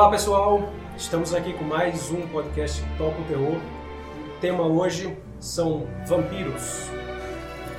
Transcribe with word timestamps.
Olá 0.00 0.08
pessoal, 0.08 0.62
estamos 0.96 1.34
aqui 1.34 1.52
com 1.52 1.62
mais 1.62 2.10
um 2.10 2.26
podcast 2.28 2.82
Toca 2.96 3.20
o 3.20 3.24
Terror. 3.24 3.56
O 3.56 4.40
tema 4.40 4.66
hoje 4.66 5.14
são 5.38 5.86
vampiros. 6.06 6.88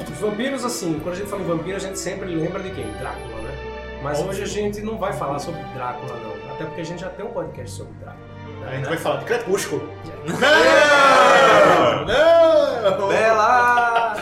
Os 0.07 0.19
vampiros, 0.19 0.63
assim, 0.63 0.99
quando 0.99 1.15
a 1.15 1.17
gente 1.17 1.27
fala 1.27 1.41
em 1.41 1.45
vampiro, 1.45 1.77
a 1.77 1.79
gente 1.79 1.97
sempre 1.97 2.27
lembra 2.27 2.61
de 2.61 2.69
quem? 2.75 2.85
Drácula, 2.99 3.41
né? 3.41 3.99
Mas 4.03 4.19
hoje 4.19 4.43
a 4.43 4.45
gente 4.45 4.81
não 4.81 4.99
vai 4.99 5.13
falar 5.13 5.39
sobre 5.39 5.63
Drácula, 5.73 6.15
não. 6.17 6.53
Até 6.53 6.65
porque 6.65 6.81
a 6.81 6.85
gente 6.85 7.01
já 7.01 7.09
tem 7.09 7.25
um 7.25 7.31
podcast 7.31 7.75
sobre 7.75 7.93
Drácula. 7.93 8.67
A 8.67 8.75
gente 8.75 8.85
vai 8.85 8.97
falar 8.97 9.17
de 9.17 9.25
Crepúsculo. 9.25 9.89
Não! 10.27 12.05
Não! 12.05 13.07
Bela! 13.07 14.15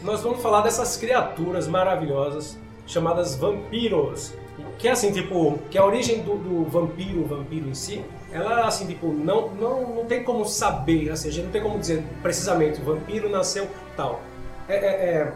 Nós 0.00 0.22
vamos 0.22 0.40
falar 0.40 0.62
dessas 0.62 0.96
criaturas 0.96 1.68
maravilhosas 1.68 2.58
chamadas 2.86 3.34
vampiros. 3.36 4.34
Que 4.78 4.88
é 4.88 4.92
assim, 4.92 5.12
tipo, 5.12 5.58
que 5.70 5.78
a 5.78 5.84
origem 5.84 6.22
do, 6.22 6.36
do 6.36 6.64
vampiro, 6.64 7.24
vampiro 7.24 7.68
em 7.68 7.74
si, 7.74 8.02
ela 8.30 8.66
assim, 8.66 8.86
tipo, 8.86 9.08
não, 9.08 9.48
não, 9.54 9.94
não 9.94 10.04
tem 10.04 10.22
como 10.22 10.44
saber, 10.44 11.10
assim, 11.10 11.28
a 11.28 11.32
gente 11.32 11.44
não 11.46 11.52
tem 11.52 11.62
como 11.62 11.78
dizer 11.78 12.02
precisamente 12.22 12.80
o 12.80 12.84
vampiro 12.84 13.28
nasceu 13.28 13.66
tal. 13.96 14.20
É, 14.68 14.74
é, 14.74 14.86
é, 14.86 15.32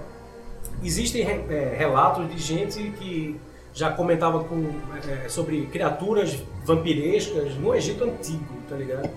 existem 0.82 1.22
é, 1.22 1.74
relatos 1.76 2.28
de 2.30 2.38
gente 2.38 2.90
que 2.98 3.40
já 3.72 3.90
comentava 3.90 4.44
com, 4.44 4.70
é, 5.08 5.28
sobre 5.28 5.66
criaturas 5.66 6.36
vampirescas 6.64 7.54
no 7.54 7.74
Egito 7.74 8.04
Antigo, 8.04 8.54
tá 8.68 8.76
ligado? 8.76 9.08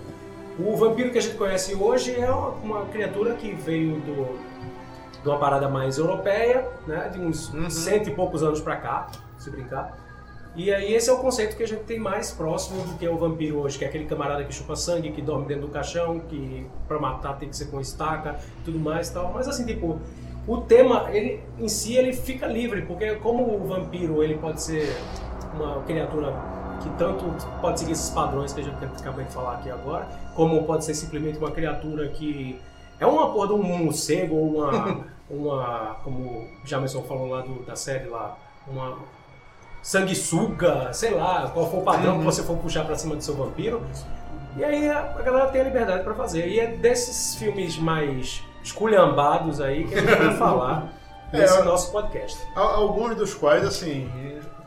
O 0.59 0.75
vampiro 0.75 1.09
que 1.11 1.17
a 1.17 1.21
gente 1.21 1.35
conhece 1.35 1.73
hoje 1.73 2.15
é 2.15 2.29
uma, 2.29 2.49
uma 2.49 2.85
criatura 2.85 3.33
que 3.33 3.51
veio 3.53 3.95
do, 4.01 4.39
de 5.23 5.29
uma 5.29 5.39
parada 5.39 5.67
mais 5.69 5.97
europeia, 5.97 6.67
né, 6.85 7.09
de 7.11 7.19
uns 7.19 7.51
Uhum. 7.53 7.69
cento 7.69 8.09
e 8.09 8.13
poucos 8.13 8.43
anos 8.43 8.59
pra 8.61 8.75
cá, 8.75 9.07
se 9.37 9.49
brincar. 9.49 9.97
E 10.55 10.71
aí 10.71 10.93
esse 10.93 11.09
é 11.09 11.13
o 11.13 11.17
conceito 11.17 11.57
que 11.57 11.63
a 11.63 11.67
gente 11.67 11.83
tem 11.85 11.97
mais 11.97 12.29
próximo 12.29 12.83
do 12.83 12.93
que 12.99 13.05
é 13.05 13.09
o 13.09 13.17
vampiro 13.17 13.57
hoje, 13.59 13.77
que 13.79 13.85
é 13.85 13.87
aquele 13.87 14.05
camarada 14.05 14.43
que 14.43 14.53
chupa 14.53 14.75
sangue, 14.75 15.11
que 15.11 15.21
dorme 15.21 15.47
dentro 15.47 15.65
do 15.65 15.69
caixão, 15.73 16.19
que 16.19 16.67
pra 16.87 16.99
matar 16.99 17.37
tem 17.39 17.49
que 17.49 17.57
ser 17.57 17.65
com 17.71 17.81
estaca, 17.81 18.37
tudo 18.63 18.77
mais 18.77 19.09
e 19.09 19.13
tal. 19.13 19.31
Mas 19.33 19.47
assim, 19.47 19.65
tipo, 19.65 19.99
o 20.45 20.57
tema, 20.57 21.07
ele 21.11 21.41
em 21.57 21.67
si 21.67 21.95
ele 21.95 22.13
fica 22.13 22.45
livre, 22.45 22.83
porque 22.83 23.15
como 23.15 23.55
o 23.55 23.65
vampiro, 23.65 24.21
ele 24.21 24.35
pode 24.37 24.61
ser 24.61 24.95
uma 25.55 25.81
criatura 25.83 26.31
que 26.83 26.89
tanto 26.97 27.25
pode 27.61 27.79
seguir 27.79 27.93
esses 27.93 28.09
padrões 28.11 28.53
que 28.53 28.61
a 28.61 28.63
gente 28.63 28.75
acabou 28.83 29.23
de 29.23 29.31
falar 29.31 29.53
aqui 29.53 29.71
agora, 29.71 30.05
como 30.35 30.63
pode 30.65 30.85
ser 30.85 30.93
simplesmente 30.93 31.39
uma 31.39 31.49
criatura 31.49 32.09
que 32.09 32.59
é 33.03 33.07
uma 33.07 33.31
porra 33.31 33.47
de 33.47 33.53
um 33.53 33.63
morcego 33.63 34.35
ou 34.35 34.57
uma, 34.57 35.05
uma 35.29 35.95
como 36.03 36.19
o 36.19 36.47
Jamerson 36.65 37.03
falou 37.03 37.27
lá 37.29 37.41
do- 37.41 37.63
da 37.63 37.75
série 37.75 38.07
lá, 38.09 38.37
uma 38.67 38.97
sanguessuga, 39.81 40.93
sei 40.93 41.11
lá, 41.11 41.49
qual 41.53 41.69
for 41.69 41.79
o 41.79 41.83
padrão 41.83 42.19
que 42.19 42.23
você 42.25 42.43
for 42.43 42.57
puxar 42.57 42.85
pra 42.85 42.95
cima 42.95 43.15
do 43.15 43.23
seu 43.23 43.35
vampiro. 43.35 43.81
E 44.55 44.63
aí 44.63 44.89
a, 44.89 44.99
a 45.17 45.21
galera 45.21 45.47
tem 45.47 45.61
a 45.61 45.63
liberdade 45.65 46.03
pra 46.03 46.13
fazer. 46.13 46.47
E 46.47 46.59
é 46.59 46.67
desses 46.67 47.35
filmes 47.35 47.77
mais 47.77 48.43
esculhambados 48.63 49.59
aí 49.59 49.85
que 49.87 49.95
a 49.95 49.99
gente 50.01 50.15
vai 50.15 50.35
falar 50.37 50.93
É, 51.33 51.39
nesse 51.39 51.57
eu- 51.57 51.65
nosso 51.65 51.91
podcast. 51.91 52.39
Al- 52.55 52.75
Alguns 52.75 53.15
dos 53.15 53.33
quais, 53.33 53.65
assim, 53.65 54.09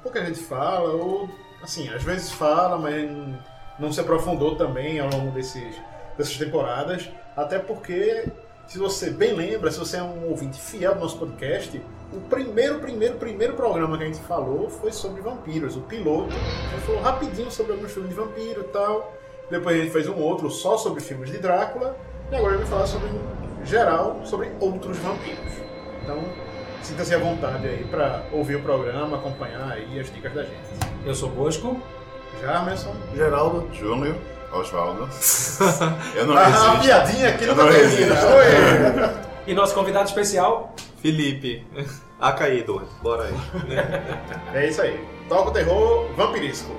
pouca 0.02 0.24
gente 0.24 0.40
fala, 0.40 0.90
ou, 0.92 1.28
assim, 1.62 1.88
às 1.88 2.02
vezes 2.02 2.30
fala, 2.32 2.76
mas 2.76 3.10
não- 3.10 3.38
não 3.78 3.92
se 3.92 4.00
aprofundou 4.00 4.56
também 4.56 4.98
ao 5.00 5.08
longo 5.08 5.30
desses, 5.30 5.76
dessas 6.18 6.36
temporadas. 6.36 7.08
Até 7.36 7.58
porque, 7.58 8.24
se 8.66 8.78
você 8.78 9.10
bem 9.10 9.34
lembra, 9.34 9.70
se 9.70 9.78
você 9.78 9.98
é 9.98 10.02
um 10.02 10.30
ouvinte 10.30 10.58
fiel 10.58 10.94
do 10.94 11.00
nosso 11.00 11.18
podcast, 11.18 11.80
o 12.12 12.20
primeiro, 12.20 12.78
primeiro, 12.78 13.16
primeiro 13.16 13.54
programa 13.54 13.98
que 13.98 14.04
a 14.04 14.06
gente 14.06 14.20
falou 14.20 14.70
foi 14.70 14.90
sobre 14.90 15.20
vampiros, 15.20 15.76
o 15.76 15.80
piloto. 15.82 16.34
A 16.34 16.74
gente 16.74 16.86
falou 16.86 17.02
rapidinho 17.02 17.50
sobre 17.50 17.72
alguns 17.72 17.92
filmes 17.92 18.10
de 18.10 18.16
vampiro 18.16 18.60
e 18.62 18.68
tal. 18.68 19.12
Depois 19.50 19.76
a 19.76 19.80
gente 19.80 19.92
fez 19.92 20.08
um 20.08 20.16
outro 20.16 20.50
só 20.50 20.78
sobre 20.78 21.02
filmes 21.02 21.30
de 21.30 21.38
Drácula. 21.38 21.96
E 22.30 22.34
agora 22.34 22.54
a 22.54 22.56
gente 22.56 22.68
vai 22.68 22.78
falar 22.78 22.86
sobre, 22.86 23.08
em 23.08 23.66
geral, 23.66 24.20
sobre 24.24 24.50
outros 24.58 24.96
vampiros. 24.98 25.52
Então, 26.02 26.18
sinta-se 26.82 27.14
à 27.14 27.18
vontade 27.18 27.66
aí 27.66 27.84
para 27.84 28.24
ouvir 28.32 28.56
o 28.56 28.62
programa, 28.62 29.18
acompanhar 29.18 29.72
aí 29.72 30.00
as 30.00 30.10
dicas 30.10 30.32
da 30.32 30.42
gente. 30.42 30.56
Eu 31.04 31.14
sou 31.14 31.28
Bosco. 31.28 31.80
Jarmerson. 32.40 32.94
Geraldo. 33.14 33.68
Júnior. 33.74 34.16
Osvaldo. 34.52 35.08
Eu 36.14 36.26
não 36.26 36.36
Ah, 36.36 36.42
a 36.42 36.46
resisto. 36.46 36.80
piadinha 36.80 37.28
aqui 37.30 37.44
Eu 37.44 37.54
não 37.54 37.66
resisto. 37.68 38.12
Oi. 38.12 39.26
E 39.46 39.54
nosso 39.54 39.74
convidado 39.74 40.08
especial, 40.08 40.74
Felipe. 41.02 41.64
A 42.20 42.32
caído. 42.32 42.82
Bora 43.02 43.24
aí. 43.24 43.34
É 44.54 44.68
isso 44.68 44.80
aí. 44.82 44.98
Toca 45.28 45.50
o 45.50 45.52
terror 45.52 46.08
vampirisco. 46.16 46.70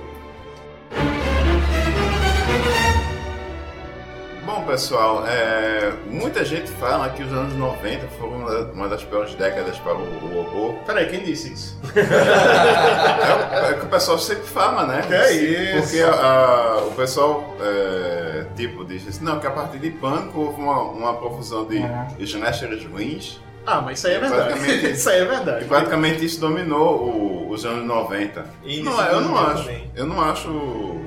Bom, 4.48 4.62
pessoal, 4.62 5.24
é, 5.26 5.92
muita 6.06 6.42
gente 6.42 6.70
fala 6.70 7.10
que 7.10 7.22
os 7.22 7.30
anos 7.30 7.52
90 7.54 8.06
foram 8.18 8.32
uma- 8.38 8.60
uma 8.72 8.88
das 8.88 9.04
piores 9.04 9.34
décadas 9.34 9.76
para 9.78 9.92
o, 9.94 9.98
o 9.98 10.38
horror. 10.38 10.74
Peraí, 10.86 11.06
quem 11.06 11.20
disse 11.22 11.52
isso? 11.52 11.78
É, 11.94 13.66
o- 13.68 13.72
é 13.72 13.74
que 13.74 13.84
o 13.84 13.88
pessoal 13.90 14.18
sempre 14.18 14.44
fala, 14.44 14.86
né? 14.86 15.02
Que 15.06 15.12
é 15.12 15.32
isso? 15.32 15.82
Porque 15.82 16.00
a- 16.02 16.14
a- 16.14 16.78
o 16.86 16.92
pessoal, 16.92 17.56
é, 17.60 18.46
tipo, 18.56 18.86
diz 18.86 19.06
assim, 19.06 19.22
não, 19.22 19.38
que 19.38 19.46
a 19.46 19.50
partir 19.50 19.78
de 19.80 19.90
Pânico 19.90 20.40
houve 20.40 20.62
uma, 20.62 20.80
uma 20.80 21.14
profusão 21.14 21.66
de 21.66 21.82
slashers 22.20 22.86
ruins. 22.86 23.40
Ah, 23.66 23.82
mas 23.82 23.98
isso 23.98 24.06
aí 24.06 24.14
é 24.14 24.18
verdade. 24.18 24.58
Isso 24.92 25.10
aí 25.10 25.18
é 25.18 25.22
E 25.24 25.26
verdade. 25.26 25.64
praticamente 25.66 26.24
isso 26.24 26.40
dominou 26.40 27.02
o- 27.04 27.50
os 27.50 27.66
anos 27.66 27.84
90. 27.84 28.46
E 28.64 28.82
Não, 28.82 28.92
início 28.92 29.12
eu 29.12 29.20
não 29.20 29.32
2000 29.34 29.46
acho. 29.50 29.62
também. 29.64 29.90
Eu 29.94 30.06
não 30.06 30.20
acho. 30.22 31.00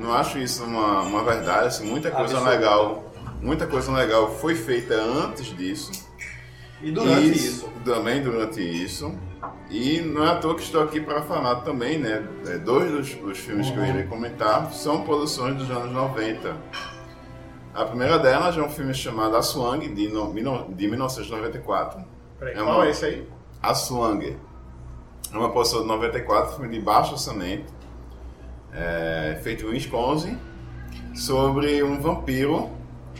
Não 0.00 0.12
acho 0.14 0.38
isso 0.38 0.64
uma, 0.64 1.02
uma 1.02 1.22
verdade, 1.22 1.66
assim, 1.68 1.84
muita 1.88 2.10
coisa 2.10 2.34
Absoluta. 2.38 2.50
legal. 2.50 3.04
Muita 3.42 3.66
coisa 3.66 3.92
legal 3.92 4.30
foi 4.36 4.54
feita 4.54 4.94
antes 4.94 5.46
disso. 5.56 6.08
E 6.82 6.90
durante 6.90 7.26
E 7.26 7.30
isso. 7.32 7.68
Também 7.84 8.22
durante 8.22 8.60
isso. 8.60 9.14
E 9.70 10.00
não 10.00 10.24
é 10.24 10.30
à 10.30 10.36
toa 10.36 10.54
que 10.54 10.62
estou 10.62 10.82
aqui 10.82 11.00
para 11.00 11.22
falar 11.22 11.56
também, 11.56 11.98
né? 11.98 12.26
é, 12.46 12.58
Dois 12.58 12.90
dos, 12.90 13.14
dos 13.14 13.38
filmes 13.38 13.70
que 13.70 13.76
eu 13.76 13.84
irei 13.84 14.02
comentar 14.04 14.72
são 14.72 15.02
produções 15.04 15.56
dos 15.56 15.70
anos 15.70 15.92
90. 15.92 16.56
A 17.74 17.84
primeira 17.84 18.18
delas 18.18 18.56
é 18.56 18.62
um 18.62 18.68
filme 18.68 18.92
chamado 18.92 19.36
A 19.36 19.42
Swang, 19.42 19.86
de, 19.88 20.08
no- 20.08 20.32
de 20.74 20.88
1994. 20.88 22.04
Peraí, 22.38 22.54
É 22.54 22.56
qual 22.56 22.76
uma- 22.76 22.86
é 22.86 22.90
esse 22.90 23.04
aí? 23.04 23.28
A 23.62 23.74
Swang. 23.74 24.36
É 25.32 25.36
uma 25.38 25.50
produção 25.50 25.82
de 25.82 25.86
94, 25.86 26.56
filme 26.56 26.68
de 26.76 26.80
baixo 26.84 27.12
orçamento, 27.12 27.72
é, 28.74 29.38
feito 29.42 29.66
em 29.66 29.70
Wisconsin, 29.70 30.38
sobre 31.14 31.82
um 31.82 32.00
vampiro, 32.00 32.70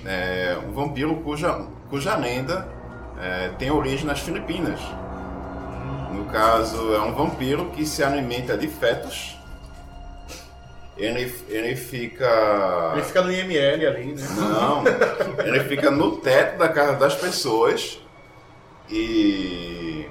é, 0.04 0.56
um 0.66 0.72
vampiro 0.72 1.16
cuja, 1.16 1.66
cuja 1.88 2.16
lenda 2.16 2.68
é, 3.20 3.48
tem 3.58 3.70
origem 3.70 4.06
nas 4.06 4.20
Filipinas. 4.20 4.80
No 6.12 6.24
caso, 6.26 6.94
é 6.94 7.00
um 7.00 7.14
vampiro 7.14 7.70
que 7.70 7.84
se 7.84 8.02
alimenta 8.02 8.56
de 8.56 8.66
fetos. 8.66 9.36
Ele, 10.96 11.32
ele 11.48 11.76
fica. 11.76 12.92
Ele 12.94 13.02
fica 13.02 13.22
no 13.22 13.32
IML 13.32 13.86
ali, 13.86 14.12
né? 14.12 14.22
Não, 14.36 14.82
ele 15.46 15.60
fica 15.60 15.90
no 15.90 16.16
teto 16.16 16.58
da 16.58 16.68
casa 16.68 16.96
das 16.96 17.14
pessoas 17.14 17.98
e 18.90 20.06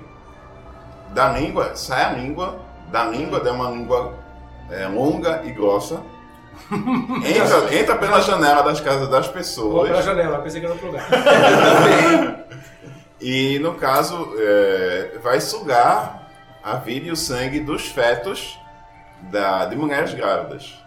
da 1.13 1.29
língua, 1.33 1.75
sai 1.75 2.03
a 2.03 2.11
língua, 2.13 2.59
da 2.91 3.05
língua, 3.05 3.41
é 3.45 3.51
uma 3.51 3.69
língua 3.69 4.17
é, 4.71 4.87
longa 4.87 5.41
e 5.45 5.51
grossa, 5.51 6.01
entra, 6.71 7.75
entra 7.75 7.95
pela 7.97 8.19
janela 8.21 8.61
das 8.63 8.79
casas 8.81 9.07
das 9.09 9.25
vou 9.25 9.33
pessoas 9.35 9.89
pela 9.89 10.01
janela, 10.01 10.39
pensei 10.39 10.59
que 10.59 10.65
era 10.65 10.73
outro 10.73 10.87
lugar. 10.87 11.07
e, 13.21 13.59
no 13.59 13.75
caso, 13.75 14.33
é, 14.37 15.17
vai 15.21 15.39
sugar 15.39 16.27
a 16.63 16.75
vida 16.75 17.07
e 17.07 17.11
o 17.11 17.15
sangue 17.15 17.59
dos 17.59 17.87
fetos 17.87 18.57
da, 19.23 19.65
de 19.65 19.75
mulheres 19.75 20.13
grávidas. 20.13 20.77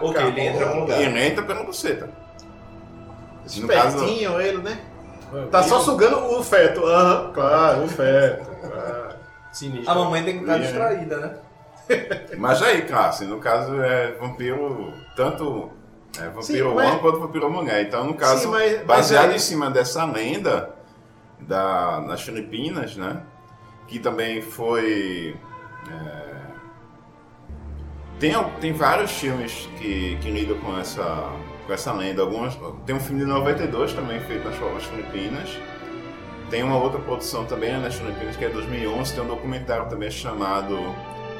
Ok, 0.00 0.20
ele 0.20 0.40
entra 0.40 0.66
em 0.66 0.76
E 0.76 0.80
lugar. 0.80 1.00
ele 1.00 1.20
entra 1.26 1.42
pela 1.44 1.62
buceta. 1.62 2.08
No 3.56 3.68
caso, 3.68 3.96
Espertinho 3.98 4.40
ele, 4.40 4.58
né? 4.58 4.80
Tá 5.50 5.62
só 5.62 5.80
sugando 5.80 6.18
o 6.38 6.42
feto. 6.42 6.84
Aham, 6.84 7.32
claro, 7.32 7.84
o 7.84 7.88
feto. 7.88 8.46
claro. 8.60 9.16
Sinistro. 9.52 9.90
A 9.90 9.94
mamãe 9.94 10.22
tem 10.24 10.34
que 10.38 10.40
estar 10.42 10.56
É. 10.56 10.58
distraída, 10.60 11.16
né? 11.18 11.34
Mas 12.38 12.62
aí, 12.62 12.82
Cássio, 12.82 13.28
no 13.28 13.38
caso 13.38 13.80
é 13.80 14.12
vampiro, 14.12 14.92
tanto 15.14 15.70
é, 16.18 16.22
vampiro 16.28 16.42
Sim, 16.42 16.62
homem 16.62 16.90
mas- 16.92 17.00
quanto 17.00 17.20
vampiro 17.20 17.50
mulher. 17.50 17.82
Então, 17.86 18.04
no 18.04 18.14
caso, 18.14 18.42
Sim, 18.42 18.48
mas- 18.48 18.72
mas 18.78 18.86
baseado 18.86 19.30
aí- 19.30 19.36
em 19.36 19.38
cima 19.38 19.70
dessa 19.70 20.04
lenda 20.04 20.74
da, 21.40 22.00
nas 22.06 22.22
Filipinas, 22.22 22.96
né? 22.96 23.22
Que 23.86 23.98
também 23.98 24.42
foi. 24.42 25.36
é, 25.90 26.36
tem, 28.18 28.32
tem 28.60 28.72
vários 28.72 29.12
filmes 29.12 29.68
que, 29.78 30.16
que 30.20 30.30
lidam 30.30 30.58
com 30.58 30.78
essa, 30.78 31.30
com 31.66 31.72
essa 31.72 31.92
lenda. 31.92 32.22
Algumas, 32.22 32.58
tem 32.86 32.96
um 32.96 33.00
filme 33.00 33.20
de 33.20 33.26
92 33.26 33.92
também 33.92 34.18
feito 34.20 34.44
nas 34.48 34.58
nas 34.58 34.84
Filipinas. 34.84 35.58
Tem 36.50 36.62
uma 36.62 36.78
outra 36.78 36.98
produção 37.00 37.44
também 37.44 37.78
nas 37.78 37.94
Filipinas 37.96 38.36
que 38.36 38.44
é 38.44 38.48
2011. 38.48 39.14
Tem 39.14 39.22
um 39.22 39.26
documentário 39.26 39.88
também 39.88 40.10
chamado 40.10 40.78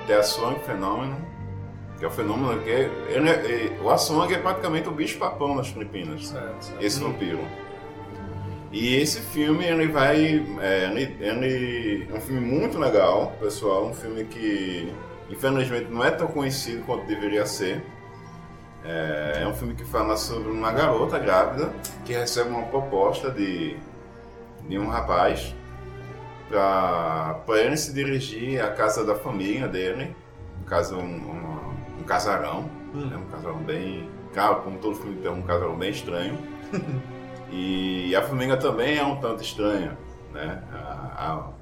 The 0.06 0.22
Swan 0.22 0.54
Phenomenon. 0.66 1.16
Que 1.98 2.04
é 2.04 2.08
o 2.08 2.10
fenômeno 2.10 2.60
que 2.62 2.68
é, 2.70 2.90
ele 3.08 3.30
é- 3.30 3.32
é- 3.32 3.80
o 3.82 3.88
Aswang 3.88 4.32
é 4.34 4.38
praticamente 4.38 4.86
o 4.86 4.92
bicho 4.92 5.18
papão 5.18 5.54
nas 5.54 5.68
Filipinas. 5.68 6.28
Certo, 6.28 6.62
certo. 6.62 6.84
esse 6.84 7.00
vampiro. 7.00 7.40
E 8.70 8.96
esse 8.96 9.20
filme 9.20 9.64
ele 9.64 9.88
vai, 9.88 10.44
é, 10.60 10.84
ele, 10.90 11.16
ele 11.20 12.08
é 12.12 12.14
um 12.14 12.20
filme 12.20 12.40
muito 12.40 12.78
legal, 12.78 13.32
pessoal, 13.40 13.86
um 13.86 13.94
filme 13.94 14.24
que 14.24 14.92
infelizmente 15.30 15.90
não 15.90 16.04
é 16.04 16.10
tão 16.10 16.26
conhecido 16.26 16.82
quanto 16.84 17.06
deveria 17.06 17.46
ser. 17.46 17.82
É, 18.84 19.40
é 19.42 19.48
um 19.48 19.54
filme 19.54 19.74
que 19.74 19.84
fala 19.84 20.16
sobre 20.18 20.50
uma 20.50 20.70
garota 20.72 21.18
grávida 21.18 21.72
que 22.04 22.12
recebe 22.12 22.50
uma 22.50 22.64
proposta 22.64 23.30
de, 23.30 23.76
de 24.68 24.78
um 24.78 24.86
rapaz 24.88 25.54
para 26.48 27.60
ele 27.60 27.76
se 27.76 27.92
dirigir 27.92 28.62
à 28.62 28.70
casa 28.70 29.04
da 29.04 29.14
família 29.14 29.68
dele, 29.68 30.14
no 30.60 30.64
caso 30.64 30.96
um, 30.96 31.02
um, 31.02 32.00
um 32.00 32.04
casarão, 32.04 32.70
é 32.94 33.16
um 33.16 33.26
casarão 33.26 33.58
bem, 33.58 34.08
claro, 34.32 34.62
como 34.62 34.78
todo 34.78 34.96
filme 34.96 35.16
tem 35.16 35.30
um 35.30 35.42
casarão 35.42 35.76
bem 35.76 35.90
estranho. 35.90 36.38
E 37.50 38.14
a 38.16 38.22
família 38.22 38.56
também 38.56 38.98
é 38.98 39.04
um 39.04 39.16
tanto 39.20 39.42
estranha, 39.42 39.96
né? 40.32 40.62
A, 40.72 41.52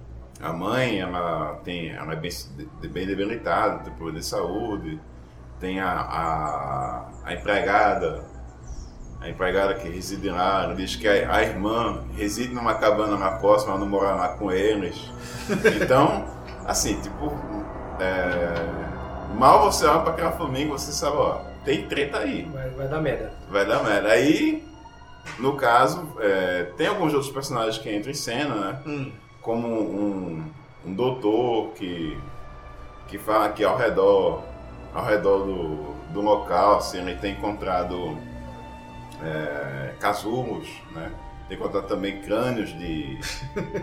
a, 0.41 0.49
a 0.49 0.53
mãe, 0.53 0.99
ela 1.01 1.61
tem, 1.63 1.91
ela 1.91 2.15
é 2.15 2.17
bem, 2.17 2.31
bem 2.91 3.07
debilitada, 3.07 3.85
tem 3.85 3.93
problema 3.93 4.19
de 4.19 4.25
saúde. 4.25 5.01
Tem 5.61 5.81
a, 5.81 5.91
a, 5.91 7.11
a 7.25 7.35
empregada, 7.35 8.25
a 9.25 9.31
empregada 9.31 9.75
que 9.75 9.89
reside 9.89 10.29
lá, 10.29 10.73
diz 10.77 10.97
que 10.97 11.09
a, 11.09 11.35
a 11.35 11.43
irmã 11.43 12.05
reside 12.15 12.55
numa 12.55 12.75
cabana 12.75 13.17
na 13.17 13.33
próxima, 13.33 13.73
ela 13.73 13.81
não 13.81 13.89
mora 13.89 14.15
lá 14.15 14.29
com 14.37 14.53
eles. 14.53 15.11
Então, 15.83 16.25
assim, 16.67 17.01
tipo, 17.01 17.33
é, 17.99 19.35
mal 19.39 19.71
você 19.71 19.87
olha 19.87 20.01
para 20.01 20.13
aquela 20.13 20.33
família, 20.33 20.69
você 20.69 20.93
sabe, 20.93 21.17
ó, 21.17 21.39
tem 21.65 21.87
treta 21.87 22.19
aí 22.19 22.49
Vai, 22.53 22.69
vai 22.71 22.89
dar 22.89 23.01
merda. 23.01 23.33
vai 23.51 23.67
dar 23.67 23.83
merda. 23.83 24.09
Aí, 24.09 24.63
no 25.39 25.57
caso, 25.57 26.07
é, 26.21 26.65
tem 26.77 26.87
alguns 26.87 27.15
outros 27.15 27.33
personagens 27.33 27.79
que 27.79 27.95
entram 27.95 28.11
em 28.11 28.15
cena, 28.15 28.55
né? 28.55 28.79
Hum. 28.87 29.13
Como 29.41 29.69
um, 29.69 30.45
um 30.85 30.95
doutor 30.95 31.73
que, 31.75 32.19
que 33.09 33.19
fala 33.19 33.49
que 33.51 33.65
ao 33.65 33.77
redor, 33.77 34.43
ao 34.95 35.05
redor 35.05 35.45
do, 35.45 35.95
do 36.13 36.21
local, 36.21 36.77
assim, 36.77 36.99
ele 36.99 37.17
tem 37.17 37.33
encontrado 37.33 38.17
é, 39.23 39.93
casulos, 40.01 40.69
né? 40.93 41.11
Tem 41.49 41.59
encontrado 41.59 41.87
também 41.87 42.23
crânios 42.23 42.71
de, 42.71 43.19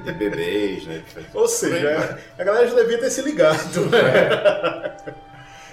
de 0.03 0.11
bebês, 0.13 0.85
né? 0.87 1.03
Ou 1.33 1.47
seja, 1.47 2.17
a 2.37 2.43
galera 2.43 2.67
já 2.67 2.75
devia 2.75 2.99
ter 2.99 3.11
se 3.11 3.21
ligado. 3.21 3.85
né? 3.91 4.97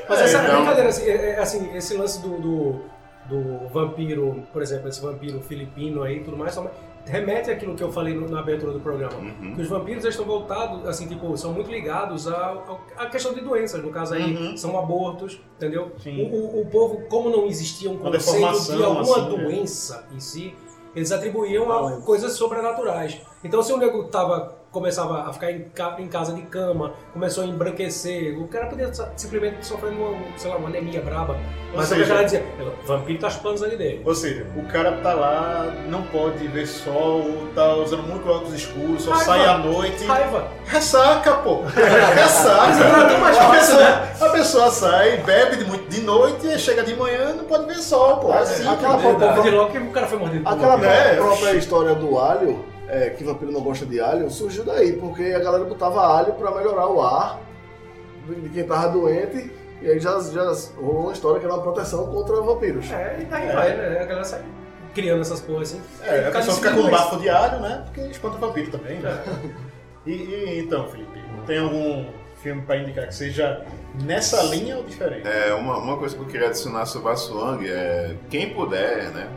Mas 0.08 0.20
É, 0.20 0.24
essa 0.24 0.42
então- 0.42 0.56
brincadeira, 0.56 0.88
assim, 0.90 1.04
é- 1.08 1.30
é, 1.30 1.38
assim, 1.38 1.74
esse 1.76 1.96
lance 1.96 2.20
do, 2.20 2.38
do, 2.38 2.84
do 3.26 3.68
vampiro, 3.68 4.46
por 4.52 4.62
exemplo, 4.62 4.88
esse 4.88 5.00
vampiro 5.00 5.40
filipino 5.40 6.02
aí 6.02 6.18
e 6.18 6.24
tudo 6.24 6.36
mais, 6.36 6.54
só- 6.54 6.70
remete 7.08 7.50
àquilo 7.50 7.74
que 7.74 7.82
eu 7.82 7.90
falei 7.90 8.14
no- 8.14 8.28
na 8.28 8.40
abertura 8.40 8.72
do 8.72 8.80
programa. 8.80 9.16
Uhum. 9.18 9.54
Que 9.54 9.62
os 9.62 9.68
vampiros 9.68 10.04
estão 10.04 10.24
voltados, 10.24 10.86
assim, 10.86 11.06
tipo, 11.06 11.36
são 11.36 11.52
muito 11.52 11.70
ligados 11.70 12.28
à, 12.28 12.62
à 12.96 13.06
questão 13.06 13.32
de 13.34 13.40
doenças. 13.40 13.82
No 13.82 13.90
caso 13.90 14.14
aí, 14.14 14.36
Uhum. 14.36 14.56
são 14.56 14.78
abortos, 14.78 15.40
entendeu? 15.56 15.92
Sim. 16.02 16.30
O, 16.30 16.36
o- 16.36 16.60
o 16.62 16.66
povo, 16.66 17.02
como 17.08 17.30
não 17.30 17.46
existia 17.46 17.90
um 17.90 17.96
conceito 17.98 18.76
de 18.76 18.84
alguma 18.84 19.00
assim, 19.02 19.20
né? 19.22 19.28
doença 19.44 20.06
em 20.14 20.20
si, 20.20 20.54
eles 20.94 21.12
atribuíam 21.12 21.70
a 21.70 21.80
Doença. 21.82 22.00
coisas 22.02 22.32
sobrenaturais. 22.32 23.20
Então, 23.44 23.62
se 23.62 23.72
o 23.72 23.76
nego 23.76 24.04
tava, 24.04 24.57
começava 24.70 25.28
a 25.28 25.32
ficar 25.32 25.50
em, 25.50 25.62
ca- 25.74 25.96
em 25.98 26.06
casa 26.08 26.32
de 26.34 26.42
cama, 26.42 26.92
começou 27.12 27.42
a 27.44 27.46
embranquecer, 27.46 28.38
o 28.40 28.46
cara 28.48 28.66
podia 28.66 28.90
simplesmente 29.16 29.64
sofrer 29.66 29.92
uma, 29.92 30.16
sei 30.36 30.50
lá, 30.50 30.56
uma 30.56 30.68
anemia 30.68 31.00
braba. 31.00 31.36
Mas 31.74 31.88
seja- 31.88 32.04
o 32.04 32.08
cara 32.08 32.22
dizia, 32.24 32.44
vampiro 32.86 33.18
tá 33.18 33.30
chupando 33.30 33.58
sangue 33.58 33.76
dele. 33.76 34.02
Ou 34.04 34.14
seja, 34.14 34.46
o 34.56 34.62
cara 34.64 34.92
tá 35.02 35.12
lá, 35.14 35.66
não 35.88 36.02
pode 36.02 36.46
ver 36.48 36.66
sol, 36.66 37.24
tá 37.54 37.74
usando 37.74 38.02
muito 38.04 38.28
óculos 38.28 38.54
escuros, 38.54 39.02
só 39.02 39.10
Raiva. 39.12 39.24
sai 39.24 39.46
à 39.46 39.58
noite. 39.58 40.04
Raiva. 40.06 40.48
Ressaca, 40.66 41.32
pô! 41.36 41.62
É 41.76 42.14
Ressaca! 42.22 43.18
mais 43.18 43.38
a, 43.38 43.50
pessoa, 43.50 43.80
né? 43.80 44.12
a 44.20 44.28
pessoa 44.30 44.70
sai, 44.70 45.16
bebe 45.18 45.56
de 45.56 45.64
muito 45.64 45.88
de 45.88 46.00
noite, 46.02 46.46
e 46.46 46.58
chega 46.58 46.82
de 46.82 46.94
manhã 46.94 47.32
não 47.34 47.44
pode 47.44 47.66
ver 47.66 47.76
sol, 47.76 48.18
pô. 48.18 48.32
É 48.32 48.38
assim, 48.38 48.66
aquela 48.68 48.98
foto- 48.98 49.42
De 49.42 49.50
logo 49.50 49.70
que 49.70 49.78
o 49.78 49.90
cara 49.90 50.06
foi 50.06 50.18
mordido 50.18 50.48
Aquela. 50.48 50.78
É, 50.86 51.16
própria 51.16 51.52
história 51.54 51.94
do 51.94 52.18
alho, 52.18 52.64
é, 52.88 53.10
que 53.10 53.22
vampiro 53.22 53.52
não 53.52 53.60
gosta 53.60 53.84
de 53.84 54.00
alho, 54.00 54.30
surgiu 54.30 54.64
daí, 54.64 54.94
porque 54.94 55.22
a 55.24 55.38
galera 55.38 55.64
botava 55.64 56.00
alho 56.18 56.32
pra 56.34 56.50
melhorar 56.50 56.88
o 56.88 57.00
ar 57.00 57.40
de 58.26 58.48
quem 58.50 58.64
tava 58.64 58.88
doente, 58.88 59.50
e 59.80 59.88
aí 59.88 59.98
já, 59.98 60.20
já 60.20 60.52
rolou 60.76 61.04
uma 61.04 61.12
história 61.12 61.38
que 61.38 61.46
era 61.46 61.54
uma 61.54 61.62
proteção 61.62 62.06
contra 62.06 62.40
vampiros. 62.40 62.90
É, 62.90 63.18
e 63.20 63.24
daí 63.24 63.52
vai, 63.52 63.76
né? 63.76 64.00
A 64.00 64.04
galera 64.04 64.24
sai 64.24 64.42
criando 64.94 65.20
essas 65.20 65.40
porras 65.40 65.72
assim. 65.72 65.82
É, 66.02 66.26
a 66.26 66.30
pessoa 66.32 66.56
fica 66.56 66.70
com 66.70 66.82
doenças. 66.82 66.98
bafo 66.98 67.20
de 67.20 67.28
alho, 67.28 67.60
né? 67.60 67.84
Porque 67.86 68.00
espanta 68.10 68.38
vampiro 68.38 68.70
também, 68.70 68.98
né? 68.98 69.10
É. 69.10 69.68
E, 70.06 70.12
e 70.12 70.58
então, 70.60 70.88
Felipe, 70.88 71.20
tem 71.46 71.58
algum 71.58 72.06
filme 72.42 72.62
pra 72.62 72.76
indicar 72.78 73.06
que 73.06 73.14
seja 73.14 73.64
nessa 74.02 74.42
linha 74.44 74.76
ou 74.76 74.84
diferente? 74.84 75.28
É, 75.28 75.52
uma, 75.54 75.76
uma 75.78 75.96
coisa 75.96 76.16
que 76.16 76.22
eu 76.22 76.26
queria 76.26 76.48
adicionar 76.48 76.86
sobre 76.86 77.12
a 77.12 77.16
Swang 77.16 77.68
é 77.68 78.16
quem 78.30 78.54
puder, 78.54 79.10
né? 79.10 79.28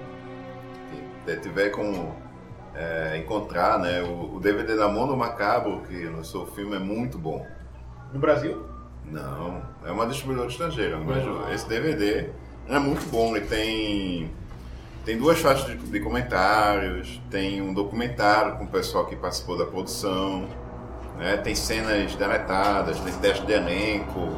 Quem 1.26 1.36
tiver 1.40 1.70
como 1.70 2.16
é, 2.76 3.18
encontrar, 3.18 3.80
né? 3.80 4.02
O, 4.02 4.36
o 4.36 4.40
DVD 4.40 4.76
da 4.76 4.88
Mundo 4.88 5.16
Macabro, 5.16 5.82
que 5.88 6.06
lançou 6.06 6.44
o 6.44 6.48
filme, 6.48 6.76
é 6.76 6.80
muito 6.80 7.18
bom. 7.18 7.46
No 8.14 8.20
Brasil? 8.20 8.66
Não, 9.06 9.62
é 9.84 9.92
uma 9.92 10.06
distribuidora 10.08 10.48
estrangeira, 10.48 10.98
mas 10.98 11.24
esse 11.54 11.68
DVD 11.68 12.30
é 12.68 12.80
muito 12.80 13.06
bom. 13.10 13.36
Ele 13.36 13.46
tem, 13.46 14.32
tem 15.04 15.18
duas 15.18 15.40
faixas 15.40 15.66
de, 15.66 15.78
de 15.78 16.00
comentários, 16.00 17.22
tem 17.30 17.62
um 17.62 17.74
documentário 17.74 18.58
com 18.58 18.66
o 18.66 18.68
pessoal 18.68 19.06
que 19.06 19.16
participou 19.16 19.58
da 19.58 19.66
produção, 19.66 20.48
né? 21.18 21.38
tem 21.38 21.56
cenas 21.56 22.16
deletadas, 22.16 23.00
tem 23.00 23.14
teste 23.16 23.46
de 23.46 23.54
elenco. 23.54 24.38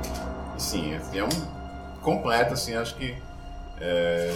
E, 0.57 0.61
sim, 0.61 0.93
é, 0.93 1.17
é 1.17 1.23
um 1.23 2.01
completo, 2.01 2.53
assim, 2.53 2.75
acho 2.75 2.95
que 2.95 3.15
é, 3.79 4.33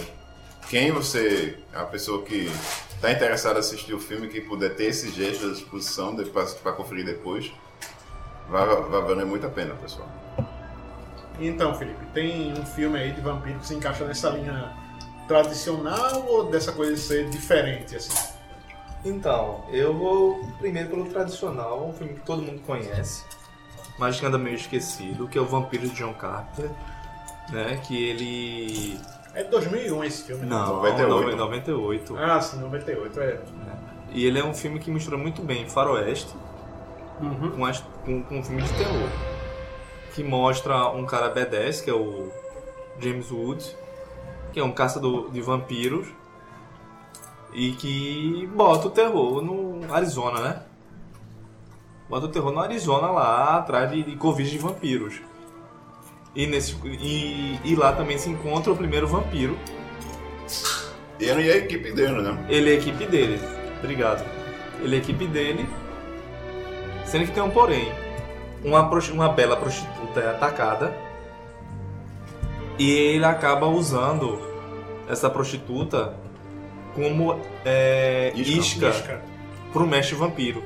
quem 0.68 0.92
você, 0.92 1.58
a 1.74 1.84
pessoa 1.84 2.22
que 2.22 2.50
está 2.98 3.12
interessada 3.12 3.56
em 3.56 3.60
assistir 3.60 3.94
o 3.94 4.00
filme, 4.00 4.28
que 4.28 4.40
puder 4.40 4.74
ter 4.74 4.86
esse 4.86 5.10
gesto 5.10 5.46
da 5.46 5.54
disposição 5.54 6.16
para 6.62 6.72
conferir 6.72 7.04
depois, 7.04 7.52
vai, 8.48 8.66
vai 8.66 9.02
valer 9.02 9.24
muito 9.24 9.46
a 9.46 9.50
pena, 9.50 9.74
pessoal. 9.76 10.08
Então, 11.38 11.72
Felipe, 11.74 12.04
tem 12.12 12.52
um 12.52 12.66
filme 12.66 12.98
aí 12.98 13.12
de 13.12 13.20
vampiro 13.20 13.60
que 13.60 13.66
se 13.68 13.74
encaixa 13.74 14.04
nessa 14.04 14.30
linha 14.30 14.76
tradicional 15.28 16.26
ou 16.26 16.50
dessa 16.50 16.72
coisa 16.72 16.94
de 16.94 17.00
ser 17.00 17.28
diferente, 17.30 17.94
assim? 17.94 18.34
Então, 19.04 19.64
eu 19.70 19.96
vou 19.96 20.44
primeiro 20.58 20.88
pelo 20.88 21.04
tradicional, 21.04 21.88
um 21.88 21.92
filme 21.92 22.14
que 22.14 22.20
todo 22.20 22.42
mundo 22.42 22.60
conhece, 22.62 23.24
mas 23.96 24.18
que 24.18 24.26
anda 24.26 24.36
meio 24.36 24.56
esquecido, 24.56 25.28
que 25.28 25.38
é 25.38 25.40
o 25.40 25.46
Vampiro 25.46 25.88
de 25.88 25.94
John 25.94 26.14
Carpenter, 26.14 26.70
né? 27.50 27.80
Que 27.86 28.08
ele. 28.08 28.98
É 29.34 29.42
de 29.44 29.50
2001 29.50 30.04
esse 30.04 30.22
filme, 30.24 30.42
né? 30.42 30.48
Não, 30.50 30.76
98. 30.76 31.36
98. 31.36 32.16
Ah, 32.18 32.40
sim, 32.40 32.58
98, 32.60 33.20
é. 33.20 33.40
E 34.10 34.24
ele 34.26 34.38
é 34.38 34.44
um 34.44 34.54
filme 34.54 34.78
que 34.80 34.90
mistura 34.90 35.16
muito 35.18 35.42
bem 35.42 35.68
faroeste 35.68 36.34
Uhum. 37.20 37.50
com, 37.50 37.64
as- 37.66 37.82
com, 38.04 38.22
com 38.22 38.38
um 38.38 38.42
filme 38.44 38.62
de 38.62 38.72
terror. 38.74 39.08
Que 40.14 40.22
mostra 40.24 40.88
um 40.90 41.04
cara 41.04 41.32
B10, 41.34 41.82
que 41.84 41.90
é 41.90 41.94
o 41.94 42.30
James 43.00 43.30
Woods, 43.30 43.76
que 44.52 44.58
é 44.60 44.64
um 44.64 44.72
caçador 44.72 45.30
de 45.30 45.40
vampiros 45.40 46.08
e 47.52 47.72
que 47.72 48.48
bota 48.54 48.86
o 48.88 48.90
terror 48.90 49.42
no 49.42 49.92
Arizona, 49.92 50.40
né? 50.40 50.62
Bota 52.08 52.26
o 52.26 52.28
terror 52.28 52.50
no 52.52 52.60
Arizona 52.60 53.08
lá, 53.10 53.58
atrás 53.58 53.90
de, 53.90 54.02
de 54.02 54.16
covis 54.16 54.48
de 54.48 54.58
vampiros. 54.58 55.20
E, 56.38 56.46
nesse, 56.46 56.76
e, 56.84 57.58
e 57.64 57.74
lá 57.74 57.92
também 57.92 58.16
se 58.16 58.30
encontra 58.30 58.72
o 58.72 58.76
primeiro 58.76 59.08
vampiro. 59.08 59.58
E 61.18 61.24
ele 61.24 61.42
e 61.42 61.50
a 61.50 61.56
equipe 61.56 61.90
dele, 61.90 62.22
né? 62.22 62.46
Ele 62.48 62.70
é 62.70 62.74
a 62.74 62.76
equipe 62.76 63.06
dele. 63.06 63.40
Obrigado. 63.80 64.24
Ele 64.80 64.94
é 64.94 64.98
a 65.00 65.02
equipe 65.02 65.26
dele. 65.26 65.68
Sendo 67.04 67.26
que 67.26 67.32
tem 67.32 67.42
um 67.42 67.50
porém. 67.50 67.90
Uma, 68.62 68.88
uma 68.88 69.28
bela 69.30 69.56
prostituta 69.56 70.20
é 70.20 70.30
atacada. 70.30 70.96
E 72.78 72.88
ele 72.88 73.24
acaba 73.24 73.66
usando 73.66 74.40
essa 75.08 75.28
prostituta 75.28 76.14
como 76.94 77.40
é, 77.64 78.32
Isca. 78.36 78.90
isca, 78.90 79.22
pro 79.72 79.84
mestre 79.88 80.14
vampiro. 80.14 80.62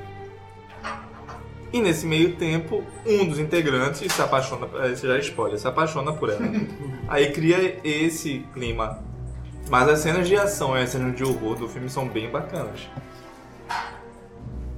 E 1.73 1.81
nesse 1.81 2.05
meio 2.05 2.37
tempo, 2.37 2.85
um 3.07 3.27
dos 3.27 3.39
integrantes 3.39 4.13
se 4.13 4.23
apaixona, 4.23 4.69
esse 4.89 5.07
já 5.07 5.17
é 5.17 5.21
spoiler, 5.21 5.59
se 5.59 5.67
apaixona 5.67 6.13
por 6.13 6.29
ela. 6.29 6.43
Aí 7.09 7.33
cria 7.33 7.81
esse 7.83 8.45
clima. 8.53 9.03
Mas 9.71 9.89
as 9.89 10.01
cenas 10.01 10.29
de 10.29 10.37
ação 10.37 10.77
e 10.77 10.83
as 10.83 10.91
cenas 10.91 11.17
de 11.17 11.25
horror 11.25 11.57
do 11.57 11.69
filme 11.69 11.89
são 11.89 12.07
bem 12.07 12.29
bacanas. 12.31 12.81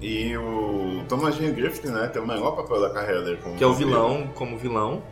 E 0.00 0.36
o 0.36 1.02
Thomas 1.08 1.34
Jane 1.34 1.52
Griffith, 1.52 1.88
né? 1.88 2.06
Tem 2.08 2.20
o 2.20 2.26
melhor 2.26 2.54
papel 2.54 2.80
da 2.80 2.90
carreira 2.90 3.22
dele 3.22 3.38
como 3.42 3.56
Que 3.56 3.64
é 3.64 3.66
o 3.66 3.72
vilão 3.72 4.28
como 4.34 4.56
vilão. 4.58 5.02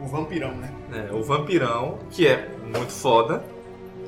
o 0.00 0.06
vampirão, 0.06 0.54
né? 0.54 0.72
né? 0.88 1.10
O 1.12 1.22
vampirão, 1.22 1.98
que 2.10 2.26
é 2.26 2.48
muito 2.62 2.92
foda. 2.92 3.42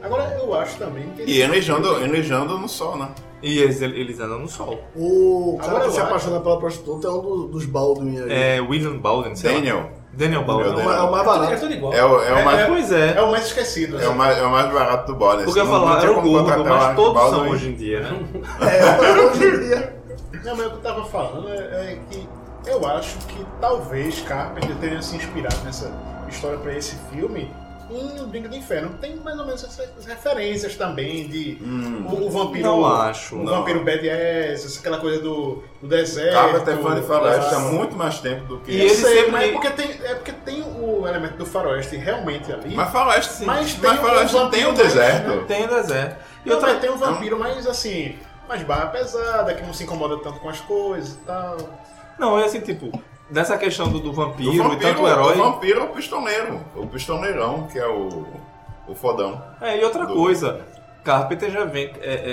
Agora 0.01 0.33
eu 0.39 0.55
acho 0.55 0.79
também 0.79 1.11
que. 1.11 1.25
E 1.25 1.43
enejando, 1.43 2.03
enejando 2.03 2.57
no 2.57 2.69
sol, 2.69 2.97
né? 2.97 3.11
E 3.43 3.59
eles, 3.59 3.81
eles 3.81 4.21
andam 4.21 4.39
no 4.41 4.49
sol. 4.49 4.79
O 4.95 5.57
cara 5.59 5.71
Agora 5.71 5.85
que 5.85 5.89
eu 5.91 5.93
se 5.95 5.99
acho- 6.01 6.07
apaixona 6.09 6.41
pela 6.41 6.59
prostituta 6.59 7.09
é 7.09 7.11
um 7.11 7.21
do- 7.23 7.49
dos 7.49 7.65
Baldwin 7.65 8.21
aí. 8.21 8.57
É 8.57 8.61
William 8.61 8.99
Baldwin, 8.99 9.35
sei 9.35 9.51
lá. 9.51 9.57
Daniel. 9.57 9.91
Daniel 10.13 10.45
Baldwin. 10.45 10.69
É 10.69 10.73
o 10.73 10.85
mais- 10.85 10.99
é 10.99 11.03
o 11.03 11.11
mais 11.11 11.23
É 11.23 11.27
barato. 11.27 11.61
tudo 11.61 11.73
igual. 11.73 11.93
É 11.95 12.05
o, 12.05 12.23
é 12.23 12.33
o 12.35 12.45
mais. 12.45 12.67
Pois 12.67 12.93
é. 12.93 13.15
É 13.17 13.23
o 13.23 13.31
mais 13.31 13.47
esquecido. 13.47 14.01
É 14.01 14.09
o 14.09 14.15
mais, 14.15 14.37
é 14.39 14.43
o 14.43 14.51
mais 14.51 14.73
barato 14.73 15.13
do 15.13 15.19
Bonner. 15.19 15.45
Porque 15.45 15.61
eu 15.61 15.65
ia 15.65 15.71
não 15.71 15.79
falar, 15.81 16.03
era 16.03 16.13
o 16.13 16.21
gordo, 16.23 16.65
mas 16.65 16.93
o 16.93 16.95
todos 16.97 17.31
são 17.31 17.49
hoje 17.49 17.69
em 17.71 17.75
dia, 17.75 18.01
né? 18.01 18.19
É, 18.61 19.31
hoje 19.31 19.45
em 19.47 19.61
dia. 19.69 20.01
Não, 20.45 20.57
mas 20.57 20.67
o 20.67 20.71
que 20.71 20.77
eu 20.77 20.81
tava 20.81 21.05
falando 21.05 21.49
é, 21.49 21.55
é 21.55 21.99
que 22.11 22.29
eu 22.67 22.87
acho 22.87 23.17
que 23.27 23.45
talvez 23.61 24.21
Carpenter 24.23 24.77
tenha 24.77 25.01
se 25.01 25.17
inspirado 25.17 25.57
nessa 25.65 25.91
história 26.29 26.59
pra 26.59 26.75
esse 26.75 26.97
filme 27.13 27.51
em 27.97 28.21
O 28.21 28.27
Brinco 28.27 28.49
do 28.49 28.57
Inferno. 28.57 28.91
Tem 29.01 29.17
mais 29.17 29.39
ou 29.39 29.45
menos 29.47 29.63
essas 29.65 30.05
referências 30.07 30.77
também 30.77 31.29
de 31.29 31.59
Hum. 31.63 32.07
o, 32.09 32.27
o 32.27 32.31
vampiro. 32.31 32.65
Não 32.67 32.87
acho, 32.87 33.37
O 33.37 33.43
não. 33.43 33.59
vampiro 33.59 33.85
badass, 33.85 34.79
aquela 34.79 34.99
coisa 34.99 35.21
do, 35.21 35.63
do 35.81 35.89
deserto. 35.89 36.33
Carpenter 36.35 36.75
é 36.75 36.83
fã 36.83 36.95
de 37.01 37.07
faroeste 37.07 37.55
há 37.55 37.59
muito 37.61 37.97
mais 37.97 38.19
tempo 38.21 38.45
do 38.47 38.61
que... 38.61 38.71
E 38.73 38.77
Eu 38.81 38.87
ele 38.87 38.95
sei, 38.95 39.15
sempre- 39.17 39.31
mas 39.33 39.45
é 39.49 39.53
porque, 39.53 39.71
tem, 39.71 39.91
é 40.05 40.15
porque 40.15 40.33
tem 40.33 40.63
o 40.63 41.07
elemento 41.07 41.37
do 41.37 41.47
faroeste 41.47 41.97
realmente 41.97 42.53
ali. 42.53 42.75
Mas 42.75 42.91
faroeste, 42.91 43.33
sim. 43.33 43.45
Mas 43.45 43.77
Mas, 43.81 43.91
tem 43.93 44.03
faroeste 44.05 44.37
um 44.37 44.39
não 44.41 44.51
tem 44.51 44.67
o 44.67 44.73
deserto. 44.73 45.27
mais, 45.29 45.47
Tem 45.47 45.65
o 45.65 45.69
deserto. 45.69 46.17
E 46.45 46.49
Não, 46.49 46.57
outra, 46.57 46.73
mas 46.73 46.81
tem 46.81 46.91
um 46.91 46.97
vampiro 46.97 47.39
mais 47.39 47.67
assim, 47.67 48.19
mais 48.49 48.63
barra 48.63 48.87
pesada, 48.87 49.55
que 49.55 49.63
não 49.63 49.73
se 49.75 49.85
incomoda 49.85 50.17
tanto 50.19 50.41
com 50.41 50.49
as 50.49 50.61
coisas 50.61 51.15
e 51.15 51.19
tal. 51.19 51.57
Não, 52.19 52.39
é 52.39 52.45
assim, 52.45 52.61
tipo, 52.61 52.91
nessa 53.31 53.57
questão 53.59 53.89
do, 53.89 54.01
do 54.01 54.13
vampiro, 54.13 54.51
O 54.51 54.55
e 54.55 54.59
vampiro, 54.59 54.81
tanto 54.81 55.03
o 55.03 55.09
herói. 55.09 55.35
o 55.39 55.43
vampiro 55.53 55.81
é 55.81 55.85
o 55.85 55.89
pistoleiro. 55.89 56.61
O 56.77 56.87
pistoleirão, 56.87 57.67
que 57.69 57.79
é 57.79 57.87
o, 57.87 58.27
o 58.89 58.95
fodão. 58.95 59.43
É, 59.61 59.79
e 59.81 59.85
outra 59.85 60.07
Do- 60.07 60.15
coisa, 60.15 60.61
Carpenter 61.05 61.51
já 61.51 61.65
vem. 61.65 61.87
É, 62.01 62.13
é, 62.13 62.33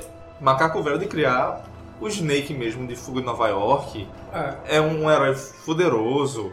é, 0.00 0.04
macaco 0.40 0.82
velho 0.82 0.98
de 0.98 1.06
criar 1.06 1.64
o 2.00 2.08
Snake 2.08 2.52
mesmo 2.54 2.86
de 2.86 2.94
Fuga 2.96 3.20
de 3.20 3.26
Nova 3.26 3.48
York. 3.48 4.06
É. 4.32 4.76
É 4.76 4.80
um 4.80 5.10
herói 5.10 5.34
poderoso. 5.64 6.52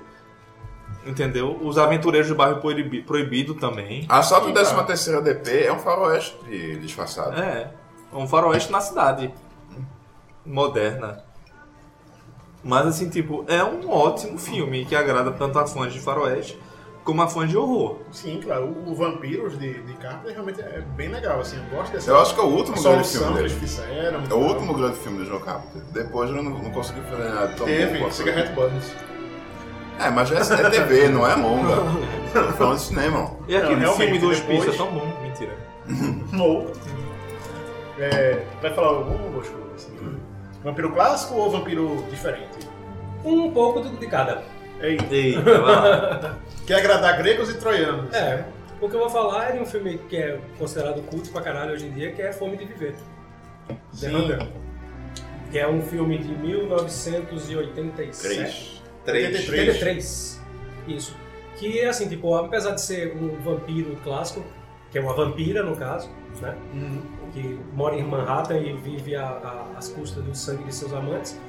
Entendeu? 1.06 1.60
Os 1.62 1.78
aventureiros 1.78 2.30
do 2.30 2.36
bairro 2.36 2.62
Proibi- 2.62 3.02
proibido 3.02 3.56
também. 3.56 4.06
A 4.08 4.20
Assalto 4.20 4.48
Sim, 4.48 4.54
13 4.54 4.84
terceira 4.86 5.22
DP 5.22 5.66
é 5.66 5.74
um 5.74 5.80
faroeste 5.80 6.38
disfarçado. 6.80 7.38
É. 7.42 7.72
Um 8.14 8.26
faroeste 8.26 8.72
na 8.72 8.80
cidade. 8.80 9.34
Moderna. 10.46 11.24
Mas 12.64 12.88
assim, 12.88 13.10
tipo, 13.10 13.44
é 13.48 13.64
um 13.64 13.90
ótimo 13.90 14.38
filme 14.38 14.86
que 14.86 14.96
agrada 14.96 15.32
tanto 15.32 15.60
a 15.60 15.68
fãs 15.68 15.92
de 15.92 16.00
faroeste 16.00 16.58
como 17.04 17.22
a 17.22 17.28
fãs 17.28 17.50
de 17.50 17.58
horror. 17.58 17.98
Sim, 18.12 18.40
claro, 18.42 18.66
o, 18.68 18.92
o 18.92 18.96
Vampiros 18.96 19.60
de, 19.60 19.74
de 19.84 19.94
Carpenter 19.96 20.32
realmente 20.32 20.62
é 20.62 20.82
bem 20.96 21.10
legal, 21.10 21.42
assim, 21.42 21.58
eu 21.58 21.78
gosto 21.78 21.92
dessa 21.92 22.10
Eu 22.10 22.22
acho 22.22 22.34
que 22.34 22.40
é 22.40 22.44
o 22.44 22.48
último 22.48 22.82
grande 22.82 23.08
filme 23.10 23.34
que 23.34 23.40
eles 23.40 23.52
dele. 23.54 23.66
fizeram. 23.68 24.24
É 24.30 24.34
o 24.34 24.38
último 24.38 24.74
grande 24.74 24.96
filme 25.00 25.18
do 25.18 25.26
João 25.26 25.42
Carpenter. 25.42 25.82
Depois 25.92 26.30
eu 26.30 26.38
não, 26.42 26.44
não 26.44 26.72
consegui 26.72 27.02
fazer 27.02 27.24
nada 27.30 27.48
tão 27.50 27.66
bom 27.66 27.66
Teve, 27.66 28.12
Cigarette 28.12 28.54
Burns. 28.54 28.96
É, 30.00 30.10
mas 30.10 30.32
é, 30.32 30.38
é 30.54 30.70
TV, 30.70 31.10
não 31.10 31.28
é 31.28 31.36
longa. 31.36 31.76
Tô 32.34 32.52
falando 32.54 32.78
de 32.78 32.84
cinema. 32.84 33.32
E 33.48 33.56
aquele 33.58 33.86
filme 33.86 34.20
Dois 34.20 34.40
depois- 34.40 34.58
Pistas 34.60 34.78
tão 34.78 34.88
bom. 34.92 35.06
Mentira. 35.22 35.58
Ou. 36.42 36.72
É, 38.00 38.44
vai 38.62 38.74
falar 38.74 38.88
algum, 38.88 39.32
Bosco? 39.32 39.56
Assim, 39.76 39.92
vampiro 40.64 40.92
clássico 40.94 41.36
ou 41.36 41.52
vampiro 41.52 42.04
diferente? 42.10 42.53
Um 43.24 43.52
pouco 43.52 43.82
de 43.82 44.08
cada. 44.08 44.44
Ei, 44.82 44.98
Eita, 45.10 45.60
lá. 45.60 46.38
quer 46.68 46.76
agradar 46.76 47.18
gregos 47.18 47.50
e 47.50 47.58
troianos. 47.58 48.14
É. 48.14 48.46
O 48.82 48.90
que 48.90 48.96
eu 48.96 49.00
vou 49.00 49.10
falar 49.10 49.50
é 49.50 49.54
de 49.54 49.60
um 49.60 49.66
filme 49.66 49.98
que 50.10 50.18
é 50.18 50.40
considerado 50.58 51.02
culto 51.04 51.30
pra 51.30 51.42
caralho 51.42 51.72
hoje 51.72 51.86
em 51.86 51.92
dia, 51.92 52.12
que 52.12 52.22
é 52.22 52.34
Fome 52.34 52.58
de 52.58 52.66
Viver. 52.66 52.96
Sim. 53.94 54.38
Que 55.52 55.60
é 55.60 55.68
um 55.68 55.82
filme 55.82 56.18
de 56.18 56.36
1987. 56.36 58.22
Três. 58.22 58.82
Três. 59.06 59.50
83. 59.50 60.42
Isso. 60.88 61.16
Que 61.56 61.80
é 61.80 61.88
assim, 61.88 62.10
tipo, 62.10 62.36
apesar 62.36 62.72
de 62.72 62.82
ser 62.82 63.16
um 63.16 63.40
vampiro 63.42 63.96
clássico, 64.04 64.44
que 64.92 64.98
é 64.98 65.02
uma 65.02 65.14
vampira 65.14 65.64
no 65.64 65.78
caso, 65.78 66.10
né? 66.42 66.58
Uhum. 66.74 67.02
Que 67.32 67.60
mora 67.74 67.96
em 67.96 68.04
Manhattan 68.04 68.58
e 68.58 68.74
vive 68.74 69.16
às 69.16 69.88
custas 69.90 70.24
do 70.24 70.36
sangue 70.36 70.66
de 70.66 70.76
seus 70.76 70.94
amantes. 70.94 71.40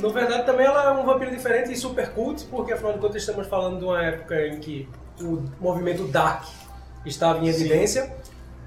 Na 0.00 0.08
verdade, 0.08 0.44
também 0.44 0.66
ela 0.66 0.84
é 0.84 0.90
um 0.92 1.04
vampiro 1.04 1.30
diferente 1.30 1.72
e 1.72 1.76
super 1.76 2.10
cult, 2.10 2.44
porque 2.46 2.72
afinal 2.72 2.92
de 2.92 2.98
contas 2.98 3.16
estamos 3.16 3.46
falando 3.46 3.78
de 3.78 3.84
uma 3.84 4.02
época 4.02 4.46
em 4.46 4.58
que 4.58 4.88
o 5.20 5.42
movimento 5.60 6.04
Dark 6.08 6.44
estava 7.06 7.38
em 7.44 7.52
Sim. 7.52 8.10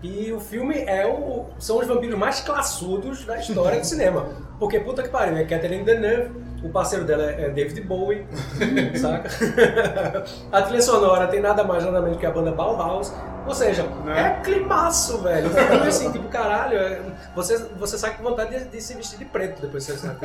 E 0.04 0.32
o 0.32 0.40
filme 0.40 0.76
é 0.86 1.08
o, 1.08 1.46
são 1.60 1.80
os 1.80 1.88
vampiros 1.88 2.18
mais 2.18 2.40
classudos 2.42 3.26
da 3.26 3.38
história 3.40 3.80
do 3.80 3.86
cinema. 3.88 4.28
Porque 4.60 4.80
puta 4.80 5.02
que 5.04 5.10
pariu, 5.10 5.38
é 5.38 5.44
Catherine 5.44 5.84
Deneuve, 5.84 6.32
o 6.64 6.70
parceiro 6.70 7.04
dela 7.06 7.24
é 7.24 7.50
David 7.50 7.82
Bowie, 7.82 8.26
saca? 9.00 9.30
A 10.52 10.62
trilha 10.64 10.82
sonora 10.82 11.28
tem 11.28 11.40
nada 11.40 11.64
mais 11.64 11.84
nada 11.86 12.02
menos 12.02 12.18
que 12.18 12.26
a 12.26 12.32
banda 12.32 12.52
Bauhaus. 12.52 13.12
Ou 13.48 13.54
seja, 13.56 13.84
Né? 14.04 14.38
é 14.40 14.44
climaço, 14.44 15.20
velho. 15.20 15.50
É 15.58 15.88
assim, 15.88 16.12
tipo, 16.12 16.28
caralho, 16.28 16.78
é- 16.78 17.00
você, 17.36 17.58
você 17.80 17.98
sai 17.98 18.16
com 18.18 18.24
vontade 18.24 18.60
de, 18.60 18.66
de 18.66 18.82
se 18.82 18.94
vestir 18.94 19.18
de 19.20 19.26
preto 19.26 19.62
depois 19.62 19.86
que 19.86 19.94
você 19.94 20.00
sai. 20.00 20.16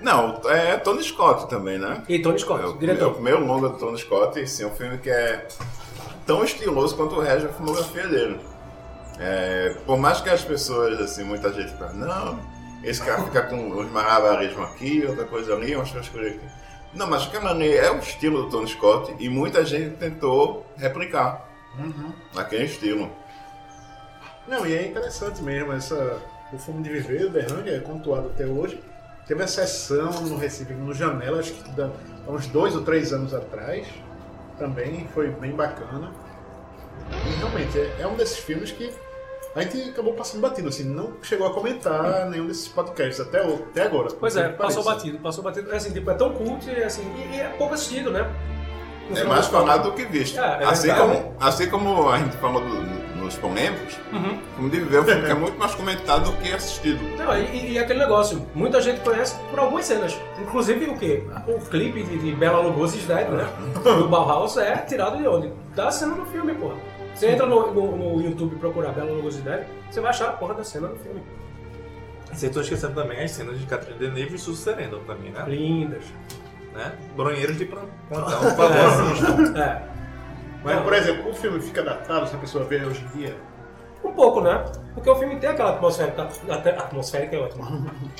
Não, 0.00 0.40
é 0.46 0.76
Tony 0.78 1.02
Scott 1.02 1.46
também, 1.48 1.78
né? 1.78 2.02
E 2.08 2.20
Tony 2.20 2.38
Scott, 2.38 2.62
É 2.62 2.66
o, 2.66 2.70
é 2.70 2.72
o 2.74 2.78
diretor. 2.78 3.12
primeiro 3.12 3.44
longa 3.44 3.68
do 3.68 3.76
Tony 3.78 3.98
Scott, 3.98 4.46
sim, 4.48 4.62
é 4.62 4.66
um 4.66 4.70
filme 4.70 4.96
que 4.98 5.10
é 5.10 5.46
tão 6.26 6.42
estiloso 6.42 6.96
quanto 6.96 7.16
o 7.16 7.20
resto 7.20 7.48
da 7.48 7.52
filmografia 7.52 8.06
dele. 8.06 8.40
É, 9.20 9.76
por 9.84 9.98
mais 9.98 10.20
que 10.20 10.30
as 10.30 10.42
pessoas, 10.42 10.98
assim, 10.98 11.24
muita 11.24 11.52
gente 11.52 11.72
fala, 11.74 11.92
não, 11.92 12.40
esse 12.82 13.02
cara 13.02 13.22
fica 13.24 13.42
com 13.42 13.56
uns 13.56 13.90
malabarismos 13.92 14.70
aqui, 14.70 15.04
outra 15.06 15.26
coisa 15.26 15.54
ali, 15.54 15.76
umas 15.76 15.90
frescuras 15.90 16.28
aqui. 16.28 16.40
Não, 16.94 17.06
mas 17.06 17.30
ali 17.46 17.76
é 17.76 17.90
o 17.92 17.98
estilo 17.98 18.44
do 18.44 18.50
Tony 18.50 18.66
Scott 18.68 19.14
e 19.18 19.28
muita 19.28 19.64
gente 19.64 19.96
tentou 19.96 20.66
replicar 20.76 21.48
Uhum. 21.78 22.12
naquele 22.34 22.64
estilo. 22.64 23.08
Não, 24.48 24.66
e 24.66 24.74
é 24.74 24.88
interessante 24.88 25.40
mesmo, 25.42 25.72
essa, 25.72 26.18
o 26.52 26.58
Fumo 26.58 26.82
de 26.82 26.90
Viver, 26.90 27.26
o 27.26 27.30
Berrang, 27.30 27.68
é 27.70 27.78
contuado 27.78 28.28
até 28.28 28.44
hoje. 28.44 28.82
Teve 29.26 29.44
a 29.44 29.46
sessão 29.46 30.10
no 30.22 30.36
Recife, 30.36 30.72
no 30.72 30.92
Janela, 30.92 31.38
acho 31.38 31.52
que 31.52 31.80
há 31.80 32.30
uns 32.30 32.48
dois 32.48 32.74
ou 32.74 32.82
três 32.82 33.12
anos 33.12 33.32
atrás. 33.32 33.86
Também 34.58 35.06
foi 35.14 35.30
bem 35.30 35.52
bacana. 35.52 36.10
E 37.24 37.38
realmente, 37.38 37.78
é, 37.78 37.96
é 38.00 38.06
um 38.08 38.16
desses 38.16 38.38
filmes 38.38 38.72
que 38.72 38.92
a 39.54 39.62
gente 39.62 39.90
acabou 39.90 40.12
passando 40.14 40.40
batido, 40.40 40.68
assim, 40.68 40.84
não 40.84 41.14
chegou 41.22 41.46
a 41.46 41.52
comentar 41.54 42.28
nenhum 42.30 42.46
desses 42.46 42.68
podcasts 42.68 43.20
até, 43.20 43.42
o- 43.44 43.54
até 43.70 43.82
agora. 43.82 44.08
Pois 44.18 44.36
é, 44.36 44.48
passou 44.48 44.84
batido, 44.84 45.18
passou 45.18 45.42
batido. 45.42 45.72
É 45.72 45.76
assim, 45.76 45.92
tipo, 45.92 46.10
é 46.10 46.14
tão 46.14 46.32
cult, 46.32 46.68
é 46.70 46.84
assim, 46.84 47.02
e, 47.16 47.36
e 47.36 47.40
é 47.40 47.48
pouco 47.58 47.74
assistido, 47.74 48.10
né? 48.10 48.30
No 49.08 49.18
É 49.18 49.24
mais 49.24 49.46
falado 49.46 49.90
do 49.90 49.92
que 49.92 50.04
visto. 50.04 50.38
É, 50.38 50.62
é 50.62 50.64
assim, 50.66 50.86
verdade. 50.86 51.08
como, 51.22 51.34
assim 51.40 51.68
como 51.68 52.08
a 52.10 52.18
gente 52.18 52.36
falou 52.36 52.60
do- 52.62 53.00
nos 53.20 53.34
polêmicos, 53.36 53.98
Uhum. 54.12 54.38
o 54.38 54.54
filme 54.54 54.70
de 54.70 54.80
viver 54.80 55.24
é 55.28 55.34
muito 55.34 55.58
mais 55.58 55.74
comentado 55.74 56.30
do 56.30 56.36
que 56.38 56.52
assistido. 56.52 57.00
Não, 57.18 57.36
e, 57.36 57.72
e 57.72 57.78
aquele 57.78 57.98
negócio, 57.98 58.46
muita 58.54 58.80
gente 58.80 59.00
conhece 59.00 59.34
por 59.50 59.58
algumas 59.58 59.84
cenas. 59.84 60.16
Inclusive 60.40 60.86
o 60.86 60.96
quê? 60.96 61.24
O 61.46 61.58
clipe 61.60 62.02
de, 62.04 62.18
de 62.18 62.32
Bela 62.34 62.60
Lugosi's 62.60 63.04
Dead, 63.04 63.28
né? 63.28 63.46
Do 63.84 64.08
Bauhaus 64.08 64.56
é 64.56 64.76
tirado 64.78 65.18
de 65.18 65.26
onde? 65.28 65.52
Da 65.74 65.90
cena 65.90 66.14
do 66.14 66.24
filme, 66.26 66.54
porra. 66.54 66.76
Você 67.14 67.30
entra 67.30 67.46
no, 67.46 67.72
no, 67.72 67.96
no 67.96 68.22
YouTube 68.22 68.54
e 68.56 68.58
procurar 68.58 68.92
Bela 68.92 69.10
Lugosi's 69.10 69.42
Dead, 69.42 69.66
você 69.90 70.00
vai 70.00 70.10
achar 70.10 70.28
a 70.30 70.32
porra 70.32 70.54
da 70.54 70.64
cena 70.64 70.88
do 70.88 70.96
filme. 70.96 71.22
Você 72.32 72.48
tô 72.48 72.60
esquecendo 72.60 72.94
também 72.94 73.22
as 73.22 73.30
cenas 73.32 73.58
de 73.58 73.66
Catherine 73.66 73.98
Deneuve 73.98 74.36
e 74.36 74.38
Susan 74.38 74.72
Sarandon 74.72 75.00
também, 75.00 75.30
né? 75.32 75.44
Lindas. 75.48 76.04
né? 76.72 76.92
Bronheiros 77.16 77.58
de 77.58 77.64
plantão, 77.66 77.90
por 78.10 78.24
favor, 78.56 78.76
assistam. 78.76 79.58
É. 79.60 79.82
Mas, 80.62 80.80
por 80.82 80.92
exemplo, 80.92 81.30
o 81.30 81.34
filme 81.34 81.60
fica 81.60 81.82
datado 81.82 82.28
se 82.28 82.36
a 82.36 82.38
pessoa 82.38 82.64
vê 82.64 82.84
hoje 82.84 83.04
em 83.14 83.18
dia. 83.18 83.36
Um 84.04 84.12
pouco, 84.12 84.40
né? 84.40 84.64
Porque 84.94 85.10
o 85.10 85.16
filme 85.16 85.36
tem 85.36 85.50
aquela 85.50 85.70
atmosfera. 85.70 86.14
Até, 86.48 86.70
atmosférica 86.70 87.36
é 87.36 87.40
ótimo. 87.40 87.64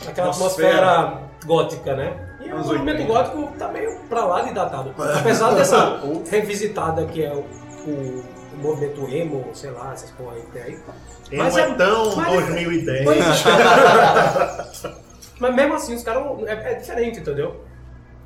Aquela 0.06 0.28
Atmosfera. 0.30 0.90
atmosfera 1.00 1.22
gótica, 1.46 1.96
né? 1.96 2.36
E 2.40 2.48
o 2.50 2.54
Anos 2.54 2.66
movimento 2.66 3.00
80. 3.02 3.12
gótico 3.12 3.52
tá 3.58 3.68
meio 3.68 4.00
pra 4.08 4.24
lá 4.24 4.42
de 4.42 4.52
datado. 4.52 4.94
Apesar 5.18 5.54
dessa 5.54 6.00
revisitada 6.30 7.04
que 7.06 7.22
é 7.24 7.32
o, 7.32 7.40
o, 7.88 8.24
o 8.52 8.56
movimento 8.58 9.06
emo, 9.08 9.50
sei 9.54 9.70
lá, 9.70 9.92
essas 9.92 10.10
porra 10.10 10.34
aí 10.34 10.42
que 10.42 10.50
tem 10.52 10.62
aí. 10.62 10.78
Não 11.32 11.44
Mas 11.44 11.56
é, 11.56 11.60
é- 11.60 11.74
tão 11.74 12.16
mas- 12.16 12.28
2010. 12.46 13.04
Mas, 13.04 13.42
mas 15.40 15.54
mesmo 15.54 15.74
assim, 15.74 15.94
os 15.94 16.02
caras. 16.02 16.22
É, 16.46 16.72
é 16.72 16.74
diferente, 16.74 17.20
entendeu? 17.20 17.64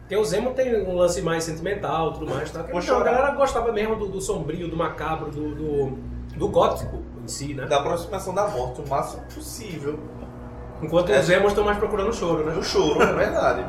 Porque 0.00 0.16
o 0.16 0.24
Zemo 0.24 0.50
tem 0.52 0.82
um 0.86 0.96
lance 0.96 1.22
mais 1.22 1.44
sentimental 1.44 2.12
tudo 2.12 2.26
mais. 2.28 2.50
Tá? 2.50 2.62
Vou 2.62 2.80
Então, 2.80 2.98
a 3.00 3.02
galera 3.04 3.30
gostava 3.30 3.72
mesmo 3.72 3.96
do, 3.96 4.08
do 4.08 4.20
sombrio, 4.20 4.68
do 4.68 4.76
macabro, 4.76 5.30
do, 5.30 5.54
do, 5.54 5.98
do 6.36 6.48
gótico 6.48 7.02
em 7.22 7.28
si, 7.28 7.54
né? 7.54 7.64
Da 7.66 7.78
aproximação 7.78 8.34
da 8.34 8.46
morte 8.48 8.82
o 8.82 8.88
máximo 8.88 9.22
possível. 9.34 9.98
Enquanto 10.82 11.10
É. 11.10 11.20
os 11.20 11.26
Zemos 11.26 11.48
estão 11.52 11.64
mais 11.64 11.78
procurando 11.78 12.12
choro, 12.12 12.44
né? 12.44 12.54
O 12.54 12.62
choro, 12.62 13.00
é 13.02 13.12
verdade. 13.14 13.64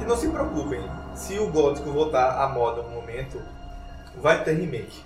E 0.00 0.04
não 0.04 0.16
se 0.16 0.28
preocupem, 0.28 0.82
se 1.14 1.38
o 1.38 1.48
gótico 1.48 1.90
voltar 1.90 2.42
à 2.42 2.48
moda 2.48 2.82
um 2.82 2.90
momento, 2.90 3.40
Vai 4.20 4.42
ter 4.42 4.52
remake. 4.54 5.02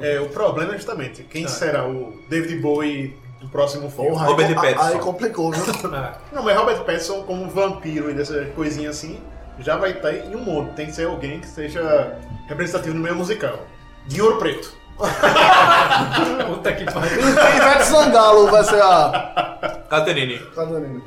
É, 0.00 0.20
o 0.20 0.28
problema 0.28 0.72
é 0.72 0.76
justamente 0.76 1.22
quem 1.24 1.46
será 1.48 1.86
o 1.86 2.18
David 2.28 2.60
Bowie 2.60 3.16
do 3.40 3.48
próximo 3.48 3.90
filme. 3.90 4.10
Porra, 4.10 4.26
Robert 4.26 4.48
aí, 4.48 4.54
Pattinson. 4.54 4.82
aí 4.82 4.98
complicou, 4.98 5.52
viu? 5.52 5.64
É. 5.94 6.12
Não, 6.32 6.42
mas 6.42 6.56
Robert 6.56 6.84
Pattinson 6.84 7.22
como 7.22 7.48
vampiro 7.48 8.10
e 8.10 8.14
dessa 8.14 8.44
coisinha 8.46 8.90
assim, 8.90 9.20
já 9.60 9.76
vai 9.76 9.92
estar 9.92 10.12
em 10.12 10.34
um 10.34 10.42
monte. 10.44 10.74
Tem 10.74 10.86
que 10.86 10.92
ser 10.92 11.06
alguém 11.06 11.40
que 11.40 11.46
seja 11.46 12.18
representativo 12.46 12.94
no 12.94 13.02
meio 13.02 13.16
musical. 13.16 13.58
De 14.06 14.20
ouro 14.22 14.38
preto. 14.38 14.76
Puta 16.48 16.72
que 16.72 16.84
pariu. 16.84 17.20
Ivete 17.20 17.84
Sangalo 17.84 18.50
vai 18.50 18.64
ser 18.64 18.82
a. 18.82 19.84
Caterine. 19.88 20.38
Catarina. 20.54 21.00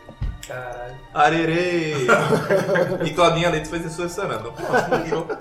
Caralho. 0.48 0.96
Arerê. 1.14 1.94
e 3.06 3.10
Claudinha 3.12 3.50
Leite 3.50 3.68
fez 3.70 3.86
isso. 3.86 3.98
Próximo 3.98 5.06
jogo. 5.08 5.38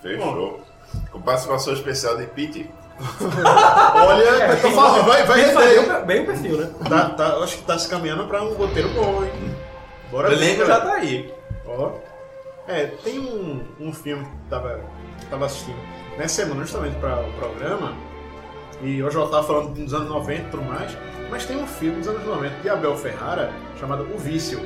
Fechou. 0.00 0.60
Com 1.10 1.20
participação 1.20 1.72
especial 1.72 2.16
de 2.16 2.26
Pete. 2.26 2.70
Olha, 3.94 4.22
É, 4.24 4.52
eu 4.52 4.60
tô 4.60 4.70
falando, 4.70 5.04
vai, 5.06 5.24
vai 5.24 5.36
Bem, 5.42 5.54
render. 5.54 5.88
bem, 5.90 6.04
bem 6.06 6.22
o 6.22 6.26
perfil, 6.26 6.58
né? 6.58 6.70
Tá, 6.88 7.10
tá, 7.10 7.26
acho 7.38 7.56
que 7.58 7.62
tá 7.64 7.78
se 7.78 7.88
caminhando 7.88 8.26
pra 8.26 8.42
um 8.42 8.52
roteiro 8.54 8.88
bom, 8.90 9.24
hein? 9.24 9.30
O 10.08 10.10
Bora 10.10 10.28
ver, 10.28 10.36
elenco 10.36 10.66
já 10.66 10.80
tá 10.80 10.94
aí. 10.94 11.32
Ó. 11.66 11.92
É, 12.68 12.86
tem 13.02 13.18
um, 13.18 13.64
um 13.80 13.92
filme 13.92 14.24
que 14.24 14.30
tava, 14.50 14.80
tava 15.30 15.46
assistindo 15.46 15.78
nessa 16.18 16.42
semana 16.42 16.60
justamente 16.62 16.96
para 16.98 17.20
o 17.20 17.32
programa, 17.32 17.94
e 18.82 19.02
hoje 19.02 19.16
eu 19.16 19.26
tava 19.28 19.46
falando 19.46 19.70
dos 19.74 19.92
anos 19.94 20.08
90 20.08 20.40
e 20.42 20.44
tudo 20.50 20.62
mais, 20.64 20.96
mas 21.30 21.46
tem 21.46 21.56
um 21.56 21.66
filme 21.66 21.98
dos 21.98 22.08
anos 22.08 22.24
90 22.26 22.54
de 22.60 22.68
Abel 22.68 22.96
Ferrara 22.96 23.50
chamado 23.78 24.02
O 24.14 24.18
Vício, 24.18 24.60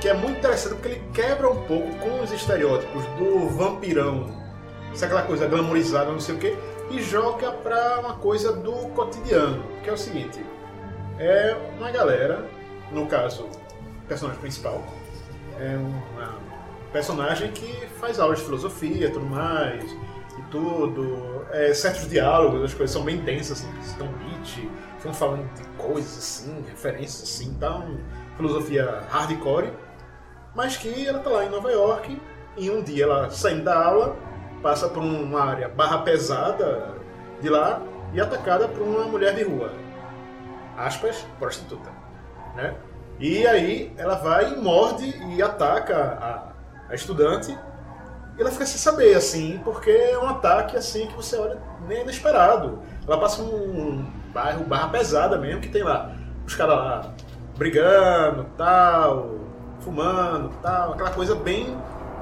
que 0.00 0.08
é 0.08 0.14
muito 0.14 0.38
interessante 0.38 0.74
porque 0.74 0.88
ele 0.88 1.02
quebra 1.14 1.48
um 1.50 1.62
pouco 1.64 1.94
com 1.96 2.20
os 2.22 2.30
estereótipos 2.32 3.04
do 3.18 3.48
vampirão, 3.48 4.26
se 4.94 5.04
aquela 5.04 5.22
coisa 5.22 5.46
glamourizada, 5.46 6.10
não 6.10 6.20
sei 6.20 6.34
o 6.34 6.38
quê, 6.38 6.56
e 6.90 7.00
joga 7.00 7.52
pra 7.52 8.00
uma 8.00 8.14
coisa 8.14 8.52
do 8.52 8.72
cotidiano, 8.94 9.62
que 9.82 9.90
é 9.90 9.92
o 9.92 9.96
seguinte, 9.96 10.44
é 11.18 11.56
uma 11.78 11.90
galera, 11.90 12.44
no 12.90 13.06
caso, 13.06 13.44
o 13.44 14.06
personagem 14.08 14.40
principal, 14.40 14.82
é 15.58 15.76
uma 15.76 16.34
personagem 16.92 17.52
que 17.52 17.86
faz 18.00 18.18
aulas 18.18 18.38
de 18.38 18.44
filosofia 18.44 19.06
e 19.06 19.10
tudo 19.10 19.26
mais, 19.26 19.84
e 20.38 20.42
tudo. 20.50 21.46
É, 21.52 21.74
certos 21.74 22.08
diálogos, 22.08 22.62
as 22.62 22.74
coisas 22.74 22.92
são 22.92 23.02
bem 23.02 23.18
densas, 23.18 23.60
assim, 23.60 23.80
estão 23.80 24.06
beat, 24.06 24.68
estão 24.96 25.12
falando 25.12 25.52
de 25.54 25.64
coisas 25.76 26.16
assim, 26.16 26.64
referências 26.68 27.22
assim, 27.22 27.48
então, 27.50 27.98
filosofia 28.36 29.02
hardcore, 29.10 29.72
mas 30.54 30.76
que 30.76 31.06
ela 31.06 31.18
tá 31.18 31.30
lá 31.30 31.44
em 31.44 31.48
Nova 31.48 31.70
York, 31.70 32.20
e 32.56 32.70
um 32.70 32.82
dia 32.82 33.04
ela 33.04 33.30
saindo 33.30 33.64
da 33.64 33.84
aula, 33.84 34.16
passa 34.62 34.88
por 34.88 35.02
uma 35.02 35.42
área 35.42 35.68
barra 35.68 35.98
pesada 35.98 36.94
de 37.40 37.48
lá 37.48 37.80
e 38.12 38.20
é 38.20 38.22
atacada 38.22 38.68
por 38.68 38.82
uma 38.82 39.04
mulher 39.04 39.34
de 39.34 39.42
rua. 39.42 39.72
Aspas, 40.76 41.26
prostituta. 41.38 41.90
Né? 42.54 42.74
E 43.18 43.46
aí 43.46 43.92
ela 43.96 44.14
vai 44.14 44.52
e 44.52 44.56
morde 44.56 45.06
e 45.34 45.42
ataca 45.42 46.18
a, 46.20 46.90
a 46.90 46.94
estudante. 46.94 47.56
E 48.36 48.40
ela 48.40 48.50
fica 48.50 48.64
sem 48.64 48.78
saber, 48.78 49.14
assim, 49.14 49.60
porque 49.62 49.90
é 49.90 50.18
um 50.18 50.28
ataque 50.28 50.76
assim 50.76 51.06
que 51.06 51.14
você 51.14 51.36
olha 51.36 51.58
nem 51.86 52.02
inesperado. 52.02 52.80
Ela 53.06 53.18
passa 53.18 53.42
um 53.42 54.06
bairro 54.32 54.64
barra 54.64 54.88
pesada 54.88 55.36
mesmo, 55.36 55.60
que 55.60 55.68
tem 55.68 55.82
lá 55.82 56.12
os 56.46 56.54
caras 56.54 56.76
lá 56.76 57.14
brigando, 57.56 58.46
tal, 58.56 59.38
fumando, 59.80 60.50
tal, 60.62 60.94
aquela 60.94 61.10
coisa 61.10 61.34
bem 61.34 61.76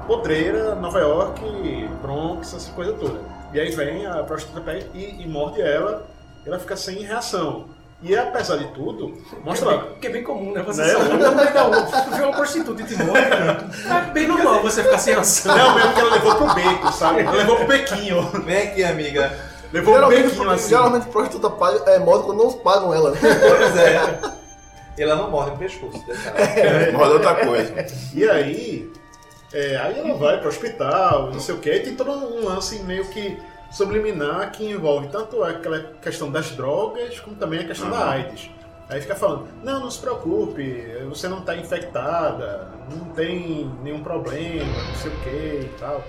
podreira, 0.09 0.73
Nova 0.73 0.99
York, 0.99 1.87
Bronx, 2.01 2.55
essa 2.55 2.71
coisa 2.71 2.93
toda. 2.93 3.19
E 3.53 3.59
aí 3.59 3.69
vem 3.69 4.07
a 4.07 4.23
prostituta 4.23 4.59
pega 4.59 4.83
e, 4.95 5.21
e 5.21 5.27
morde 5.27 5.61
ela, 5.61 6.07
e 6.43 6.49
ela 6.49 6.57
fica 6.57 6.75
sem 6.75 7.03
reação. 7.03 7.65
E 8.01 8.17
apesar 8.17 8.57
de 8.57 8.67
tudo, 8.69 9.13
mostra 9.43 9.69
lá. 9.69 9.77
Porque 9.81 10.07
é 10.07 10.09
bem 10.09 10.23
comum, 10.23 10.51
né? 10.51 10.63
Você 10.63 10.81
Né? 10.81 10.87
só 10.93 10.99
no 11.03 11.35
meio 11.35 11.53
da 11.53 11.61
rua, 11.61 11.85
vê 12.17 12.23
uma 12.23 12.31
prostituta 12.33 12.81
e 12.81 12.85
te 12.85 12.95
morde, 13.03 13.29
cara. 13.29 13.67
É 14.07 14.11
bem 14.11 14.27
normal 14.27 14.61
você 14.63 14.81
ficar 14.81 14.97
sem 14.97 15.13
ação. 15.13 15.55
Não, 15.55 15.75
mesmo 15.75 15.93
que 15.93 15.99
ela 15.99 16.11
levou 16.15 16.35
pro 16.35 16.53
beco, 16.55 16.91
sabe? 16.91 17.19
Ela 17.21 17.31
levou 17.33 17.55
pro 17.57 17.67
bequinho. 17.67 18.21
Vem 18.45 18.67
aqui, 18.69 18.83
amiga. 18.83 19.37
Levou 19.71 19.95
pro 19.95 20.07
bequinho 20.07 20.49
assim. 20.49 20.69
geralmente 20.69 21.07
prostituta 21.09 21.49
paga, 21.51 21.91
é, 21.91 21.99
morre 21.99 22.23
quando 22.23 22.37
não 22.43 22.51
pagam 22.53 22.91
ela. 22.93 23.11
né? 23.11 23.17
Pois 23.21 23.77
é. 23.77 24.39
Ela 24.97 25.15
não 25.15 25.29
morde 25.29 25.51
no 25.51 25.57
pescoço. 25.57 26.03
detalhe. 26.05 26.91
Roda 26.95 27.13
outra 27.13 27.35
coisa. 27.45 27.85
E 28.13 28.27
aí, 28.29 28.91
é, 29.53 29.77
aí 29.77 29.99
ela 29.99 30.13
vai 30.15 30.39
pro 30.39 30.49
hospital, 30.49 31.31
não 31.31 31.39
sei 31.39 31.55
o 31.55 31.59
que, 31.59 31.71
e 31.71 31.79
tem 31.79 31.95
todo 31.95 32.11
um 32.11 32.45
lance 32.45 32.81
meio 32.83 33.05
que 33.09 33.37
subliminar 33.71 34.51
que 34.51 34.65
envolve 34.65 35.07
tanto 35.09 35.43
aquela 35.43 35.79
questão 36.01 36.31
das 36.31 36.51
drogas, 36.51 37.19
como 37.19 37.35
também 37.35 37.59
a 37.59 37.67
questão 37.67 37.89
da 37.89 38.09
AIDS. 38.09 38.49
Aí 38.89 38.99
fica 39.01 39.15
falando, 39.15 39.47
não, 39.63 39.81
não 39.81 39.91
se 39.91 39.99
preocupe, 39.99 40.83
você 41.07 41.27
não 41.27 41.39
está 41.39 41.55
infectada, 41.55 42.71
não 42.91 43.05
tem 43.13 43.71
nenhum 43.83 44.01
problema, 44.01 44.65
não 44.65 44.95
sei 44.95 45.11
o 45.11 45.15
que 45.19 45.65
e 45.65 45.71
tal. 45.79 46.03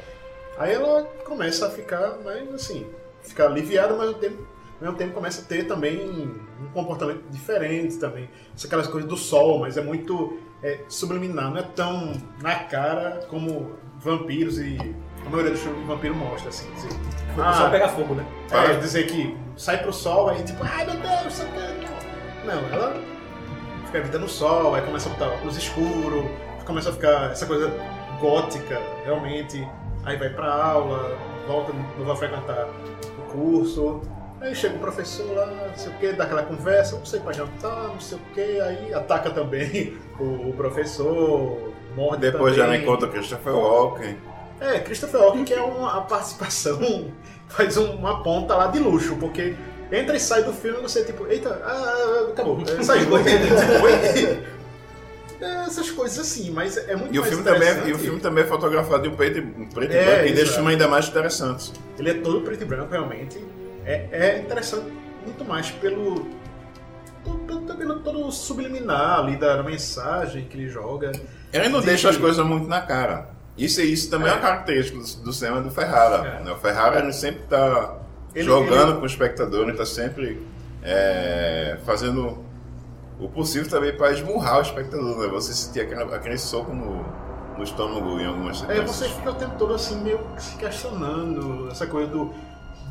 Aí 0.59 0.73
ela 0.73 1.03
começa 1.25 1.67
a 1.67 1.71
ficar 1.71 2.19
mais 2.25 2.53
assim, 2.55 2.87
ficar 3.23 3.47
aliviada, 3.47 3.95
mas 3.95 4.09
ao 4.09 4.15
ao 4.15 4.87
mesmo 4.87 4.97
tempo 4.97 5.13
começa 5.13 5.43
a 5.43 5.45
ter 5.45 5.65
também 5.65 6.09
um 6.09 6.69
comportamento 6.73 7.23
diferente 7.31 7.99
também. 7.99 8.31
Isso 8.57 8.67
aquelas 8.67 8.87
coisas 8.87 9.09
do 9.09 9.17
sol, 9.17 9.59
mas 9.59 9.77
é 9.77 9.83
muito 9.83 10.39
é, 10.63 10.81
subliminar, 10.89 11.51
não 11.51 11.59
é 11.59 11.63
tão 11.63 12.13
na 12.43 12.55
cara 12.55 13.27
como 13.29 13.73
vampiros 13.99 14.59
e 14.59 14.77
a 15.27 15.29
maioria 15.29 15.53
dos 15.53 15.61
filmes 15.61 15.81
de 15.81 15.87
vampiro 15.87 16.15
mostra, 16.15 16.49
assim, 16.49 16.71
dizer, 16.75 16.89
Ah, 17.39 17.53
só 17.53 17.71
pegar 17.71 17.89
fogo, 17.89 18.15
né? 18.15 18.25
é, 18.51 18.75
dizer 18.79 19.07
que 19.07 19.37
sai 19.57 19.79
pro 19.83 19.93
sol, 19.93 20.29
aí 20.31 20.43
tipo, 20.43 20.63
ai 20.65 20.85
meu 20.87 20.95
Deus. 20.95 21.43
Não, 22.45 22.69
ela 22.73 22.95
fica 23.87 23.99
a 23.99 24.03
vida 24.03 24.19
no 24.19 24.29
sol, 24.29 24.75
aí 24.75 24.83
começa 24.83 25.09
a 25.09 25.13
botar 25.13 25.29
óculos 25.29 25.57
escuro, 25.57 26.31
começa 26.65 26.91
a 26.91 26.93
ficar 26.93 27.31
essa 27.33 27.45
coisa 27.47 27.71
gótica, 28.21 28.81
realmente. 29.05 29.67
Aí 30.05 30.17
vai 30.17 30.31
pra 30.31 30.51
aula, 30.53 31.17
volta, 31.47 31.73
não 31.99 32.07
vai 32.07 32.17
frequentar 32.17 32.69
o 33.19 33.23
curso. 33.33 34.01
Aí 34.41 34.55
chega 34.55 34.77
o 34.77 34.79
professor 34.79 35.27
lá, 35.37 35.47
não 35.47 35.77
sei 35.77 35.93
o 35.93 35.97
que, 35.99 36.13
dá 36.13 36.25
aquela 36.25 36.43
conversa, 36.43 36.97
não 36.97 37.05
sei 37.05 37.21
pra 37.21 37.33
jantar, 37.33 37.89
não 37.89 38.01
sei 38.01 38.17
o 38.17 38.21
que, 38.35 38.41
aí 38.61 38.95
ataca 38.95 39.31
também 39.31 39.99
o, 40.19 40.49
o 40.49 40.55
professor, 40.57 41.73
morde 41.95 42.23
Depois 42.31 42.57
já 42.57 42.65
também. 42.65 42.83
encontra 42.83 43.09
Christopher 43.09 43.55
Walken. 43.55 44.17
É, 44.61 44.79
Christopher 44.81 45.21
Walken 45.21 45.45
que 45.45 45.53
é 45.53 45.61
uma 45.61 46.01
participação, 46.03 47.11
faz 47.49 47.77
um- 47.77 47.93
uma 47.97 48.23
ponta 48.23 48.55
lá 48.57 48.69
de 48.69 48.79
luxo, 48.79 49.15
porque 49.17 49.55
entra 49.93 50.17
e 50.17 50.21
sai 50.21 50.43
do 50.43 50.53
filme 50.55 50.79
e 50.79 50.83
você 50.83 51.05
tipo, 51.05 51.27
eita, 51.27 51.51
ah, 51.63 52.29
acabou, 52.33 52.63
é, 52.63 52.65
saiu. 52.83 53.09
É, 55.41 55.65
essas 55.67 55.91
coisas 55.91 56.19
assim, 56.19 56.51
mas 56.51 56.77
é 56.77 56.95
muito 56.97 57.15
E 57.15 57.19
o, 57.19 57.25
filme 57.25 57.43
também, 57.43 57.69
é- 57.69 57.89
e 57.89 57.93
o 57.93 57.99
filme 57.99 58.21
também 58.21 58.45
é 58.45 58.47
fotografado 58.47 59.07
em 59.07 59.15
preto, 59.15 59.39
e- 59.39 59.63
em 59.63 59.67
preto 59.67 59.93
e 59.93 59.97
É, 59.97 60.05
branco, 60.05 60.27
e 60.29 60.33
deixa 60.33 60.53
o 60.53 60.55
filme 60.57 60.71
ainda 60.73 60.87
mais 60.89 61.09
interessante. 61.09 61.73
Ele 61.99 62.11
é 62.11 62.15
todo 62.15 62.41
preto 62.43 62.63
e 62.63 62.67
branco, 62.67 62.91
realmente. 62.93 63.39
É, 63.85 64.09
é 64.11 64.39
interessante 64.41 64.87
muito 65.25 65.45
mais 65.45 65.71
pelo, 65.71 66.27
pelo, 67.47 68.01
todo 68.01 68.31
subliminar 68.33 69.21
ali 69.21 69.37
da 69.37 69.63
mensagem 69.63 70.45
que 70.45 70.57
ele 70.57 70.69
joga. 70.69 71.13
Ele 71.53 71.69
não 71.69 71.81
De- 71.81 71.87
deixa 71.87 72.09
as 72.11 72.17
coisas 72.17 72.45
muito 72.45 72.67
na 72.67 72.81
cara. 72.81 73.31
Isso, 73.59 73.81
isso 73.83 74.09
também 74.11 74.29
é, 74.29 74.31
É. 74.31 74.35
uma 74.35 74.41
característica 74.41 74.99
do, 74.99 75.25
do 75.25 75.33
cinema 75.33 75.61
do 75.61 75.71
Ferrara. 75.71 76.27
É. 76.41 76.45
né? 76.45 76.53
O 76.53 76.57
Ferrara 76.57 77.01
ele 77.01 77.13
sempre 77.13 77.43
está 77.43 77.97
jogando 78.35 78.91
ele- 78.91 78.99
com 78.99 79.03
o 79.03 79.07
espectador, 79.07 79.63
ele 79.63 79.73
está 79.73 79.85
sempre 79.85 80.41
é, 80.83 81.77
fazendo 81.85 82.39
o 83.19 83.29
possível 83.29 83.69
também 83.69 83.95
para 83.95 84.13
esmurrar 84.13 84.59
o 84.59 84.63
espectador, 84.63 85.19
né? 85.19 85.29
Você 85.29 85.53
sentir 85.53 85.81
aquele, 85.81 86.03
aquele 86.05 86.39
soco 86.39 86.73
no, 86.73 87.05
no 87.59 87.63
estômago 87.63 88.19
em 88.19 88.25
algumas 88.27 88.63
É, 88.71 88.81
você 88.81 89.07
fica 89.11 89.31
o 89.31 89.35
tempo 89.35 89.57
todo 89.59 89.75
assim, 89.75 90.01
meio 90.01 90.19
se 90.39 90.57
questionando 90.57 91.69
essa 91.71 91.87
coisa 91.87 92.09
do, 92.11 92.33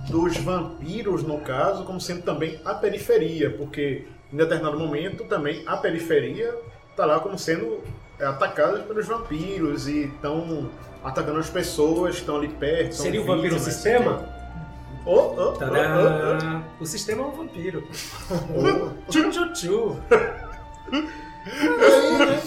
dos 0.09 0.37
vampiros, 0.37 1.23
no 1.23 1.39
caso, 1.39 1.85
como 1.85 2.01
sendo 2.01 2.23
também 2.23 2.59
a 2.65 2.73
periferia, 2.73 3.49
porque 3.51 4.05
em 4.31 4.37
determinado 4.37 4.77
momento 4.77 5.23
também 5.25 5.63
a 5.65 5.77
periferia 5.77 6.55
está 6.91 7.05
lá 7.05 7.19
como 7.19 7.37
sendo 7.37 7.81
é, 8.19 8.25
atacada 8.25 8.79
pelos 8.79 9.07
vampiros 9.07 9.87
e 9.87 10.05
estão 10.05 10.69
atacando 11.03 11.39
as 11.39 11.49
pessoas 11.49 12.15
que 12.15 12.21
estão 12.21 12.37
ali 12.37 12.49
perto. 12.49 12.93
Seria 12.93 13.21
o 13.21 13.25
vampiro 13.25 13.55
vítimas. 13.55 13.73
sistema? 13.73 14.39
Oh, 15.05 15.11
oh, 15.11 15.35
oh, 15.37 15.55
oh! 15.59 16.83
O 16.83 16.85
sistema 16.85 17.23
é 17.23 17.25
um 17.25 17.31
vampiro. 17.31 17.87
Tchu, 19.09 19.29
tchu, 19.31 19.53
tchu. 19.53 19.95
oh. 20.91 21.29
Aí, 21.61 22.17
né? 22.17 22.41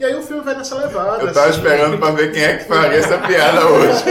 E 0.00 0.04
aí 0.04 0.14
o 0.14 0.22
filme 0.22 0.42
vai 0.42 0.54
nessa 0.54 0.76
levada. 0.76 1.24
Eu 1.24 1.32
tava 1.32 1.48
assim. 1.48 1.58
esperando 1.58 1.98
para 1.98 2.12
ver 2.12 2.32
quem 2.32 2.42
é 2.42 2.56
que 2.58 2.64
faria 2.64 2.98
essa 2.98 3.18
piada 3.18 3.66
hoje. 3.66 4.04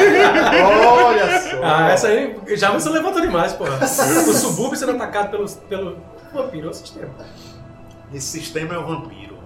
Olha 0.86 1.40
só. 1.40 1.64
Ah, 1.64 1.90
essa 1.92 2.08
aí 2.08 2.36
já 2.56 2.72
você 2.72 2.90
levantou 2.90 3.22
demais, 3.22 3.54
porra. 3.54 3.80
O 3.84 4.34
subúrbio 4.34 4.78
sendo 4.78 4.92
atacado 4.94 5.32
pelos, 5.32 5.54
pelo 5.56 5.98
vampiro 6.34 6.68
é 6.68 6.70
o 6.72 6.74
sistema. 6.74 7.10
Esse 8.14 8.28
sistema 8.40 8.74
é 8.74 8.78
o 8.78 8.86
vampiro. 8.86 9.38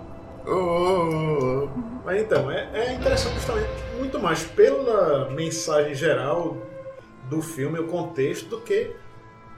Oh, 0.48 0.52
oh, 0.52 1.66
oh. 1.66 1.70
Mas 2.04 2.22
então, 2.22 2.50
é, 2.50 2.68
é 2.74 2.94
interessante 2.94 3.36
justamente 3.36 3.68
muito 4.00 4.20
mais 4.20 4.44
pela 4.44 5.30
mensagem 5.30 5.94
geral 5.94 6.58
do 7.30 7.42
filme, 7.44 7.78
o 7.80 7.86
contexto, 7.86 8.48
do 8.50 8.62
que 8.62 8.92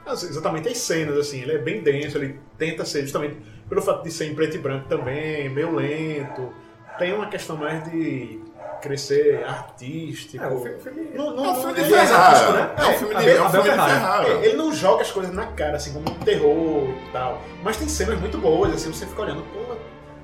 as- 0.04 0.22
exatamente 0.22 0.68
as 0.68 0.76
cenas, 0.78 1.16
assim. 1.16 1.40
Ele 1.40 1.52
é 1.52 1.58
bem 1.58 1.82
denso, 1.82 2.18
ele 2.18 2.38
tenta 2.58 2.84
ser 2.84 3.00
justamente 3.02 3.36
pelo 3.68 3.80
fato 3.80 4.02
de 4.04 4.10
ser 4.10 4.26
em 4.26 4.34
preto 4.34 4.56
e 4.56 4.58
branco 4.58 4.86
também, 4.86 5.48
meio 5.48 5.74
lento. 5.74 6.52
Tem 6.98 7.12
uma 7.12 7.26
questão 7.26 7.56
mais 7.56 7.82
de 7.90 8.40
crescer 8.80 9.44
artístico. 9.44 10.44
É, 10.44 10.48
o 10.48 10.60
filme, 10.60 10.76
o 10.76 10.80
filme- 10.80 11.10
Não, 11.14 11.32
É 11.32 11.36
não, 11.36 11.50
um 11.50 11.54
filme 11.54 11.66
não, 11.66 11.72
de 11.74 11.80
ele- 11.80 11.88
Ferrara. 12.06 12.52
né? 12.52 12.74
É 12.76 12.86
um 12.86 12.92
filme 12.94 13.14
de, 13.14 13.20
Abel- 13.22 13.36
é 13.36 13.42
um 13.42 13.50
filme. 13.50 13.68
Ferrara. 13.70 14.28
É, 14.28 14.46
ele 14.46 14.56
não 14.56 14.72
joga 14.72 15.02
as 15.02 15.10
coisas 15.10 15.34
na 15.34 15.46
cara, 15.46 15.76
assim, 15.76 15.92
como 15.92 16.08
um 16.10 16.14
terror 16.20 16.88
e 16.90 17.10
tal. 17.12 17.42
Mas 17.62 17.76
tem 17.76 17.88
cenas 17.88 18.20
muito 18.20 18.38
boas, 18.38 18.72
assim, 18.74 18.92
você 18.92 19.06
fica 19.06 19.22
olhando, 19.22 19.42
pô, 19.52 19.74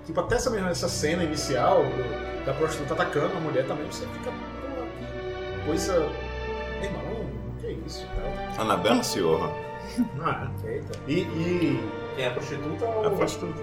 tipo, 0.04 0.20
até 0.20 0.36
essa 0.36 0.50
mesma 0.50 0.70
essa 0.70 0.88
cena 0.88 1.24
inicial 1.24 1.82
do- 1.82 2.44
da 2.44 2.52
prostituta 2.54 2.94
atacando 2.94 3.36
a 3.36 3.40
mulher 3.40 3.66
também, 3.66 3.86
você 3.86 4.06
fica, 4.06 4.30
pô, 4.30 5.56
que 5.60 5.66
coisa. 5.66 6.08
Irmão, 6.82 7.26
que 7.60 7.66
é 7.66 7.72
isso. 7.72 8.06
Anabela 8.58 9.02
Ciorra. 9.02 9.50
Ah, 10.22 10.48
Eita. 10.64 10.92
e, 11.08 11.20
e, 11.22 11.90
Quem 12.14 12.24
é 12.24 12.30
prostituta 12.30 12.84
É 12.84 12.88
ou... 13.08 13.10
prostituta. 13.16 13.60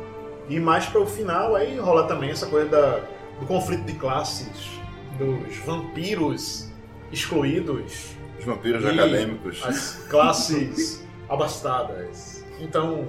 E 0.50 0.60
mais 0.60 0.86
para 0.86 1.02
o 1.02 1.06
final, 1.06 1.56
aí 1.56 1.78
rola 1.78 2.08
também 2.08 2.30
essa 2.30 2.48
coisa 2.48 2.70
da, 2.70 3.00
do 3.40 3.46
conflito 3.46 3.84
de 3.84 3.94
classes, 3.94 4.80
dos 5.18 5.58
vampiros 5.66 6.70
excluídos. 7.12 8.16
Os 8.40 8.46
vampiros 8.46 8.86
acadêmicos. 8.86 9.62
as 9.64 10.06
classes 10.10 11.04
abastadas. 11.30 12.46
Então, 12.60 13.08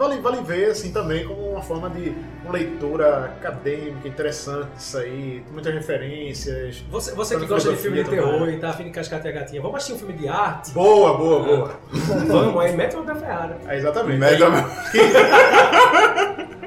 vale, 0.00 0.20
vale 0.20 0.42
ver 0.42 0.70
assim 0.70 0.90
também 0.92 1.24
como 1.26 1.50
uma 1.52 1.62
forma 1.62 1.88
de 1.90 2.12
uma 2.42 2.52
leitura 2.54 3.26
acadêmica 3.26 4.08
interessante 4.08 4.68
isso 4.78 4.96
aí, 4.98 5.44
muitas 5.52 5.72
referências. 5.74 6.82
Você, 6.90 7.12
você 7.14 7.38
que 7.38 7.46
gosta 7.46 7.70
de 7.70 7.76
filme 7.76 8.02
de 8.02 8.10
terror 8.10 8.38
também. 8.38 8.56
e 8.56 8.58
tá 8.58 8.70
afim 8.70 8.84
de 8.84 8.90
cascar 8.90 9.20
a 9.24 9.30
gatinha, 9.30 9.60
vamos 9.60 9.76
assistir 9.76 9.92
um 9.94 9.98
filme 9.98 10.14
de 10.14 10.26
arte? 10.26 10.70
Boa, 10.72 11.16
boa, 11.16 11.42
boa. 11.44 11.70
Vamos, 12.26 12.64
aí 12.64 12.76
mete 12.76 12.96
o 12.96 13.02
da 13.02 13.14
Ferrara. 13.14 13.58
É, 13.68 13.76
exatamente. 13.76 14.18
Mega- 14.18 14.66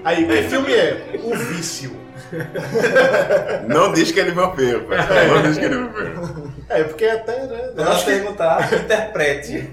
Aí, 0.06 0.26
que 0.28 0.44
filme 0.44 0.74
é? 0.74 1.20
O 1.24 1.36
Vício. 1.36 1.96
Não 3.68 3.94
diz 3.94 4.12
que 4.12 4.20
ele 4.20 4.32
é 4.32 4.34
vampiro. 4.34 4.82
pai. 4.82 4.98
Não 5.28 5.42
diz 5.44 5.58
que 5.58 5.66
ele 5.66 5.76
é 5.76 5.78
vampiro. 5.78 6.54
É, 6.70 6.84
porque 6.84 7.06
até, 7.06 7.46
né? 7.46 7.72
Ela 7.78 7.92
Acho 7.92 8.06
que, 8.06 8.12
perguntar, 8.12 8.74
interprete. 8.74 9.70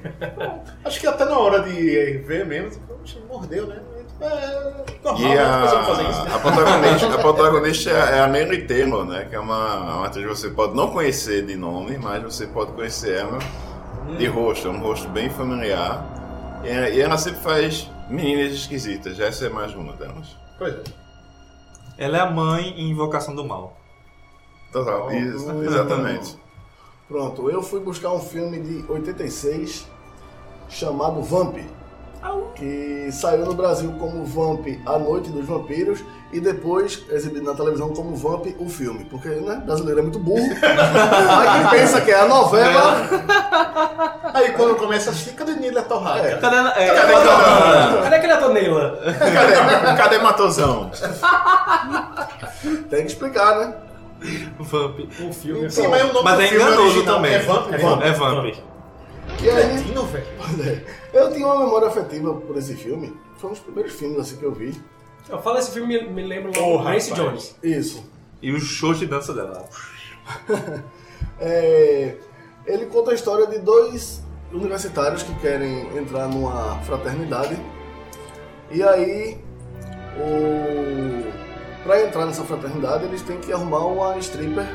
acho 0.84 1.00
que 1.00 1.06
até 1.06 1.24
na 1.24 1.38
hora 1.38 1.60
de 1.62 2.18
ver 2.26 2.44
mesmo, 2.46 2.80
mordeu, 3.28 3.66
né? 3.66 3.80
É 4.20 4.98
normal, 5.02 5.20
E 5.20 5.34
né? 5.34 5.38
a, 5.38 5.60
né? 5.60 6.34
a 6.34 6.38
protagonista, 6.38 7.14
a 7.14 7.18
protagonista 7.18 7.90
é 7.90 8.20
a 8.20 8.28
Mary 8.28 8.66
Taylor, 8.66 9.04
né? 9.04 9.24
Que 9.24 9.34
é 9.36 9.40
uma, 9.40 9.76
uma 9.96 10.06
atriz 10.06 10.26
que 10.26 10.30
você 10.30 10.50
pode 10.50 10.74
não 10.74 10.90
conhecer 10.90 11.46
de 11.46 11.56
nome, 11.56 11.96
mas 11.96 12.22
você 12.22 12.46
pode 12.46 12.72
conhecer 12.72 13.18
ela 13.18 13.38
de 14.18 14.26
rosto. 14.26 14.68
É 14.68 14.70
um 14.70 14.80
rosto 14.80 15.08
bem 15.08 15.30
familiar. 15.30 16.04
E, 16.64 16.68
e 16.68 17.00
ela 17.00 17.16
sempre 17.16 17.40
faz 17.40 17.90
meninas 18.08 18.52
esquisitas. 18.52 19.18
Essa 19.18 19.46
é 19.46 19.48
mais 19.48 19.74
uma 19.74 19.94
delas. 19.94 20.36
Pois 20.58 20.74
é. 20.74 20.82
Ela 21.96 22.18
é 22.18 22.20
a 22.20 22.30
mãe 22.30 22.68
em 22.76 22.90
Invocação 22.90 23.34
do 23.34 23.44
Mal. 23.44 23.76
Total. 24.72 25.06
Oh, 25.06 25.12
Isso, 25.12 25.50
exatamente. 25.62 26.38
Pronto, 27.08 27.50
eu 27.50 27.62
fui 27.62 27.80
buscar 27.80 28.12
um 28.12 28.20
filme 28.20 28.60
de 28.60 28.90
86 28.90 29.86
chamado 30.68 31.22
Vamp. 31.22 31.56
Que 32.54 33.08
saiu 33.12 33.46
no 33.46 33.54
Brasil 33.54 33.94
como 33.98 34.24
Vamp 34.24 34.66
A 34.84 34.98
Noite 34.98 35.30
dos 35.30 35.46
Vampiros 35.46 36.04
e 36.32 36.38
depois 36.38 37.02
exibido 37.10 37.44
na 37.46 37.54
televisão 37.54 37.94
como 37.94 38.14
Vamp 38.14 38.46
o 38.58 38.68
filme. 38.68 39.04
Porque 39.06 39.28
né, 39.28 39.62
brasileiro 39.64 40.00
é 40.00 40.02
muito 40.02 40.18
burro. 40.18 40.38
Aí 40.62 41.62
quem 41.62 41.70
pensa 41.70 42.00
que 42.02 42.10
é 42.10 42.20
a 42.20 42.26
novela. 42.26 43.08
Aí 44.34 44.52
quando 44.52 44.76
começa 44.76 45.08
a 45.10 45.12
assistir, 45.12 45.32
cadê 45.32 45.54
Nila 45.54 45.82
Torraca? 45.82 46.26
É. 46.26 46.36
Cadê? 46.36 46.56
É, 46.56 48.00
Cadê 48.02 48.16
aquele 48.16 48.32
ator 48.32 48.52
Neila? 48.52 48.98
Cadê, 49.18 49.96
cadê 49.96 50.18
Matosão? 50.18 50.90
Tem 52.90 53.00
que 53.00 53.12
explicar, 53.12 53.58
né? 53.58 53.74
Vamp. 54.58 55.00
Um 55.20 55.32
filme. 55.32 55.70
Sim, 55.70 55.88
mas 55.88 56.02
o 56.02 56.12
nome 56.12 56.24
Mas 56.24 56.36
do 56.36 56.42
é 56.42 56.46
filme 56.48 56.64
enganoso 56.64 56.82
original 56.82 57.14
também. 57.16 57.34
É 57.34 57.38
Vamp? 57.38 57.72
É 57.72 57.78
Vamp. 57.78 58.02
É 58.02 58.12
Vamp. 58.12 58.54
E 59.42 59.50
aí, 59.50 59.78
velho. 59.78 60.82
Eu 61.12 61.32
tinha 61.32 61.46
uma 61.46 61.64
memória 61.64 61.88
afetiva 61.88 62.34
por 62.34 62.56
esse 62.56 62.74
filme. 62.74 63.16
Foi 63.36 63.50
um 63.50 63.52
dos 63.52 63.62
primeiros 63.62 63.92
filmes 63.92 64.18
assim 64.18 64.36
que 64.36 64.44
eu 64.44 64.52
vi. 64.52 64.80
Eu 65.28 65.40
falo 65.40 65.58
esse 65.58 65.70
filme, 65.72 66.02
me, 66.02 66.10
me 66.10 66.22
lembra 66.26 66.52
Oh, 66.58 66.76
logo 66.76 66.84
Grace 66.84 67.10
rapaz. 67.10 67.26
Jones. 67.26 67.56
Isso. 67.62 68.10
E 68.42 68.52
os 68.52 68.62
shows 68.64 68.98
de 68.98 69.06
dança 69.06 69.32
dela. 69.32 69.68
É, 71.42 72.16
ele 72.66 72.84
conta 72.86 73.12
a 73.12 73.14
história 73.14 73.46
de 73.46 73.58
dois 73.60 74.22
universitários 74.52 75.22
que 75.22 75.34
querem 75.36 75.86
entrar 75.96 76.28
numa 76.28 76.78
fraternidade. 76.82 77.56
E 78.70 78.82
aí, 78.82 79.38
o... 80.18 81.82
para 81.82 82.02
entrar 82.02 82.26
nessa 82.26 82.44
fraternidade, 82.44 83.04
eles 83.04 83.22
têm 83.22 83.38
que 83.38 83.50
arrumar 83.52 83.86
uma 83.86 84.18
stripper 84.18 84.66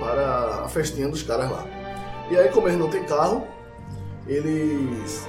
para 0.00 0.64
a 0.64 0.68
festinha 0.68 1.08
dos 1.08 1.22
caras 1.22 1.48
lá. 1.50 1.64
E 2.30 2.36
aí, 2.36 2.48
como 2.48 2.66
eles 2.66 2.78
não 2.78 2.90
têm 2.90 3.04
carro, 3.04 3.46
eles 4.26 5.26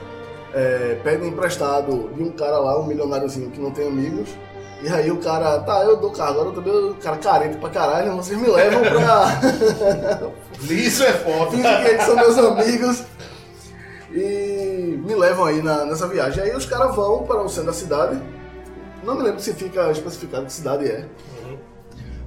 é, 0.54 1.00
pedem 1.04 1.30
emprestado 1.30 2.10
de 2.16 2.24
um 2.24 2.32
cara 2.32 2.58
lá, 2.60 2.80
um 2.80 2.86
milionáriozinho 2.86 3.50
que 3.52 3.60
não 3.60 3.72
tem 3.72 3.88
amigos. 3.88 4.30
E 4.82 4.88
aí 4.90 5.10
o 5.10 5.18
cara, 5.18 5.60
tá, 5.62 5.82
eu 5.84 5.96
dou 5.96 6.12
carro, 6.12 6.32
agora 6.32 6.50
eu 6.50 6.54
também, 6.54 6.74
o 6.92 6.96
cara 6.96 7.16
carente 7.18 7.58
pra 7.58 7.70
caralho, 7.70 8.16
vocês 8.18 8.38
me 8.38 8.48
levam 8.50 8.82
pra, 8.82 9.40
Isso 10.70 11.04
é 11.04 11.14
foda. 11.14 11.52
Fingem 11.52 11.82
que 11.84 11.88
eles 11.90 12.04
são 12.04 12.16
meus 12.18 12.38
amigos 12.38 13.04
e 14.12 15.00
me 15.04 15.16
levam 15.16 15.46
aí 15.46 15.62
na- 15.62 15.86
nessa 15.86 16.08
viagem. 16.08 16.44
Aí 16.44 16.56
os 16.56 16.66
caras 16.66 16.96
vão 16.96 17.24
para 17.24 17.42
o 17.42 17.50
centro 17.50 17.68
da 17.68 17.74
cidade. 17.74 18.22
Não 19.04 19.16
me 19.16 19.24
lembro 19.24 19.40
se 19.40 19.54
fica 19.54 19.90
especificado 19.92 20.46
que 20.46 20.54
cidade 20.54 20.86
é. 20.86 21.06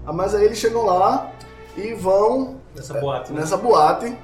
Ah, 0.06 0.12
Mas 0.12 0.34
aí 0.34 0.44
eles 0.44 0.58
chegam 0.58 0.84
lá 0.84 1.32
e 1.76 1.94
vão 1.94 2.56
Nessa 2.74 2.94
boate. 2.94 3.32
né? 3.32 3.40
nessa 3.40 3.56
boate 3.56 4.16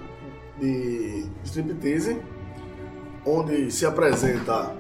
de 0.59 1.27
striptease, 1.45 2.21
onde 3.27 3.71
se 3.71 3.87
apresenta 3.87 4.71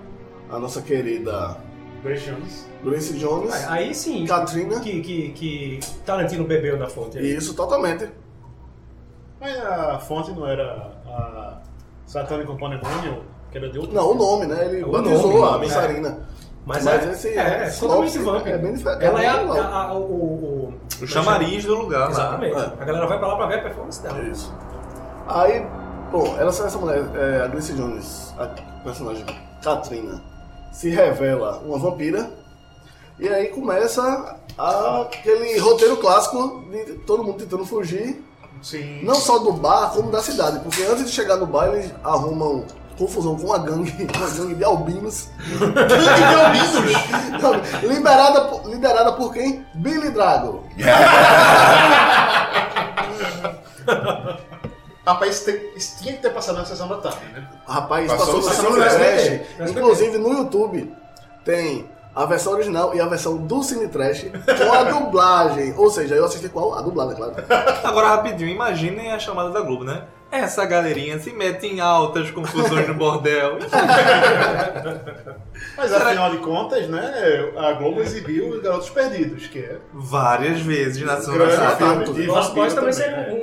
a 0.50 0.58
nossa 0.58 0.82
querida 0.82 1.56
Grace 2.02 2.24
Jones. 2.30 2.66
Grace 2.84 3.12
Jones, 3.18 3.52
Aí 3.68 3.86
aí 3.88 3.94
sim. 3.94 4.26
Katrina. 4.26 4.80
Que, 4.80 5.00
que, 5.00 5.28
que 5.32 5.80
Tarantino 6.04 6.44
bebeu 6.44 6.76
na 6.76 6.88
fonte. 6.88 7.18
aí. 7.18 7.34
Isso, 7.36 7.54
totalmente. 7.54 8.08
Mas 9.40 9.56
a 9.58 9.98
fonte 9.98 10.32
não 10.32 10.46
era 10.46 10.64
a 11.06 11.58
Satânico 12.06 12.56
Pandemônio, 12.58 13.22
que 13.50 13.58
era 13.58 13.68
de 13.70 13.78
outro? 13.78 13.94
Não, 13.94 14.10
o 14.10 14.14
nome, 14.14 14.46
né? 14.46 14.66
Ele 14.66 14.84
O 14.84 14.90
batizou 14.90 15.30
nome, 15.32 15.42
a 15.42 15.50
nome, 15.52 15.66
dançarina. 15.68 16.18
Mas, 16.64 16.84
Mas 16.84 17.06
é, 17.06 17.10
esse- 17.12 17.28
é, 17.38 17.66
esse 17.66 17.80
totalmente 17.80 18.12
sinopse 18.12 18.38
vamp. 18.44 18.46
é 18.46 18.58
bem 18.58 18.72
diferente, 18.74 19.04
Ela 19.04 19.20
é 19.20 19.24
é 19.24 19.28
a, 19.28 19.34
a- 19.34 19.82
a- 19.88 19.94
o, 19.94 20.00
o, 20.00 20.74
O 21.02 21.06
chamariz 21.08 21.64
do 21.64 21.74
lugar. 21.74 22.10
Exatamente. 22.10 22.54
É. 22.56 22.72
A 22.80 22.84
galera 22.84 23.06
vai 23.06 23.18
pra 23.18 23.26
lá 23.28 23.36
pra 23.36 23.46
ver 23.46 23.54
a 23.58 23.62
performance 23.62 24.00
dela. 24.00 24.20
Isso. 24.22 24.54
Aí, 25.26 25.66
bom, 26.12 26.36
ela 26.38 26.50
essa 26.50 26.78
mulher, 26.78 27.02
é, 27.16 27.42
a 27.42 27.46
Grace 27.48 27.72
Jones, 27.72 28.32
a 28.38 28.46
personagem 28.84 29.24
Katrina, 29.62 30.22
se 30.72 30.90
revela 30.90 31.58
uma 31.64 31.78
vampira. 31.78 32.30
E 33.18 33.28
aí 33.28 33.48
começa 33.48 34.36
a- 34.58 35.00
aquele 35.02 35.58
roteiro 35.58 35.96
clássico 35.98 36.64
de 36.70 36.94
todo 37.06 37.22
mundo 37.22 37.38
tentando 37.38 37.64
fugir, 37.64 38.24
Sim. 38.62 39.04
não 39.04 39.14
só 39.14 39.38
do 39.38 39.52
bar, 39.52 39.92
como 39.92 40.10
da 40.10 40.20
cidade. 40.22 40.58
Porque 40.60 40.82
antes 40.82 41.04
de 41.06 41.12
chegar 41.12 41.36
no 41.36 41.46
bar, 41.46 41.68
eles 41.68 41.92
arrumam 42.02 42.64
confusão 42.98 43.36
com 43.36 43.46
uma 43.46 43.58
gangue, 43.58 43.92
uma 44.16 44.30
gangue 44.30 44.54
de 44.56 44.64
albinos. 44.64 45.28
Gangue 45.58 45.74
de 45.74 46.24
albinos! 46.24 47.82
liberada, 47.88 48.40
por- 48.46 48.68
liderada 48.70 49.12
por 49.12 49.32
quem? 49.32 49.64
Billy 49.74 50.10
Drago. 50.10 50.64
Rapaz, 55.06 55.46
isso, 55.74 55.98
tinha 56.00 56.14
que 56.14 56.22
ter 56.22 56.30
passado 56.30 56.58
na 56.58 56.64
sessão 56.64 56.86
da 56.88 56.96
tarde, 56.98 57.18
né? 57.32 57.44
Rapaz, 57.66 58.10
Passou 58.12 58.38
SBT, 58.38 58.62
Trash. 58.62 58.76
no 58.76 58.82
SBT. 58.84 59.70
Inclusive 59.70 60.18
no 60.18 60.32
YouTube 60.32 60.92
tem 61.44 61.90
a 62.14 62.24
versão 62.26 62.52
original 62.52 62.94
e 62.94 63.00
a 63.00 63.06
versão 63.06 63.36
do 63.36 63.62
Cine 63.62 63.88
Trash 63.88 64.26
com 64.30 64.72
a 64.72 64.84
dublagem. 64.92 65.74
Ou 65.76 65.90
seja, 65.90 66.14
eu 66.14 66.24
assisti 66.24 66.48
qual? 66.48 66.74
A 66.74 66.82
dublada, 66.82 67.14
claro. 67.14 67.34
Agora, 67.82 68.08
rapidinho, 68.08 68.50
imaginem 68.50 69.12
a 69.12 69.18
chamada 69.18 69.50
da 69.50 69.60
Globo, 69.60 69.82
né? 69.84 70.04
Essa 70.30 70.64
galerinha 70.64 71.18
se 71.18 71.30
mete 71.30 71.66
em 71.66 71.80
altas 71.80 72.30
confusões 72.30 72.88
no 72.88 72.94
bordel. 72.94 73.58
Mas 75.76 75.90
Será 75.90 76.06
afinal 76.06 76.30
de 76.30 76.38
contas, 76.38 76.88
né, 76.88 77.52
a 77.56 77.72
Globo 77.72 78.00
exibiu 78.00 78.48
Os 78.48 78.62
Garotos 78.62 78.88
Perdidos, 78.88 79.46
que 79.46 79.58
é 79.58 79.76
Várias 79.92 80.60
vezes 80.60 81.04
na 81.04 81.16
Sessão 81.16 81.36
da 81.36 81.76
Tarde. 81.76 82.12
de 82.14 82.26
Pode, 82.26 82.74
também, 82.74 82.92
ser 82.92 83.10
né? 83.10 83.28
um, 83.30 83.41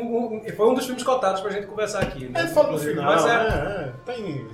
um- 0.52 0.56
foi 0.56 0.68
um 0.70 0.74
dos 0.74 0.86
filmes 0.86 1.04
cotados 1.04 1.42
pra 1.42 1.52
gente 1.52 1.68
conversar 1.68 2.00
aqui. 2.04 2.26
Né? 2.30 2.40
Ele 2.40 2.50
fala 2.50 2.72
no 2.72 2.78
final, 2.80 3.06
Mas 3.06 3.26
é, 3.26 3.28
né? 3.28 3.48
é, 4.08 4.12
Tem, 4.12 4.48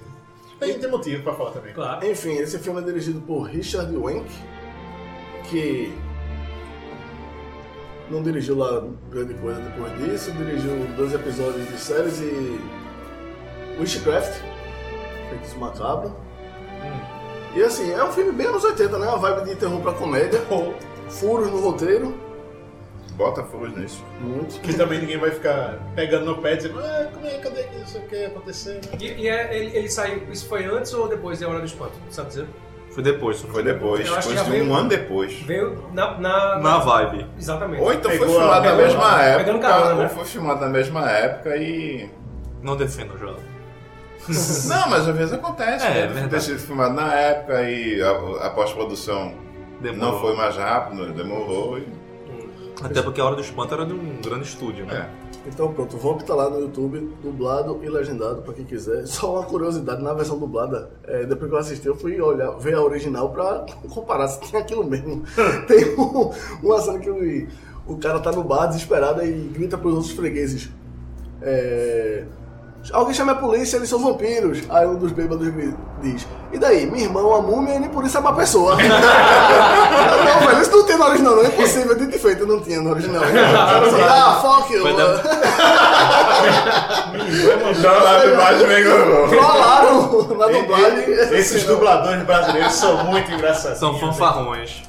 tem, 0.60 0.80
tem 0.80 0.90
motivo 0.92 1.24
pra 1.24 1.34
falar 1.34 1.52
também. 1.52 1.74
claro. 1.74 2.06
Enfim, 2.06 2.34
esse 2.38 2.58
filme 2.60 2.82
é 2.82 2.84
dirigido 2.84 3.22
por 3.22 3.44
Richard 3.44 3.96
Wenk, 3.96 4.30
que 5.50 5.94
não 8.10 8.22
dirigiu 8.22 8.58
lá 8.58 8.84
grande 9.10 9.34
coisa 9.36 9.60
depois 9.62 9.98
disso, 9.98 10.32
dirigiu 10.34 10.72
dois 10.96 11.14
episódios 11.14 11.68
de 11.68 11.78
séries 11.78 12.20
e 12.22 12.60
Witchcraft, 13.80 14.40
Feitiço 15.30 15.58
Macabro. 15.58 16.16
E 17.56 17.64
assim, 17.64 17.92
é 17.92 18.04
um 18.04 18.12
filme 18.12 18.32
bem 18.32 18.48
anos 18.48 18.64
80, 18.64 18.98
né? 19.00 19.08
Uma 19.08 19.18
vibe 19.18 19.50
de 19.50 19.56
terror 19.56 19.80
pra 19.82 19.94
comédia, 19.94 20.40
furos 21.10 21.50
no 21.50 21.60
roteiro, 21.62 22.14
Bota 23.16 23.44
furos 23.44 23.76
nisso. 23.76 24.04
muito. 24.20 24.60
Que 24.62 24.74
também 24.74 25.00
ninguém 25.00 25.18
vai 25.18 25.32
ficar 25.32 25.80
pegando 25.96 26.26
no 26.26 26.38
pé 26.42 26.56
dizendo, 26.58 26.80
ah, 26.80 27.08
como 27.14 27.26
é, 27.26 27.38
cadê 27.38 27.64
que 27.64 27.78
não 27.78 27.88
sei 27.88 28.02
o 28.02 28.06
que 28.08 28.26
acontecendo? 28.26 28.88
E, 29.00 29.06
e 29.22 29.28
é, 29.30 29.56
ele, 29.58 29.78
ele 29.78 29.90
saiu, 29.90 30.24
isso 30.32 30.48
foi 30.48 30.66
antes 30.66 30.94
ou 30.94 31.08
depois 31.08 31.40
de 31.40 31.46
A 31.46 31.50
Hora 31.50 31.60
do 31.60 31.66
Espanto? 31.66 31.94
Sabe 32.10 32.28
dizer? 32.30 32.48
Foi 32.92 33.04
depois. 33.04 33.42
Foi 33.42 33.64
depois, 33.64 34.08
já 34.08 34.20
de 34.20 34.30
um 34.40 34.44
veio- 34.52 34.74
ano 34.74 34.88
depois. 34.90 35.34
Veio 35.42 35.84
na. 35.94 36.18
na, 36.18 36.60
Na 36.60 36.78
vibe. 36.80 37.26
Exatamente. 37.38 37.82
Ou 37.84 37.94
então 37.94 38.10
foi 38.12 38.20
Pegou 38.20 38.40
filmado 38.40 38.68
a- 38.68 38.72
na 38.72 38.76
mesma 38.78 39.10
pegando 39.38 39.50
época, 39.58 39.60
carona, 39.60 39.96
né? 39.96 40.04
ou 40.04 40.10
foi 40.10 40.26
filmado 40.26 40.62
na 40.62 40.68
mesma 40.70 41.12
época 41.12 41.58
e... 41.58 42.10
Não 42.62 42.76
defendo 42.78 43.18
já. 43.20 43.34
Não, 44.70 44.90
mas 44.90 45.08
às 45.08 45.16
vezes 45.16 45.34
acontece, 45.34 45.86
É, 45.86 46.08
né? 46.08 46.24
é. 46.24 46.28
Ter 46.28 46.42
sido 46.42 46.60
filmado 46.60 46.94
na 46.96 47.14
época 47.14 47.62
e 47.70 48.02
a, 48.02 48.48
a 48.48 48.50
pós-produção 48.50 49.34
não 49.82 50.20
foi 50.20 50.36
mais 50.36 50.56
rápido, 50.56 51.12
demorou 51.14 51.78
e... 51.78 51.88
Até 52.84 53.02
porque 53.02 53.22
a 53.22 53.26
Hora 53.26 53.36
do 53.36 53.42
Espanto 53.42 53.74
era 53.74 53.86
de 53.86 53.94
um 53.94 54.22
grande 54.22 54.46
estúdio, 54.46 54.86
né? 54.86 55.10
É. 55.22 55.26
Então 55.48 55.72
pronto, 55.72 55.96
o 55.96 56.00
Vamp 56.00 56.22
tá 56.22 56.34
lá 56.34 56.50
no 56.50 56.60
YouTube, 56.60 57.10
dublado 57.22 57.80
e 57.84 57.90
legendado 57.90 58.42
pra 58.42 58.54
quem 58.54 58.66
quiser. 58.66 59.06
Só 59.08 59.36
uma 59.36 59.44
curiosidade, 59.44 60.02
na 60.02 60.14
versão 60.14 60.38
dublada, 60.38 60.90
é, 61.04 61.26
depois 61.26 61.50
que 61.50 61.56
eu 61.56 61.60
assisti, 61.60 61.88
eu 61.88 61.96
fui 61.96 62.20
olhar, 62.20 62.52
ver 62.52 62.76
a 62.76 62.82
original 62.82 63.30
pra 63.30 63.66
comparar 63.90 64.28
se 64.28 64.40
tem 64.40 64.60
aquilo 64.60 64.84
mesmo. 64.84 65.24
tem 65.68 65.96
um, 66.00 66.32
uma 66.64 66.82
cena 66.82 67.00
que 67.00 67.10
o, 67.10 67.48
o 67.88 67.98
cara 67.98 68.20
tá 68.20 68.32
no 68.32 68.44
bar 68.44 68.68
desesperado 68.68 69.24
e 69.24 69.32
grita 69.32 69.78
pros 69.78 69.94
outros 69.94 70.12
fregueses. 70.12 70.70
É, 71.42 72.26
Alguém 72.94 73.14
chama 73.14 73.32
a 73.32 73.36
polícia, 73.36 73.78
eles 73.78 73.90
são 73.90 74.00
vampiros. 74.00 74.60
Aí 74.70 74.86
um 74.86 74.96
dos 74.96 75.12
bêbados 75.12 75.48
gri- 75.50 75.76
diz: 76.02 76.28
E 76.54 76.58
daí? 76.60 76.86
Minha 76.86 77.06
irmã 77.06 77.20
é 77.22 77.24
uma 77.24 77.42
múmia 77.42 77.76
e 77.76 77.80
nem 77.80 77.90
por 77.90 78.06
isso 78.06 78.16
é 78.18 78.20
uma 78.20 78.34
pessoa. 78.36 78.76
não, 78.78 80.48
velho, 80.48 80.62
isso 80.62 80.72
não 80.72 80.84
tem 80.86 80.98
no 80.98 81.06
original, 81.06 81.36
não. 81.36 81.44
É 81.44 81.48
impossível, 81.48 81.96
dito 81.96 82.16
e 82.16 82.20
feito, 82.20 82.46
não 82.46 82.60
tinha 82.62 82.80
no 82.82 82.92
original. 82.92 83.24
ah, 84.10 84.40
fuck 84.42 84.72
you. 84.74 84.84
Falaram 89.36 90.28
na 90.38 90.48
dublagem. 90.48 91.12
Esses 91.38 91.64
dubladores 91.64 92.24
brasileiros 92.24 92.74
são 92.74 93.04
muito 93.06 93.32
engraçados. 93.32 93.80
São 93.80 93.98
fanfarrões. 94.00 94.84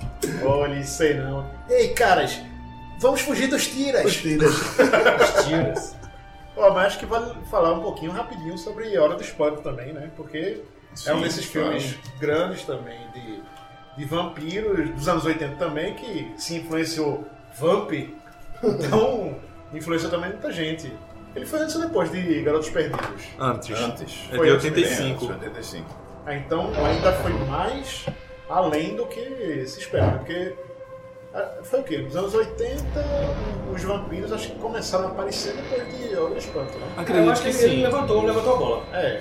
Olha, 0.45 0.83
sei 0.85 1.15
não. 1.15 1.45
Ei, 1.69 1.89
caras, 1.89 2.41
vamos 2.99 3.21
fugir 3.21 3.47
dos 3.49 3.67
tiras. 3.67 4.05
Os 4.05 4.17
tiras. 4.17 4.53
Os 4.55 5.45
tiras. 5.45 5.97
Ó, 6.57 6.73
mas 6.73 6.87
acho 6.87 6.99
que 6.99 7.07
vale 7.07 7.35
falar 7.51 7.73
um 7.73 7.83
pouquinho 7.83 8.13
rapidinho 8.13 8.57
sobre 8.57 8.97
Hora 8.99 9.15
do 9.15 9.23
Espanto 9.23 9.61
também, 9.61 9.93
né? 9.93 10.11
Porque 10.17 10.63
é 11.07 11.13
um 11.13 11.17
Sim, 11.17 11.23
desses 11.23 11.47
claro. 11.47 11.79
filmes 11.79 11.99
grandes 12.19 12.65
também 12.65 12.99
de, 13.13 13.43
de 13.99 14.05
vampiros 14.07 14.91
dos 14.91 15.07
anos 15.09 15.25
80 15.25 15.57
também, 15.57 15.95
que 15.95 16.33
se 16.37 16.57
influenciou 16.57 17.25
Vamp, 17.59 17.93
então 18.63 19.37
influenciou 19.73 20.11
também 20.11 20.31
muita 20.31 20.51
gente. 20.53 20.93
Ele 21.35 21.45
foi 21.45 21.61
antes 21.61 21.77
ou 21.77 21.83
depois 21.83 22.11
de 22.11 22.43
Garotos 22.43 22.71
Perdidos? 22.71 23.25
Antes. 23.39 23.79
Antes. 23.79 24.29
É 24.33 24.37
Foi 24.37 24.47
de 24.47 24.53
antes, 24.55 24.65
85. 24.65 25.27
85. 25.27 25.97
Ah, 26.25 26.35
então 26.35 26.73
ainda 26.75 27.13
foi 27.13 27.33
mais 27.47 28.07
além 28.49 28.97
do 28.97 29.07
que 29.07 29.65
se 29.67 29.81
espera, 29.81 30.07
né? 30.13 30.19
porque 30.19 30.55
foi 31.63 31.81
o 31.81 31.83
quê? 31.83 31.99
Nos 31.99 32.17
anos 32.17 32.35
80, 32.35 32.83
os 33.75 33.83
vampiros 33.83 34.33
acho 34.33 34.51
que 34.53 34.59
começaram 34.59 35.07
a 35.07 35.09
aparecer 35.09 35.55
depois 35.55 35.99
de 35.99 36.17
Hora 36.17 36.31
do 36.31 36.39
Espanto, 36.39 36.79
né? 36.79 36.87
Eu 36.97 37.03
Acredito 37.03 37.31
acho 37.31 37.43
que 37.43 37.51
que 37.53 37.65
ele 37.65 37.77
sim. 37.77 37.83
levantou, 37.83 38.25
levantou 38.25 38.55
a 38.55 38.57
bola. 38.57 38.85
É, 38.93 39.21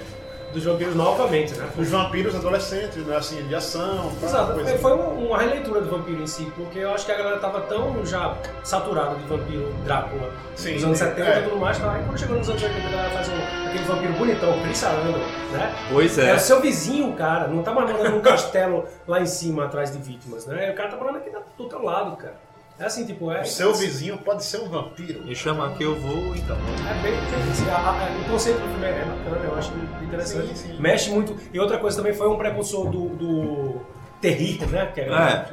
Dos 0.55 0.63
vampiros 0.63 0.95
novamente, 0.95 1.53
né? 1.55 1.69
os 1.77 1.89
vampiros 1.89 2.33
adolescentes, 2.33 3.05
né? 3.05 3.17
assim, 3.17 3.45
de 3.45 3.53
ação, 3.53 4.09
tal, 4.21 4.29
Exato, 4.29 4.53
coisa 4.53 4.77
foi 4.77 4.93
uma, 4.93 5.07
uma 5.07 5.37
releitura 5.37 5.81
do 5.81 5.89
vampiro 5.89 6.21
em 6.21 6.27
si, 6.27 6.49
porque 6.55 6.79
eu 6.79 6.93
acho 6.93 7.05
que 7.05 7.11
a 7.11 7.17
galera 7.17 7.39
tava 7.39 7.59
tão 7.61 8.05
já 8.05 8.37
saturada 8.63 9.15
de 9.15 9.23
vampiro 9.25 9.73
Drácula 9.83 10.31
Sim, 10.55 10.75
nos 10.75 10.85
anos 10.85 11.01
é. 11.01 11.07
70 11.07 11.39
e 11.39 11.43
tudo 11.43 11.57
mais, 11.57 11.77
tá? 11.77 11.91
aí 11.91 12.03
quando 12.05 12.17
chegou 12.17 12.37
nos 12.37 12.49
anos 12.49 12.63
80 12.63 12.87
a 12.87 12.89
galera 12.89 13.09
faz 13.09 13.27
um, 13.27 13.67
aquele 13.67 13.83
vampiro 13.83 14.13
bonitão, 14.13 14.61
Chris 14.61 14.77
Sarandon, 14.77 15.17
né? 15.51 15.75
Pois 15.91 16.17
É. 16.17 16.29
é. 16.29 16.35
o 16.35 16.39
seu 16.39 16.61
vizinho, 16.61 17.11
cara, 17.13 17.49
não 17.49 17.61
tá 17.61 17.73
mais 17.73 17.91
morando 17.91 18.11
num 18.11 18.21
castelo 18.23 18.85
lá 19.05 19.19
em 19.19 19.25
cima 19.25 19.65
atrás 19.65 19.91
de 19.91 19.97
vítimas, 19.97 20.45
né? 20.45 20.71
O 20.71 20.73
cara 20.73 20.89
tá 20.89 20.95
morando 20.95 21.17
aqui 21.17 21.29
do 21.57 21.67
teu 21.67 21.83
lado, 21.83 22.15
cara. 22.15 22.44
É 22.77 22.85
assim, 22.85 23.05
tipo, 23.05 23.31
é. 23.31 23.41
O 23.41 23.45
seu 23.45 23.73
vizinho 23.73 24.17
pode 24.17 24.43
ser 24.43 24.57
um 24.59 24.67
vampiro. 24.67 25.23
Me 25.23 25.33
chama 25.33 25.71
que 25.77 25.83
eu 25.83 25.95
vou 25.95 26.35
então. 26.35 26.57
É 26.89 27.01
bem 27.01 27.13
assim, 27.51 27.69
a- 27.69 27.77
a- 27.77 28.21
o 28.27 28.29
conceito 28.31 28.59
do 28.59 28.67
filme 28.67 28.85
é 28.85 29.05
bacana, 29.05 29.45
eu 29.45 29.55
acho 29.55 29.71
interessante. 30.03 30.57
Sim, 30.57 30.73
sim. 30.73 30.77
Mexe 30.81 31.09
muito. 31.09 31.37
E 31.53 31.59
outra 31.59 31.77
coisa 31.77 31.95
também 31.97 32.13
foi 32.13 32.27
um 32.27 32.37
precursor 32.37 32.89
do, 32.89 33.07
do 33.09 33.81
terrir, 34.19 34.67
né? 34.69 34.91
Que 34.93 35.01
É. 35.01 35.45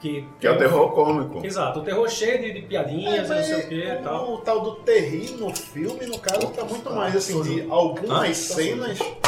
Que, 0.00 0.26
Que 0.40 0.46
é 0.46 0.50
o 0.50 0.56
terror 0.56 0.90
cômico. 0.92 1.44
Exato, 1.44 1.80
o 1.80 1.82
terror 1.84 2.08
cheio 2.08 2.40
de, 2.40 2.52
de 2.54 2.62
piadinhas, 2.62 3.28
não 3.28 3.42
sei 3.44 3.54
o 3.56 3.68
que 3.68 3.74
e 3.84 3.96
tal. 3.96 4.32
o 4.32 4.38
tal 4.38 4.60
do 4.62 4.76
terri 4.76 5.36
no 5.38 5.54
filme, 5.54 6.06
no 6.06 6.18
caso, 6.18 6.46
tá 6.48 6.64
muito 6.64 6.90
mais 6.90 7.14
assim, 7.14 7.40
de 7.42 7.66
algumas 7.70 8.50
Ah, 8.50 8.54
tá 8.54 9.19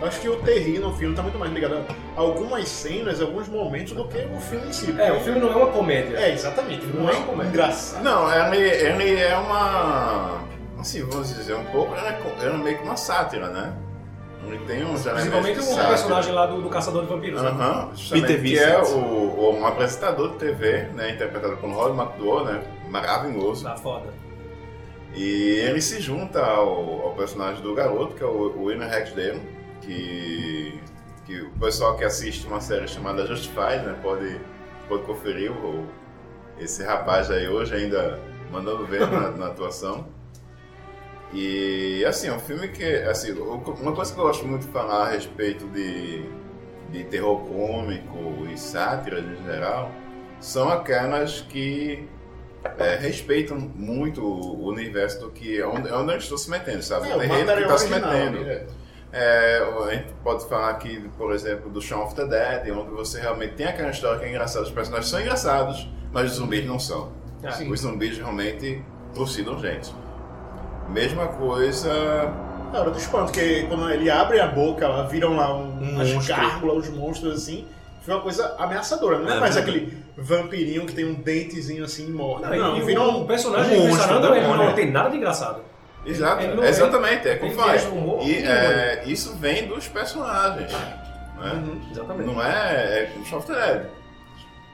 cenas. 0.00 0.08
Acho 0.08 0.20
que 0.20 0.28
o 0.28 0.36
terri 0.36 0.78
no 0.78 0.92
filme 0.94 1.14
tá 1.14 1.22
muito 1.22 1.38
mais 1.38 1.52
ligado 1.52 1.76
a 2.16 2.20
algumas 2.20 2.68
cenas, 2.68 3.20
alguns 3.20 3.48
momentos 3.48 3.92
do 3.92 4.04
que 4.06 4.18
o 4.18 4.40
filme 4.40 4.68
em 4.68 4.72
si. 4.72 4.94
É, 4.98 5.12
o 5.12 5.20
filme 5.20 5.38
não 5.40 5.52
é 5.52 5.56
uma 5.56 5.66
comédia. 5.68 6.16
É, 6.16 6.32
exatamente. 6.32 6.84
Não, 6.86 7.02
Não 7.02 7.10
é 7.10 7.12
é 7.12 7.16
uma 7.16 7.26
comédia. 7.26 7.48
engraçado. 7.50 8.02
Não, 8.02 8.46
ele, 8.54 8.68
ele 8.68 9.20
é 9.20 9.36
uma. 9.36 10.40
Assim, 10.78 11.02
vamos 11.04 11.34
dizer, 11.34 11.54
um 11.54 11.64
pouco. 11.66 11.94
Ele 11.94 12.06
é, 12.06 12.46
é 12.46 12.56
meio 12.56 12.78
que 12.78 12.84
uma 12.84 12.96
sátira, 12.96 13.48
né? 13.48 13.72
Ele 14.46 14.58
tem 14.66 14.82
uns 14.84 15.02
Principalmente 15.06 15.60
o 15.60 15.76
personagem 15.76 16.32
lá 16.32 16.46
do, 16.46 16.62
do 16.62 16.68
Caçador 16.70 17.02
de 17.02 17.08
Vampiros. 17.08 17.42
né? 17.42 17.48
Aham, 17.50 17.90
justamente, 17.94 18.26
Peter 18.26 18.42
que 18.42 18.58
é 18.58 18.78
o, 18.82 18.96
o- 18.96 19.56
um 19.60 19.66
apresentador 19.66 20.30
de 20.30 20.36
TV, 20.38 20.84
né, 20.94 21.10
interpretado 21.10 21.58
por 21.58 21.70
Roy 21.70 21.92
McDowell, 21.92 22.46
né, 22.46 22.62
maravilhoso. 22.88 23.62
Tá 23.64 23.76
foda. 23.76 24.06
E 25.14 25.60
ele 25.68 25.80
se 25.82 26.00
junta 26.00 26.40
ao, 26.44 27.02
ao 27.08 27.14
personagem 27.16 27.62
do 27.62 27.74
garoto, 27.74 28.14
que 28.14 28.22
é 28.22 28.26
o, 28.26 28.30
o 28.56 28.64
William 28.64 28.86
Rexdale, 28.86 29.40
que, 29.80 30.80
que 31.26 31.40
o 31.40 31.50
pessoal 31.52 31.96
que 31.96 32.04
assiste 32.04 32.46
uma 32.46 32.60
série 32.60 32.86
chamada 32.88 33.26
Justified, 33.26 33.84
né, 33.84 33.98
pode, 34.02 34.40
pode 34.88 35.04
conferir 35.04 35.52
o, 35.52 35.86
esse 36.58 36.82
rapaz 36.82 37.30
aí 37.30 37.48
hoje 37.48 37.74
ainda 37.74 38.18
mandando 38.50 38.86
ver 38.86 39.00
na, 39.10 39.30
na 39.36 39.46
atuação. 39.46 40.06
E 41.32 42.04
assim, 42.04 42.28
é 42.28 42.32
um 42.32 42.40
filme 42.40 42.68
que, 42.68 42.84
assim, 43.02 43.32
uma 43.32 43.92
coisa 43.92 44.12
que 44.12 44.18
eu 44.18 44.24
gosto 44.24 44.46
muito 44.46 44.66
de 44.66 44.72
falar 44.72 45.06
a 45.06 45.10
respeito 45.10 45.66
de, 45.68 46.24
de 46.90 47.04
terror 47.04 47.40
cômico 47.46 48.46
e 48.52 48.58
sátira 48.58 49.20
em 49.20 49.44
geral, 49.44 49.92
são 50.40 50.68
aquelas 50.68 51.40
que 51.42 52.08
é, 52.78 52.96
respeitam 52.96 53.58
muito 53.58 54.22
o 54.22 54.66
universo 54.68 55.20
do 55.20 55.30
que 55.30 55.60
é 55.60 55.66
onde, 55.66 55.88
é 55.88 55.94
onde 55.94 56.12
eles 56.12 56.24
estão 56.24 56.36
se 56.38 56.50
metendo, 56.50 56.82
sabe? 56.82 57.08
É, 57.08 57.16
o 57.16 57.20
terreno 57.20 57.52
que 57.54 57.62
está 57.62 57.78
se 57.78 57.88
metendo. 57.88 58.40
né? 58.40 58.66
É, 59.12 59.62
a 59.88 59.90
gente 59.92 60.06
pode 60.22 60.46
falar 60.48 60.70
aqui, 60.70 61.10
por 61.18 61.32
exemplo, 61.32 61.68
do 61.68 61.80
Shaun 61.80 62.04
of 62.04 62.14
the 62.14 62.24
Dead, 62.24 62.76
onde 62.76 62.90
você 62.90 63.20
realmente 63.20 63.54
tem 63.54 63.66
aquela 63.66 63.90
história 63.90 64.20
que 64.20 64.26
é 64.26 64.28
engraçada, 64.28 64.64
os 64.64 64.70
personagens 64.70 65.10
são 65.10 65.20
engraçados, 65.20 65.88
mas 66.12 66.30
os 66.30 66.36
zumbis 66.36 66.64
não 66.64 66.78
são. 66.78 67.10
Sim. 67.52 67.70
Os 67.70 67.80
zumbis 67.80 68.18
realmente 68.18 68.82
trucidam 69.12 69.58
gente. 69.58 69.92
Mesma 70.88 71.26
coisa. 71.28 71.92
Na 72.72 72.80
hora 72.80 72.90
do 72.90 72.98
espanto, 72.98 73.32
que 73.32 73.64
quando 73.64 73.90
ele 73.90 74.08
abre 74.08 74.38
a 74.38 74.46
boca, 74.46 74.86
lá 74.86 75.02
viram 75.04 75.34
lá 75.36 75.56
um, 75.56 75.82
Um 75.82 75.94
umas 75.94 76.26
gárgulas, 76.26 76.88
os 76.88 76.96
monstros 76.96 77.34
assim. 77.34 77.66
Foi 78.02 78.14
uma 78.14 78.22
coisa 78.22 78.54
ameaçadora, 78.58 79.18
não 79.18 79.30
é, 79.30 79.36
É 79.36 79.40
mais 79.40 79.56
aquele 79.56 79.98
vampirinho 80.16 80.86
que 80.86 80.94
tem 80.94 81.04
um 81.04 81.14
dentezinho 81.14 81.84
assim 81.84 82.06
e 82.08 82.10
morre. 82.10 82.42
Não, 82.42 82.56
Não, 82.56 82.76
e 82.76 82.82
viram 82.82 83.08
o, 83.10 83.22
o 83.22 83.26
personagem 83.26 83.78
um 83.78 83.88
monstro, 83.88 84.20
demônio. 84.20 84.56
não 84.66 84.72
tem 84.72 84.90
nada 84.90 85.10
de 85.10 85.16
engraçado. 85.16 85.62
Exato, 86.04 86.42
Ele 86.42 86.54
não- 86.54 86.64
exatamente, 86.64 87.28
é 87.28 87.36
como 87.36 87.52
faz. 87.52 87.84
humor, 87.86 88.22
E 88.26 88.36
é, 88.44 89.02
isso 89.06 89.34
vem 89.36 89.66
dos 89.68 89.86
personagens. 89.88 90.72
Né? 90.72 91.52
Uhum. 91.52 91.80
Exatamente. 91.90 92.26
Não 92.26 92.42
é, 92.42 93.02
é 93.02 93.12
the 93.46 93.52
Dead. 93.52 93.86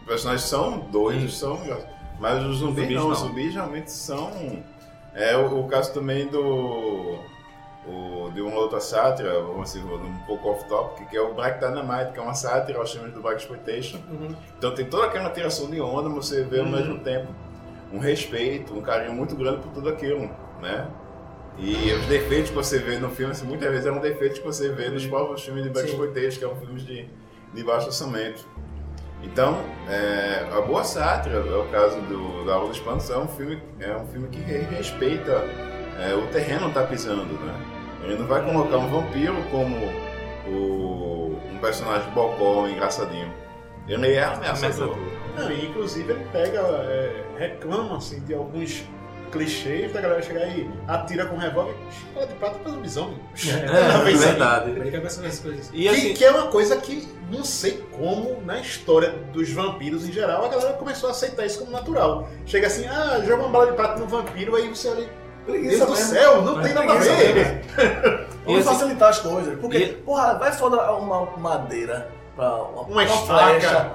Os 0.01 0.07
personagens 0.07 0.43
são 0.49 0.79
doidos, 0.79 1.39
são. 1.39 1.61
Mas 2.21 2.43
os 2.45 2.59
zumbis, 2.59 2.83
Zumbis 2.85 2.97
não, 2.97 3.11
os 3.11 3.19
zumbis 3.19 3.55
realmente 3.55 3.91
são. 3.91 4.63
É 5.15 5.37
o, 5.37 5.61
o 5.61 5.69
caso 5.69 5.93
também 5.93 6.27
do. 6.29 7.19
O, 7.89 8.31
de 8.35 8.41
uma 8.43 8.57
outra 8.57 8.81
sátira, 8.81 9.31
dizer, 9.63 9.85
um 9.85 10.19
pouco 10.27 10.49
off-topic, 10.51 11.09
que 11.09 11.17
é 11.17 11.21
o 11.21 11.35
Black 11.35 11.61
Dynamite, 11.61 12.13
que 12.13 12.19
é 12.19 12.23
uma 12.23 12.35
sátira 12.35 12.81
aos 12.81 12.91
filmes 12.93 13.13
do 13.13 13.21
Black 13.23 13.41
Exploitation. 13.41 13.99
Uhum. 14.11 14.35
Então 14.59 14.75
tem 14.75 14.85
toda 14.87 15.07
aquela 15.07 15.31
tiração 15.31 15.71
de 15.71 15.81
onda, 15.81 16.09
mas 16.09 16.27
você 16.27 16.43
vê 16.43 16.59
ao 16.59 16.65
Uhum. 16.67 16.73
mesmo 16.73 16.99
tempo 16.99 17.29
um 17.93 18.01
respeito, 18.01 18.77
um 18.77 18.81
carinho 18.83 19.13
muito 19.15 19.37
grande 19.37 19.59
por 19.61 19.71
tudo 19.73 19.89
aquilo, 19.89 20.29
né? 20.61 20.85
E 21.59 21.93
os 21.93 22.05
defeitos 22.07 22.51
que 22.51 22.57
você 22.57 22.79
vê 22.79 22.99
no 22.99 23.09
filme, 23.11 23.33
assim, 23.33 23.47
muitas 23.47 23.71
vezes 23.71 23.87
eram 23.87 23.99
defeitos 23.99 24.39
que 24.39 24.45
você 24.45 24.69
vê 24.71 24.89
nos 24.91 25.07
próprios 25.07 25.43
filmes 25.45 25.65
de. 25.65 25.71
Exploitation, 25.81 26.39
que 26.39 26.41
são 26.47 26.57
filmes 26.57 26.85
de, 26.85 27.09
de 27.55 27.65
baixo 27.65 27.87
orçamento. 27.87 28.47
Então, 29.23 29.59
é, 29.89 30.47
a 30.53 30.61
boa 30.61 30.85
sátira, 30.85 31.37
é 31.37 31.57
o 31.57 31.65
caso 31.71 31.99
do 32.03 32.45
da 32.45 32.55
Aula 32.55 32.69
dos 32.69 32.79
Planos, 32.79 33.09
é 33.11 33.17
um 33.17 33.27
filme, 33.27 33.61
é 33.81 33.97
um 33.97 34.07
filme 34.09 34.29
que 34.29 34.39
re- 34.39 34.67
respeita 34.77 35.33
é, 35.99 36.15
o 36.15 36.27
terreno 36.29 36.71
tá 36.73 36.83
pisando, 36.85 37.33
né? 37.33 37.55
Ele 38.05 38.17
não 38.19 38.27
vai 38.27 38.45
colocar 38.45 38.77
um 38.77 38.89
vampiro 38.89 39.35
como 39.51 39.75
o, 40.47 41.41
um 41.53 41.59
personagem 41.59 42.09
bocó, 42.13 42.69
engraçadinho. 42.69 43.33
Ele 43.89 44.13
é 44.13 44.23
ameaçador. 44.25 44.97
Não, 45.37 45.51
e 45.51 45.67
inclusive 45.67 46.13
ele 46.13 46.25
pega, 46.31 46.61
é, 46.61 47.25
reclama 47.39 47.97
assim, 47.97 48.21
de 48.21 48.35
alguns 48.35 48.85
clichês 49.31 49.93
da 49.93 50.01
galera 50.01 50.23
chegar 50.23 50.47
e 50.49 50.71
atira 50.89 51.27
com 51.27 51.37
revólver 51.37 51.75
e 51.91 52.15
bola 52.15 52.27
de 52.27 52.35
prata 52.35 52.59
pra 52.59 52.73
lobisomem. 52.73 53.19
É, 53.47 53.99
Vez 54.05 54.23
aí. 54.23 54.29
verdade. 54.29 54.71
Brinca 54.73 55.01
com 55.01 55.07
essas 55.07 55.39
coisas. 55.41 55.69
E 55.73 55.83
Que, 55.83 55.89
assim, 55.89 56.15
que 56.15 56.25
é 56.25 56.31
uma 56.31 56.47
coisa 56.49 56.77
que 56.77 57.09
não 57.31 57.45
sei 57.45 57.85
como 57.93 58.41
na 58.45 58.61
história 58.61 59.11
dos 59.33 59.51
vampiros 59.53 60.09
em 60.09 60.13
geral 60.13 60.45
a 60.45 60.49
galera 60.49 60.73
começou 60.75 61.09
a 61.09 61.13
aceitar 61.13 61.45
isso 61.45 61.59
como 61.59 61.71
natural. 61.73 62.29
Chega 62.47 62.67
assim, 62.69 62.87
ah, 62.87 63.21
joga 63.27 63.43
uma 63.43 63.49
bala 63.51 63.67
de 63.67 63.73
prata 63.73 63.99
no 64.01 64.07
vampiro, 64.07 64.55
aí 64.57 64.69
você 64.69 64.89
olha, 64.89 65.09
Preguiça 65.45 65.77
Deus 65.87 65.91
do 65.91 65.95
mesmo. 65.97 66.11
céu, 66.15 66.43
não 66.43 66.55
Mas 66.57 66.67
tem 66.67 66.75
nada 66.75 66.93
a 66.93 66.97
ver. 66.97 67.65
Vamos 68.45 68.67
assim- 68.67 68.79
facilitar 68.79 69.09
as 69.11 69.19
coisas. 69.21 69.59
Porque, 69.61 69.77
E- 69.79 69.93
porra, 69.93 70.35
vai 70.39 70.53
foda 70.53 70.93
uma 70.93 71.27
madeira 71.39 72.11
pra 72.35 72.53
uma, 72.63 72.83
Uma 72.83 73.05
estaca. 73.05 73.93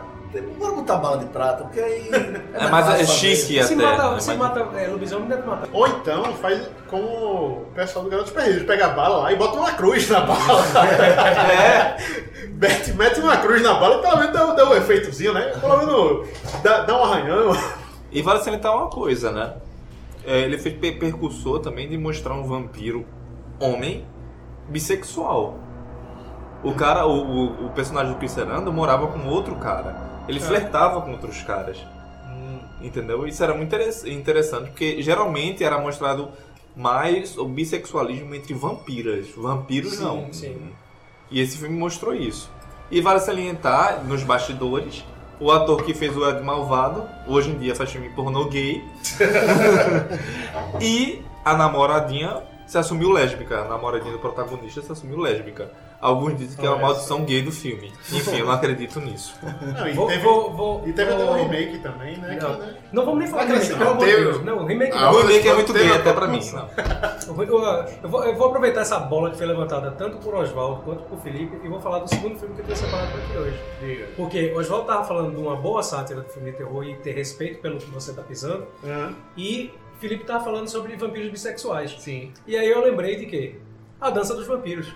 Bora 0.58 0.76
botar 0.76 0.96
bala 0.98 1.18
de 1.18 1.26
prata, 1.26 1.64
porque 1.64 1.80
aí. 1.80 2.10
É 2.54 2.68
mais 2.70 2.88
é 3.02 3.06
chique 3.06 3.62
Se 3.64 3.74
até. 3.74 3.76
mata, 3.76 4.12
né? 4.12 4.20
se 4.20 4.34
mata 4.36 4.60
é, 4.78 4.88
lobisomem, 4.88 5.28
deve 5.28 5.42
matar. 5.48 5.68
Ou 5.74 5.88
então 5.88 6.24
faz 6.36 6.70
como 6.90 7.06
o 7.08 7.66
pessoal 7.76 8.06
do 8.06 8.12
Garotos 8.12 8.32
Perdidos, 8.32 8.64
pega 8.64 8.86
a 8.86 8.90
bala 8.90 9.18
lá 9.18 9.34
e 9.34 9.36
bota 9.36 9.58
uma 9.58 9.72
cruz 9.72 10.10
na 10.10 10.22
bala. 10.22 10.64
É, 11.52 11.98
mete, 12.50 12.94
mete 12.94 13.20
uma 13.20 13.38
cruz 13.38 13.62
na 13.62 13.74
bala 13.74 13.98
e 13.98 14.02
pelo 14.02 14.18
menos 14.18 14.34
dá, 14.34 14.46
dá 14.54 14.70
um 14.70 14.74
efeitozinho, 14.76 15.34
né? 15.34 15.42
Pelo 15.60 15.78
menos 15.78 16.28
dá, 16.64 16.82
dá 16.82 16.98
um 17.00 17.04
arranhão. 17.04 17.52
E 18.12 18.22
vale 18.22 18.40
salientar 18.44 18.76
uma 18.76 18.90
coisa, 18.90 19.32
né? 19.32 19.54
É, 20.26 20.40
ele 20.42 20.58
fez 20.58 20.76
per- 20.78 21.00
percursor 21.00 21.60
também 21.60 21.90
de 21.90 21.98
mostrar 21.98 22.34
um 22.34 22.44
vampiro 22.44 23.06
homem 23.60 24.06
bissexual. 24.70 25.58
O 26.64 26.74
cara, 26.74 27.06
o, 27.06 27.12
o, 27.12 27.66
o 27.68 27.70
personagem 27.72 28.14
do 28.14 28.20
Chris 28.20 28.36
morava 28.72 29.08
com 29.08 29.28
outro 29.28 29.56
cara. 29.56 29.96
Ele 30.28 30.40
flertava 30.40 31.02
com 31.02 31.12
outros 31.12 31.42
caras. 31.42 31.78
Entendeu? 32.82 33.28
Isso 33.28 33.44
era 33.44 33.54
muito 33.54 33.68
interess- 33.68 34.06
interessante, 34.06 34.70
porque 34.70 35.02
geralmente 35.04 35.64
era 35.64 35.78
mostrado 35.80 36.30
mais 36.76 37.38
o 37.38 37.46
bissexualismo 37.46 38.34
entre 38.34 38.54
vampiras. 38.54 39.28
Vampiros 39.38 39.94
Sim, 39.96 40.04
não. 40.04 40.34
sim. 40.34 40.72
E 41.30 41.40
esse 41.40 41.58
filme 41.58 41.78
mostrou 41.78 42.14
isso. 42.14 42.50
E 42.90 43.00
vale 43.02 43.20
salientar, 43.20 44.04
nos 44.04 44.24
bastidores, 44.24 45.06
o 45.40 45.52
ator 45.52 45.84
que 45.84 45.94
fez 45.94 46.16
o 46.18 46.28
Ed 46.28 46.42
Malvado, 46.44 47.08
hoje 47.28 47.52
em 47.52 47.58
dia 47.58 47.76
faz 47.76 47.92
filme 47.92 48.10
pornô 48.10 48.46
gay. 48.46 48.84
e 50.82 51.22
a 51.46 51.56
namoradinha 51.56 52.42
se 52.68 52.78
assumiu 52.78 53.12
lésbica. 53.12 53.62
A 53.62 53.68
namoradinha 53.68 54.14
do 54.14 54.20
protagonista 54.20 54.82
se 54.82 54.92
assumiu 54.92 55.20
lésbica. 55.20 55.72
Alguns 56.02 56.36
dizem 56.38 56.58
que 56.58 56.66
é 56.66 56.70
uma 56.70 56.80
maldição 56.80 57.24
gay 57.26 57.42
do 57.44 57.52
filme. 57.52 57.94
Enfim, 58.12 58.38
eu 58.40 58.46
não 58.48 58.54
acredito 58.54 59.00
nisso. 59.00 59.36
Não, 59.62 59.88
e 59.88 59.94
Vou, 59.94 60.08
teve, 60.08 60.24
vou, 60.24 60.52
vou, 60.52 60.84
e 60.88 60.94
teve 60.94 61.14
até 61.14 61.24
um 61.24 61.34
remake 61.36 61.78
também, 61.78 62.18
né? 62.18 62.36
que, 62.38 62.44
Não. 62.44 62.58
né? 62.58 62.76
Não 62.92 63.06
vamos 63.06 63.20
nem 63.20 63.28
falar 63.28 63.44
de 63.46 63.52
remake, 63.52 63.68
assim, 63.70 63.78
pelo 63.78 63.92
amor 63.92 64.06
de 64.08 64.16
Deus. 64.16 64.44
Não, 64.44 64.66
remake 64.66 64.98
Ah, 64.98 65.02
não. 65.02 65.12
O 65.14 65.18
remake 65.22 65.48
é 65.48 65.54
muito 65.54 65.74
gay 65.74 65.92
até 65.92 66.12
pra 66.14 66.28
mim. 66.28 66.40
Eu 67.28 67.34
vou, 67.36 67.44
eu 67.46 68.10
vou- 68.10 68.24
eu 68.26 68.36
vou 68.36 68.48
aproveitar 68.48 68.82
essa 68.82 69.00
bola 69.00 69.30
que 69.30 69.38
foi 69.38 69.46
levantada 69.46 69.92
tanto 69.92 70.18
por 70.18 70.34
Oswaldo 70.34 70.82
quanto 70.82 71.04
por 71.04 71.20
Felipe 71.20 71.56
e 71.64 71.68
vou 71.70 71.80
falar 71.80 72.00
do 72.00 72.10
segundo 72.10 72.38
filme 72.40 72.56
que 72.56 72.62
eu 72.62 72.66
tenho 72.66 72.78
separado 72.78 73.12
pra 73.12 73.22
aqui 73.22 73.38
hoje. 73.38 74.06
Porque 74.18 74.54
Oswaldo 74.56 74.88
tava 74.88 75.04
falando 75.06 75.36
de 75.36 75.42
uma 75.42 75.56
boa 75.56 75.84
sátira 75.84 76.22
do 76.22 76.30
filme 76.30 76.52
de 76.52 76.58
terror 76.58 76.84
e 76.84 76.96
ter 76.96 77.12
respeito 77.14 77.60
pelo 77.62 77.78
que 77.78 77.90
você 77.92 78.12
tá 78.12 78.22
pisando. 78.24 78.66
Aham. 78.84 79.14
E 79.38 79.72
Felipe 80.00 80.24
tava 80.24 80.44
falando 80.44 80.68
sobre 80.68 80.96
vampiros 80.96 81.30
bissexuais. 81.30 81.96
Sim. 82.00 82.32
E 82.48 82.58
aí 82.58 82.68
eu 82.70 82.82
lembrei 82.84 83.18
de 83.18 83.28
quê? 83.28 83.56
A 84.02 84.10
dança 84.10 84.34
dos 84.34 84.48
vampiros. 84.48 84.88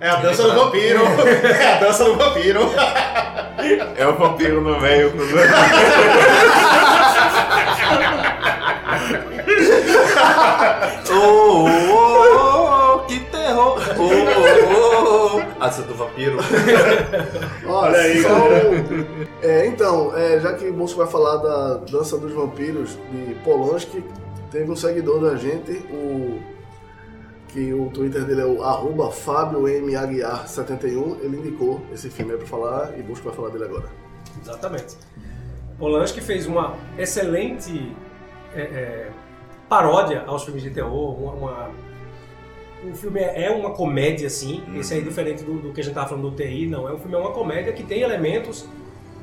É 0.00 0.08
a 0.08 0.16
dança 0.16 0.42
do 0.42 0.54
vampiro. 0.54 1.00
É 1.44 1.72
a 1.74 1.78
dança 1.78 2.04
do 2.04 2.16
vampiro. 2.16 2.60
É 3.96 4.06
o 4.06 4.14
vampiro 4.16 4.60
no 4.60 4.80
meio. 4.80 5.12
com- 5.12 5.18
Oh, 11.12 11.66
oh, 11.92 12.34
oh, 12.34 12.94
oh, 12.94 12.98
que 13.06 13.20
terror! 13.20 13.78
Oh, 13.98 14.02
oh, 14.02 14.74
oh, 14.74 15.36
oh. 15.36 15.62
A 15.62 15.66
dança 15.66 15.82
do 15.82 15.94
vampiro. 15.94 16.38
Olha 17.66 17.98
aí, 17.98 18.22
só 18.22 18.28
galera. 18.28 18.70
é, 19.42 19.66
então, 19.66 20.16
é, 20.16 20.40
já 20.40 20.52
que 20.54 20.66
o 20.68 20.72
Bolso 20.72 20.96
vai 20.96 21.06
falar 21.06 21.36
da 21.36 21.74
Dança 21.90 22.16
dos 22.16 22.32
Vampiros 22.32 22.96
de 23.10 23.34
Polanski, 23.44 24.02
teve 24.50 24.70
um 24.70 24.76
seguidor 24.76 25.20
da 25.20 25.36
gente, 25.36 25.72
o 25.90 26.40
que 27.52 27.72
o 27.72 27.90
Twitter 27.90 28.24
dele 28.24 28.40
é 28.42 28.46
o 28.46 28.62
arroba 28.62 29.10
Fábio 29.10 29.66
M. 29.68 29.94
Aguiar 29.96 30.46
71, 30.48 31.18
ele 31.22 31.36
indicou 31.38 31.80
esse 31.92 32.08
filme 32.10 32.32
aí 32.32 32.38
pra 32.38 32.46
falar 32.46 32.98
e 32.98 33.02
Bolso 33.02 33.22
vai 33.22 33.34
falar 33.34 33.48
dele 33.50 33.64
agora. 33.64 33.88
Exatamente. 34.40 34.96
Polanski 35.78 36.20
fez 36.20 36.46
uma 36.46 36.74
excelente 36.98 37.94
é, 38.54 38.60
é, 38.60 39.10
paródia 39.68 40.22
aos 40.26 40.44
filmes 40.44 40.62
de 40.62 40.70
terror. 40.70 41.20
Uma, 41.20 41.32
uma- 41.32 41.70
O 42.84 42.94
filme 42.94 43.20
é 43.20 43.44
é 43.44 43.50
uma 43.50 43.70
comédia, 43.70 44.30
sim. 44.30 44.62
Esse 44.78 44.94
aí 44.94 45.00
é 45.00 45.02
diferente 45.02 45.42
do, 45.44 45.54
do 45.60 45.72
que 45.72 45.80
a 45.80 45.84
gente 45.84 45.92
estava 45.92 46.08
falando 46.08 46.30
do 46.30 46.36
TI. 46.36 46.66
Não, 46.66 46.88
é 46.88 46.92
um 46.92 46.98
filme 46.98 47.14
é 47.14 47.18
uma 47.18 47.32
comédia 47.32 47.72
que 47.72 47.82
tem 47.82 48.00
elementos 48.02 48.66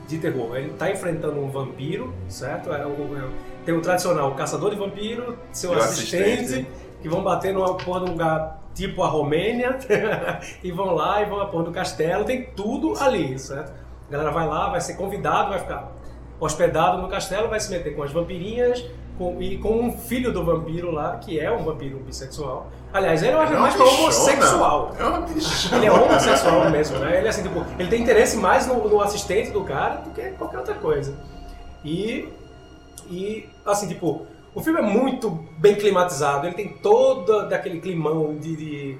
de 0.07 0.17
terror. 0.19 0.55
Ele 0.57 0.71
está 0.71 0.89
enfrentando 0.91 1.39
um 1.39 1.49
vampiro, 1.49 2.13
certo? 2.27 2.71
É 2.71 2.85
o- 2.85 3.17
é 3.17 3.23
tem 3.65 3.75
o 3.75 3.81
tradicional 3.81 4.33
caçador 4.35 4.69
de 4.69 4.77
vampiro, 4.77 5.37
seu 5.51 5.73
assistente, 5.73 6.39
assistente. 6.45 6.67
Que 7.01 7.07
vão 7.09 7.21
bater 7.23 7.53
numa 7.53 7.75
porra 7.75 8.01
de 8.01 8.05
um 8.07 8.13
lugar 8.13 8.59
tipo 8.73 9.01
a 9.03 9.07
Romênia 9.07 9.77
e 10.63 10.71
vão 10.71 10.93
lá 10.93 11.21
e 11.21 11.25
vão 11.25 11.39
à 11.39 11.45
porra 11.47 11.63
do 11.65 11.71
castelo. 11.71 12.23
Tem 12.25 12.43
tudo 12.55 12.93
ali, 12.99 13.37
certo? 13.39 13.71
A 14.07 14.11
galera 14.11 14.31
vai 14.31 14.47
lá, 14.47 14.69
vai 14.69 14.81
ser 14.81 14.95
convidado, 14.95 15.49
vai 15.49 15.59
ficar 15.59 15.91
hospedado 16.39 17.01
no 17.01 17.07
castelo, 17.07 17.47
vai 17.49 17.59
se 17.59 17.71
meter 17.71 17.95
com 17.95 18.03
as 18.03 18.11
vampirinhas 18.11 18.85
com- 19.17 19.41
e 19.41 19.57
com 19.57 19.71
um 19.81 19.91
filho 19.97 20.31
do 20.31 20.45
vampiro 20.45 20.91
lá, 20.91 21.17
que 21.17 21.39
é 21.39 21.51
um 21.51 21.63
vampiro 21.63 21.97
bissexual. 21.99 22.67
Aliás, 22.93 23.21
ele 23.23 23.31
é 23.35 23.41
É 23.43 23.49
mais 23.57 23.73
bichona. 23.73 23.91
homossexual. 23.99 24.91
É 24.99 25.03
uma 25.03 25.21
bichona. 25.21 25.77
Ele 25.77 25.85
é 25.87 25.91
homossexual 25.91 26.69
mesmo, 26.69 26.99
né? 26.99 27.17
Ele, 27.17 27.27
assim, 27.27 27.41
tipo, 27.41 27.65
ele 27.79 27.89
tem 27.89 28.01
interesse 28.03 28.37
mais 28.37 28.67
no, 28.67 28.87
no 28.87 29.01
assistente 29.01 29.49
do 29.51 29.63
cara 29.63 29.95
do 29.95 30.11
que 30.11 30.21
qualquer 30.31 30.59
outra 30.59 30.75
coisa. 30.75 31.15
E, 31.83 32.29
e, 33.09 33.49
assim, 33.65 33.87
tipo, 33.87 34.25
o 34.57 34.63
filme 34.63 34.79
é 34.79 34.83
muito 34.83 35.29
bem 35.57 35.75
climatizado. 35.75 36.47
Ele 36.47 36.55
tem 36.55 36.67
todo 36.69 37.47
daquele 37.47 37.79
climão 37.79 38.35
de, 38.35 38.55
de 38.55 38.97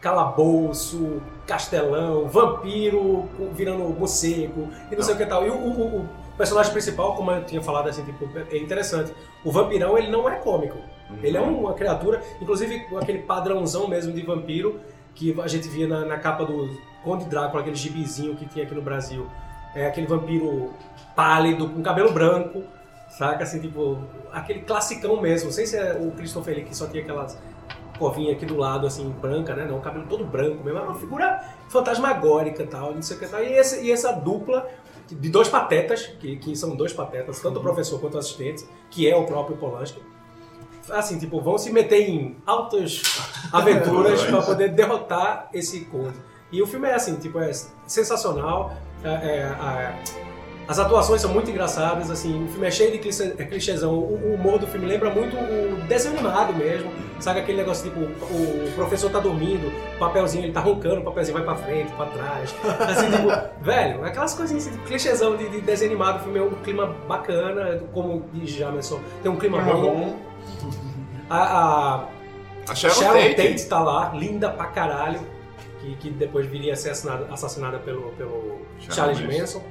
calabouço, 0.00 1.20
castelão, 1.46 2.26
vampiro 2.28 3.28
virando 3.52 3.84
morcego 3.90 4.68
e 4.90 4.96
não 4.96 5.02
sei 5.02 5.14
o 5.14 5.18
que 5.18 5.26
tal. 5.26 5.44
E 5.46 5.50
o, 5.50 5.54
o- 5.54 6.00
o 6.00 6.08
personagem 6.36 6.72
principal, 6.72 7.14
como 7.16 7.30
eu 7.32 7.44
tinha 7.44 7.60
falado, 7.60 7.88
assim, 7.88 8.04
tipo, 8.04 8.28
é 8.50 8.56
interessante. 8.58 9.12
O 9.44 9.50
vampirão, 9.50 9.98
ele 9.98 10.08
não 10.10 10.28
é 10.28 10.36
cômico. 10.36 10.78
Ele 11.22 11.36
é 11.36 11.40
uma 11.40 11.72
criatura, 11.74 12.22
inclusive 12.40 12.86
aquele 13.00 13.20
padrãozão 13.20 13.88
mesmo 13.88 14.12
de 14.12 14.22
vampiro 14.22 14.78
que 15.14 15.34
a 15.40 15.48
gente 15.48 15.66
via 15.68 15.88
na, 15.88 16.04
na 16.04 16.18
capa 16.18 16.44
do 16.44 16.68
Conde 17.02 17.24
Drácula, 17.24 17.62
aquele 17.62 17.76
gibizinho 17.76 18.36
que 18.36 18.46
tinha 18.46 18.64
aqui 18.64 18.74
no 18.74 18.82
Brasil. 18.82 19.26
É 19.74 19.86
aquele 19.86 20.06
vampiro 20.06 20.70
pálido, 21.16 21.68
com 21.68 21.82
cabelo 21.82 22.12
branco, 22.12 22.62
saca? 23.10 23.44
Assim, 23.44 23.60
tipo, 23.60 23.98
aquele 24.32 24.60
classicão 24.60 25.20
mesmo. 25.20 25.46
Não 25.46 25.52
sei 25.52 25.66
se 25.66 25.76
é 25.76 25.94
o 25.94 26.10
Christopher 26.12 26.54
Lee 26.56 26.64
que 26.64 26.76
só 26.76 26.86
tinha 26.86 27.02
aquelas 27.02 27.38
covinha 27.98 28.32
aqui 28.32 28.46
do 28.46 28.56
lado, 28.56 28.86
assim, 28.86 29.08
branca, 29.20 29.54
né? 29.56 29.64
Não, 29.64 29.78
o 29.78 29.80
cabelo 29.80 30.06
todo 30.08 30.24
branco 30.24 30.62
mesmo. 30.62 30.78
É 30.78 30.82
uma 30.82 30.94
figura 30.94 31.42
fantasmagórica 31.68 32.62
e 32.62 32.66
tal, 32.66 32.94
não 32.94 33.02
sei 33.02 33.16
o 33.16 33.20
que 33.20 33.26
tal. 33.26 33.42
E, 33.42 33.52
esse- 33.52 33.82
e 33.82 33.90
essa 33.90 34.12
dupla 34.12 34.68
de 35.08 35.28
dois 35.28 35.48
patetas, 35.48 36.06
que, 36.06 36.36
que 36.36 36.54
são 36.54 36.76
dois 36.76 36.92
patetas, 36.92 37.40
tanto 37.40 37.58
o 37.58 37.62
professor 37.62 37.98
quanto 38.00 38.14
o 38.14 38.18
assistente, 38.18 38.64
que 38.90 39.08
é 39.10 39.16
o 39.16 39.24
próprio 39.24 39.56
Polanski, 39.56 40.00
assim, 40.90 41.18
tipo, 41.18 41.40
vão 41.40 41.58
se 41.58 41.72
meter 41.72 42.08
em 42.08 42.36
altas 42.46 43.02
aventuras 43.52 44.22
para 44.22 44.42
poder 44.42 44.68
derrotar 44.74 45.48
esse 45.52 45.80
conde. 45.86 46.16
E 46.52 46.62
o 46.62 46.66
filme 46.66 46.88
é 46.88 46.94
assim, 46.94 47.16
tipo, 47.16 47.38
é 47.40 47.50
sensacional. 47.86 48.74
é- 49.02 49.08
é, 49.38 49.42
a- 49.44 49.94
as 50.68 50.78
atuações 50.78 51.22
são 51.22 51.32
muito 51.32 51.50
engraçadas, 51.50 52.10
assim, 52.10 52.44
o 52.44 52.48
filme 52.48 52.66
é 52.66 52.70
cheio 52.70 52.92
de 52.92 52.98
clichê, 52.98 53.34
é 53.38 53.44
clichêzão. 53.44 53.94
O, 53.94 54.32
o 54.32 54.34
humor 54.34 54.58
do 54.58 54.66
filme 54.66 54.86
lembra 54.86 55.08
muito 55.08 55.34
o 55.34 55.80
desenho 55.88 56.18
animado 56.18 56.52
mesmo. 56.52 56.92
Sabe 57.18 57.40
aquele 57.40 57.56
negócio 57.56 57.90
tipo, 57.90 58.00
o 58.00 58.72
professor 58.74 59.10
tá 59.10 59.18
dormindo, 59.18 59.72
o 59.96 59.98
papelzinho 59.98 60.44
ele 60.44 60.52
tá 60.52 60.60
roncando, 60.60 61.00
o 61.00 61.04
papelzinho 61.04 61.38
vai 61.38 61.44
pra 61.46 61.56
frente, 61.56 61.90
pra 61.94 62.04
trás. 62.06 62.54
Assim, 62.80 63.10
tipo, 63.10 63.28
velho, 63.64 64.04
aquelas 64.04 64.34
coisinhas 64.34 64.68
assim, 64.68 64.78
clichêzão 64.86 65.38
de, 65.38 65.48
de 65.48 65.62
desenho 65.62 65.92
animado. 65.92 66.20
O 66.20 66.24
filme 66.24 66.38
é 66.38 66.42
um 66.42 66.50
clima 66.62 66.94
bacana, 67.08 67.80
como 67.94 68.26
diz 68.34 68.50
Jamerson, 68.50 69.00
tem 69.22 69.32
um 69.32 69.36
clima 69.36 69.62
bom. 69.62 70.18
A, 71.30 71.38
a 71.38 72.08
A 72.68 72.74
Sharon, 72.74 72.94
Sharon 72.94 73.12
Tate. 73.14 73.34
Tate 73.36 73.66
tá 73.66 73.80
lá, 73.80 74.12
linda 74.14 74.50
pra 74.50 74.66
caralho. 74.66 75.20
que, 75.80 75.96
que 75.96 76.10
depois 76.10 76.46
viria 76.46 76.74
a 76.74 76.76
ser 76.76 76.90
assassinada, 76.90 77.32
assassinada 77.32 77.78
pelo, 77.78 78.10
pelo 78.12 78.60
Charles 78.78 79.20
Manson. 79.20 79.62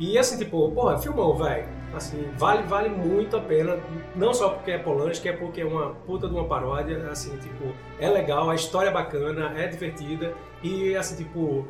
E 0.00 0.16
assim, 0.16 0.38
tipo, 0.38 0.70
porra, 0.72 0.98
filmou, 0.98 1.36
velho. 1.36 1.68
Assim, 1.94 2.24
vale, 2.38 2.62
vale 2.62 2.88
muito 2.88 3.36
a 3.36 3.40
pena. 3.40 3.78
Não 4.16 4.32
só 4.32 4.48
porque 4.48 4.70
é 4.70 4.78
Polanski, 4.78 5.28
é 5.28 5.32
porque 5.32 5.60
é 5.60 5.64
uma 5.64 5.90
puta 6.06 6.26
de 6.26 6.34
uma 6.34 6.44
paródia. 6.46 7.06
Assim, 7.10 7.36
tipo, 7.36 7.72
é 7.98 8.08
legal, 8.08 8.48
a 8.48 8.54
história 8.54 8.88
é 8.88 8.92
bacana, 8.92 9.52
é 9.56 9.66
divertida. 9.66 10.32
E 10.62 10.96
assim, 10.96 11.16
tipo, 11.16 11.68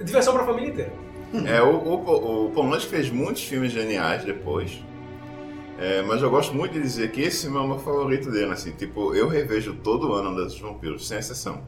é 0.00 0.04
diversão 0.04 0.32
pra 0.32 0.44
família 0.44 0.70
inteira. 0.70 0.92
É, 1.44 1.60
o, 1.60 1.74
o, 1.76 2.46
o 2.46 2.50
Polanski 2.52 2.88
fez 2.88 3.10
muitos 3.10 3.42
filmes 3.42 3.72
geniais 3.72 4.24
depois. 4.24 4.80
É, 5.76 6.00
mas 6.02 6.22
eu 6.22 6.30
gosto 6.30 6.54
muito 6.54 6.74
de 6.74 6.80
dizer 6.80 7.10
que 7.10 7.20
esse 7.20 7.48
é 7.48 7.50
o 7.50 7.66
meu 7.66 7.78
favorito 7.78 8.30
dele, 8.30 8.52
assim, 8.52 8.70
tipo, 8.70 9.12
eu 9.12 9.28
revejo 9.28 9.74
todo 9.74 10.12
ano 10.14 10.34
dos 10.34 10.58
vampiros, 10.58 11.06
sem 11.06 11.18
exceção. 11.18 11.62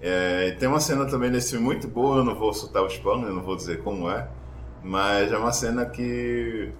É, 0.00 0.52
tem 0.52 0.68
uma 0.68 0.80
cena 0.80 1.04
também 1.04 1.30
nesse 1.30 1.58
muito 1.58 1.88
boa, 1.88 2.18
eu 2.18 2.24
não 2.24 2.34
vou 2.34 2.54
soltar 2.54 2.82
o 2.82 2.86
spoiler, 2.86 3.30
não 3.30 3.42
vou 3.42 3.56
dizer 3.56 3.82
como 3.82 4.08
é, 4.08 4.28
mas 4.86 5.32
é 5.32 5.36
uma 5.36 5.52
cena 5.52 5.84
que 5.84 6.70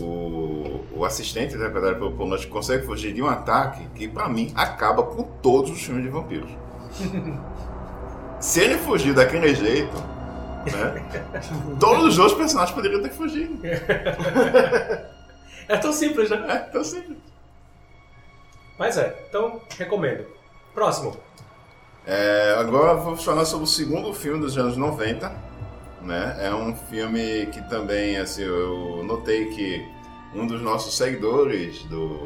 o, 0.00 0.80
o 0.92 1.04
assistente 1.04 1.54
interpretado 1.54 1.94
pelo 1.94 2.12
Polanski 2.12 2.50
consegue 2.50 2.84
fugir 2.84 3.12
de 3.12 3.22
um 3.22 3.28
ataque 3.28 3.86
que, 3.94 4.08
pra 4.08 4.28
mim, 4.28 4.52
acaba 4.56 5.04
com 5.04 5.22
todos 5.22 5.70
os 5.70 5.80
filmes 5.80 6.02
de 6.02 6.10
vampiros. 6.10 6.50
Se 8.40 8.60
ele 8.60 8.76
fugir 8.78 9.14
daquele 9.14 9.54
jeito, 9.54 9.94
né, 9.96 11.22
todos 11.78 12.04
os 12.06 12.18
outros 12.18 12.36
personagens 12.36 12.74
poderiam 12.74 13.00
ter 13.02 13.10
fugido. 13.10 13.60
É 15.68 15.76
tão 15.76 15.92
simples, 15.92 16.30
né? 16.30 16.44
É, 16.48 16.68
então 16.68 16.82
simples. 16.82 17.18
Mas 18.78 18.96
é, 18.96 19.16
então 19.28 19.60
recomendo. 19.76 20.26
Próximo. 20.74 21.16
É, 22.06 22.56
agora 22.58 22.94
vamos 22.94 23.22
falar 23.22 23.44
sobre 23.44 23.64
o 23.64 23.68
segundo 23.68 24.14
filme 24.14 24.40
dos 24.40 24.56
anos 24.56 24.76
90. 24.76 25.30
Né? 26.02 26.36
É 26.40 26.54
um 26.54 26.74
filme 26.74 27.46
que 27.46 27.60
também, 27.68 28.16
assim, 28.16 28.42
eu 28.42 29.02
notei 29.04 29.46
que 29.46 29.88
um 30.34 30.46
dos 30.46 30.60
nossos 30.60 30.96
seguidores 30.96 31.82
do, 31.84 32.20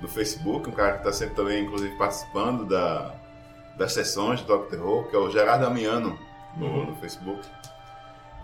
do 0.00 0.08
Facebook, 0.08 0.68
um 0.68 0.72
cara 0.72 0.92
que 0.92 0.98
está 0.98 1.12
sempre 1.12 1.34
também, 1.34 1.64
inclusive, 1.64 1.96
participando 1.96 2.64
da, 2.64 3.14
das 3.76 3.92
sessões 3.92 4.40
do 4.40 4.46
Doctor 4.46 4.80
Who, 4.80 5.04
que 5.08 5.16
é 5.16 5.18
o 5.18 5.30
Gerardo 5.30 5.66
Amiano, 5.66 6.18
no, 6.56 6.86
no 6.86 6.96
Facebook. 6.96 7.46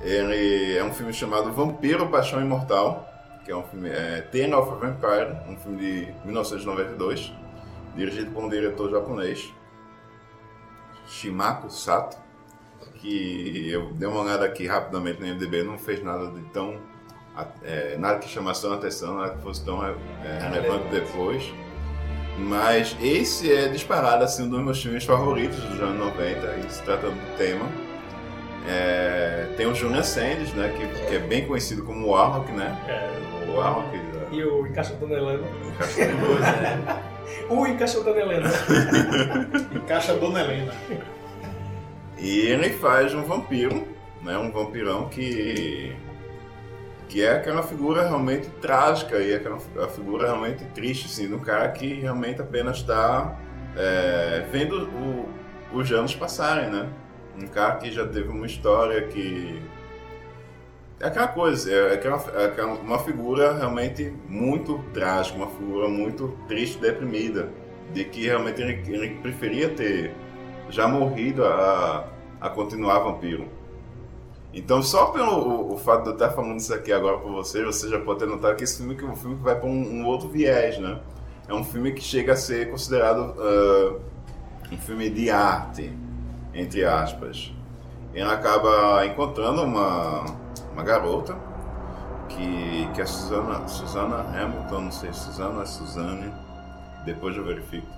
Ele 0.00 0.76
é 0.76 0.84
um 0.84 0.92
filme 0.92 1.12
chamado 1.12 1.52
Vampiro 1.52 2.08
Paixão 2.08 2.40
Imortal, 2.40 3.06
que 3.44 3.50
é 3.50 3.56
um 3.56 3.62
filme, 3.64 3.88
é 3.88 4.22
Tale 4.22 4.54
of 4.54 4.70
a 4.70 4.74
Vampire, 4.74 5.36
um 5.48 5.56
filme 5.56 5.78
de 5.78 6.14
1992, 6.24 7.32
dirigido 7.96 8.30
por 8.30 8.44
um 8.44 8.48
diretor 8.48 8.90
japonês, 8.90 9.52
Shimako 11.06 11.70
Sato, 11.70 12.16
que 13.00 13.70
eu 13.70 13.92
dei 13.94 14.08
uma 14.08 14.22
olhada 14.22 14.44
aqui 14.44 14.66
rapidamente 14.66 15.20
no 15.20 15.26
IMDb, 15.26 15.62
não 15.62 15.78
fez 15.78 16.02
nada 16.02 16.26
de 16.30 16.40
tão. 16.52 16.76
é, 17.64 17.96
nada 17.98 18.18
que 18.18 18.28
chamasse 18.28 18.62
tão 18.62 18.72
atenção, 18.72 19.16
nada 19.16 19.34
que 19.34 19.42
fosse 19.42 19.64
tão 19.64 19.84
é, 19.84 19.94
relevante 20.42 20.88
depois. 20.90 21.42
Mas 22.38 22.96
esse 23.02 23.52
é 23.52 23.68
disparado 23.68 24.24
assim, 24.24 24.44
um 24.44 24.48
dos 24.48 24.60
meus 24.62 24.82
filmes 24.82 25.04
favoritos 25.04 25.58
dos 25.60 25.80
anos 25.80 25.98
90, 25.98 26.56
e 26.66 26.70
se 26.70 26.82
tratando 26.82 27.14
do 27.14 27.36
tema. 27.36 27.66
É, 28.68 29.48
tem 29.56 29.66
o 29.66 29.74
Julian 29.74 30.02
Sands, 30.02 30.52
né, 30.54 30.72
que, 30.76 31.06
que 31.08 31.14
é 31.16 31.18
bem 31.18 31.46
conhecido 31.46 31.82
como 31.82 32.06
o 32.06 32.10
Warlock, 32.10 32.52
né? 32.52 32.78
É, 32.88 33.46
O 33.50 33.56
Warlock. 33.56 33.96
da- 33.98 34.20
e 34.36 34.44
o 34.44 34.66
Encaixotando 34.66 35.14
Helena. 35.14 35.38
né? 35.42 37.02
O 37.48 37.66
Encaixotando 37.66 38.18
Helena. 38.18 38.48
Encaixa 39.74 40.12
a 40.12 40.16
Dona 40.16 40.40
Helena. 40.40 40.72
E 42.20 42.40
ele 42.40 42.70
faz 42.70 43.14
um 43.14 43.22
vampiro, 43.24 43.86
né? 44.22 44.36
Um 44.38 44.50
vampirão 44.50 45.08
que 45.08 45.96
que 47.08 47.24
é 47.24 47.32
aquela 47.32 47.60
figura 47.64 48.02
realmente 48.06 48.48
trágica 48.62 49.18
e 49.18 49.34
aquela 49.34 49.56
a 49.82 49.88
figura 49.88 50.26
realmente 50.28 50.64
triste, 50.66 51.06
assim, 51.06 51.32
um 51.34 51.40
cara 51.40 51.68
que 51.70 51.94
realmente 51.94 52.40
apenas 52.40 52.76
está 52.78 53.36
é, 53.76 54.46
vendo 54.52 54.88
o- 54.88 55.28
os 55.72 55.90
anos 55.90 56.14
passarem, 56.14 56.70
né? 56.70 56.88
Um 57.36 57.46
cara 57.48 57.76
que 57.76 57.90
já 57.90 58.06
teve 58.06 58.28
uma 58.28 58.46
história 58.46 59.02
que 59.08 59.60
é 61.00 61.06
aquela 61.06 61.28
coisa, 61.28 61.72
é 61.72 61.94
aquela, 61.94 62.22
é 62.36 62.44
aquela- 62.46 62.74
uma 62.74 62.98
figura 63.00 63.54
realmente 63.56 64.12
muito 64.28 64.78
trágica, 64.92 65.36
uma 65.36 65.48
figura 65.48 65.88
muito 65.88 66.36
triste, 66.46 66.78
deprimida, 66.78 67.48
de 67.92 68.04
que 68.04 68.26
realmente 68.26 68.60
ele, 68.62 68.82
ele 68.86 69.14
preferia 69.16 69.68
ter 69.70 70.12
já 70.70 70.88
morrido 70.88 71.44
a, 71.44 72.06
a 72.40 72.48
continuar 72.48 73.00
vampiro. 73.00 73.48
Então, 74.52 74.82
só 74.82 75.06
pelo 75.06 75.32
o, 75.32 75.74
o 75.74 75.78
fato 75.78 76.02
de 76.04 76.08
eu 76.10 76.12
estar 76.14 76.30
falando 76.30 76.58
isso 76.58 76.74
aqui 76.74 76.92
agora 76.92 77.18
para 77.18 77.30
você, 77.30 77.64
você 77.64 77.88
já 77.88 78.00
pode 78.00 78.20
ter 78.20 78.26
notado 78.26 78.56
que 78.56 78.64
esse 78.64 78.78
filme 78.78 78.96
que 78.96 79.04
é 79.04 79.08
um 79.08 79.16
filme 79.16 79.36
que 79.36 79.42
vai 79.42 79.54
para 79.54 79.68
um, 79.68 80.00
um 80.00 80.06
outro 80.06 80.28
viés, 80.28 80.78
né? 80.78 80.98
É 81.48 81.54
um 81.54 81.64
filme 81.64 81.92
que 81.92 82.02
chega 82.02 82.32
a 82.32 82.36
ser 82.36 82.70
considerado 82.70 83.34
ah, 83.38 83.96
um 84.72 84.76
filme 84.76 85.08
de 85.08 85.30
arte, 85.30 85.92
entre 86.54 86.84
aspas. 86.84 87.52
Ele 88.12 88.24
acaba 88.24 89.06
encontrando 89.06 89.62
uma, 89.62 90.24
uma 90.72 90.82
garota 90.82 91.36
que, 92.28 92.88
que 92.92 93.00
é 93.00 93.04
a 93.04 93.06
Susana, 93.06 93.68
Susana 93.68 94.16
Hamilton, 94.18 94.80
não 94.80 94.92
sei, 94.92 95.12
Susana, 95.12 95.64
Suzane, 95.64 96.32
depois 97.04 97.36
eu 97.36 97.44
verifico. 97.44 97.86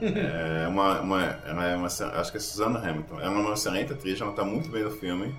É 0.00 0.68
uma, 0.68 1.00
uma, 1.00 1.22
ela 1.46 1.66
é 1.66 1.74
uma, 1.76 1.86
acho 1.86 2.30
que 2.30 2.36
é 2.36 2.40
Susana 2.40 2.78
Hamilton. 2.78 3.20
Ela 3.20 3.34
é 3.34 3.38
uma 3.38 3.54
excelente 3.54 3.92
atriz, 3.92 4.20
ela 4.20 4.30
está 4.30 4.44
muito 4.44 4.68
bem 4.68 4.84
no 4.84 4.90
filme. 4.90 5.34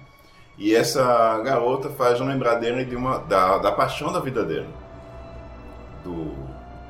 E 0.58 0.76
essa 0.76 1.40
garota 1.42 1.90
faz 1.90 2.20
lembrar 2.20 2.56
dele 2.56 2.84
de 2.84 2.96
uma, 2.96 3.20
da, 3.20 3.60
da 3.60 3.72
paixão 3.72 4.12
da 4.12 4.20
vida 4.20 4.44
dele. 4.44 4.68
Do, 6.04 6.34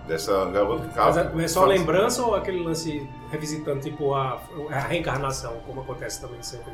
dessa 0.07 0.45
garota 0.45 0.87
que 0.87 0.97
Mas 0.97 1.17
acaba. 1.17 1.41
é, 1.41 1.45
é 1.45 1.47
só 1.47 1.65
lembrança 1.65 2.23
ou 2.23 2.35
aquele 2.35 2.63
lance 2.63 3.07
revisitando, 3.29 3.79
tipo, 3.79 4.13
a, 4.15 4.41
a 4.71 4.79
reencarnação, 4.79 5.57
como 5.67 5.81
acontece 5.81 6.19
também 6.19 6.41
sempre? 6.41 6.73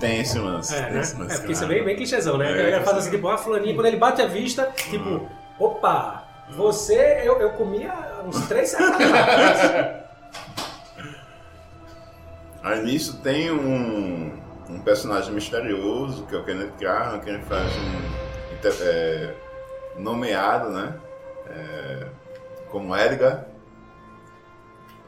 Tem 0.00 0.20
esse 0.20 0.38
lance. 0.38 0.74
É, 0.74 0.82
tem 0.84 0.92
né? 0.94 1.00
esse 1.00 1.18
lance, 1.18 1.34
É, 1.34 1.38
porque 1.38 1.52
isso 1.52 1.64
é 1.64 1.68
né? 1.68 1.74
bem, 1.74 1.84
bem 1.84 1.96
clichêzão, 1.96 2.38
né? 2.38 2.48
É, 2.48 2.54
a 2.54 2.56
galera 2.56 2.82
faz 2.82 2.96
é. 2.96 3.00
assim, 3.00 3.10
tipo, 3.10 3.28
ah, 3.28 3.36
fulaninha, 3.36 3.74
quando 3.74 3.86
ele 3.86 3.98
bate 3.98 4.22
a 4.22 4.26
vista, 4.26 4.72
tipo, 4.74 5.28
opa, 5.58 6.24
você, 6.50 7.22
eu, 7.24 7.38
eu 7.40 7.50
comia 7.50 7.92
uns 8.26 8.46
três 8.48 8.74
atrás. 8.74 9.96
Aí 12.62 12.82
nisso 12.82 13.20
tem 13.22 13.50
um, 13.52 14.32
um 14.68 14.80
personagem 14.80 15.32
misterioso, 15.32 16.26
que 16.26 16.34
é 16.34 16.38
o 16.38 16.44
Kenneth 16.44 16.72
Graham, 16.80 17.20
que 17.20 17.30
ele 17.30 17.42
faz 17.44 17.70
um 17.76 18.16
é, 18.82 19.32
nomeado, 19.96 20.70
né? 20.70 20.94
É, 21.48 22.06
como 22.68 22.96
Edgar. 22.96 23.46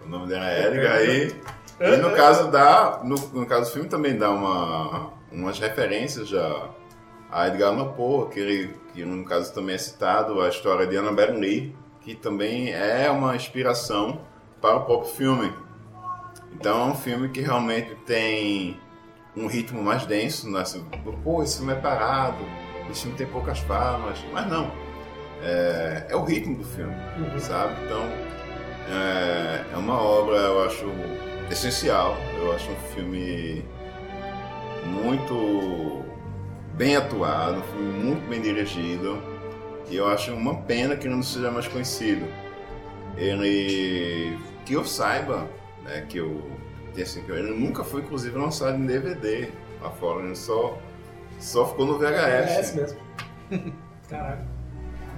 O 0.05 0.09
nome 0.09 0.29
dele 0.29 0.45
é 0.45 0.67
Edgar 0.67 1.03
e, 1.03 1.35
e 1.81 1.97
no 1.97 2.13
caso 2.13 2.49
dá. 2.51 3.01
No, 3.03 3.17
no 3.17 3.47
caso 3.47 3.71
do 3.71 3.73
filme 3.73 3.89
também 3.89 4.17
dá 4.17 4.31
uma, 4.31 5.11
umas 5.33 5.59
referências 5.59 6.29
já 6.29 6.71
a 7.31 7.49
Edgar 7.49 7.71
Allan 7.71 7.93
Poe, 7.93 8.29
que, 8.31 8.41
ele, 8.41 8.75
que 8.95 9.05
no 9.05 9.25
caso 9.25 9.53
também 9.53 9.75
é 9.75 9.79
citado 9.79 10.41
a 10.41 10.49
história 10.49 10.87
de 10.87 10.97
Annabelle 10.97 11.39
Lee, 11.39 11.77
que 12.01 12.15
também 12.15 12.71
é 12.73 13.11
uma 13.11 13.37
inspiração 13.37 14.21
para 14.61 14.77
o 14.77 14.85
próprio 14.85 15.13
filme. 15.13 15.53
Então 16.53 16.89
é 16.89 16.93
um 16.93 16.95
filme 16.95 17.29
que 17.29 17.41
realmente 17.41 17.95
tem 18.07 18.79
um 19.37 19.47
ritmo 19.47 19.83
mais 19.83 20.07
denso, 20.07 20.51
né? 20.51 20.61
Assim, 20.61 20.85
Pô, 21.23 21.43
esse 21.43 21.59
filme 21.59 21.73
é 21.73 21.77
parado, 21.77 22.45
esse 22.91 23.03
filme 23.03 23.17
tem 23.17 23.27
poucas 23.27 23.59
falas, 23.61 24.19
mas 24.33 24.47
não. 24.49 24.71
É, 25.43 26.07
é 26.09 26.17
o 26.17 26.25
ritmo 26.25 26.59
do 26.59 26.65
filme, 26.65 26.95
sabe? 27.39 27.75
Então 27.85 28.03
é, 28.91 29.65
é 29.73 29.77
uma 29.77 30.01
obra, 30.01 30.37
eu 30.37 30.65
acho, 30.65 30.87
essencial. 31.51 32.17
Eu 32.39 32.53
acho 32.53 32.71
um 32.71 32.77
filme 32.95 33.65
muito 34.85 36.05
bem 36.75 36.97
atuado, 36.97 37.59
um 37.59 37.63
filme 37.63 37.93
muito 37.93 38.29
bem 38.29 38.41
dirigido. 38.41 39.23
E 39.91 39.97
eu 39.97 40.07
acho 40.07 40.33
uma 40.35 40.63
pena 40.63 40.97
que 40.97 41.07
ele 41.07 41.15
não 41.15 41.23
seja 41.23 41.51
mais 41.51 41.67
conhecido. 41.67 42.27
Ele, 43.17 44.39
que 44.65 44.75
eu 44.75 44.85
saiba, 44.85 45.49
né, 45.83 46.05
que 46.09 46.19
eu 46.19 46.43
assim, 47.01 47.23
que 47.23 47.31
ele 47.31 47.53
nunca 47.55 47.85
foi 47.85 48.01
inclusive 48.01 48.37
lançado 48.37 48.77
em 48.77 48.85
DVD 48.85 49.51
lá 49.81 49.91
fora, 49.91 50.25
ele 50.25 50.35
só 50.35 50.77
só 51.39 51.65
ficou 51.67 51.87
no 51.87 52.05
É 52.05 52.11
VHS. 52.11 52.59
esse 52.59 52.77
mesmo. 52.77 52.99
Caraca. 54.09 54.45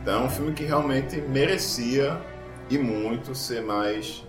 Então 0.03 0.23
é 0.23 0.25
um 0.27 0.31
filme 0.31 0.53
que 0.53 0.65
realmente 0.65 1.17
merecia 1.23 2.21
e 2.69 2.77
muito 2.79 3.35
ser 3.35 3.63
mais 3.63 4.25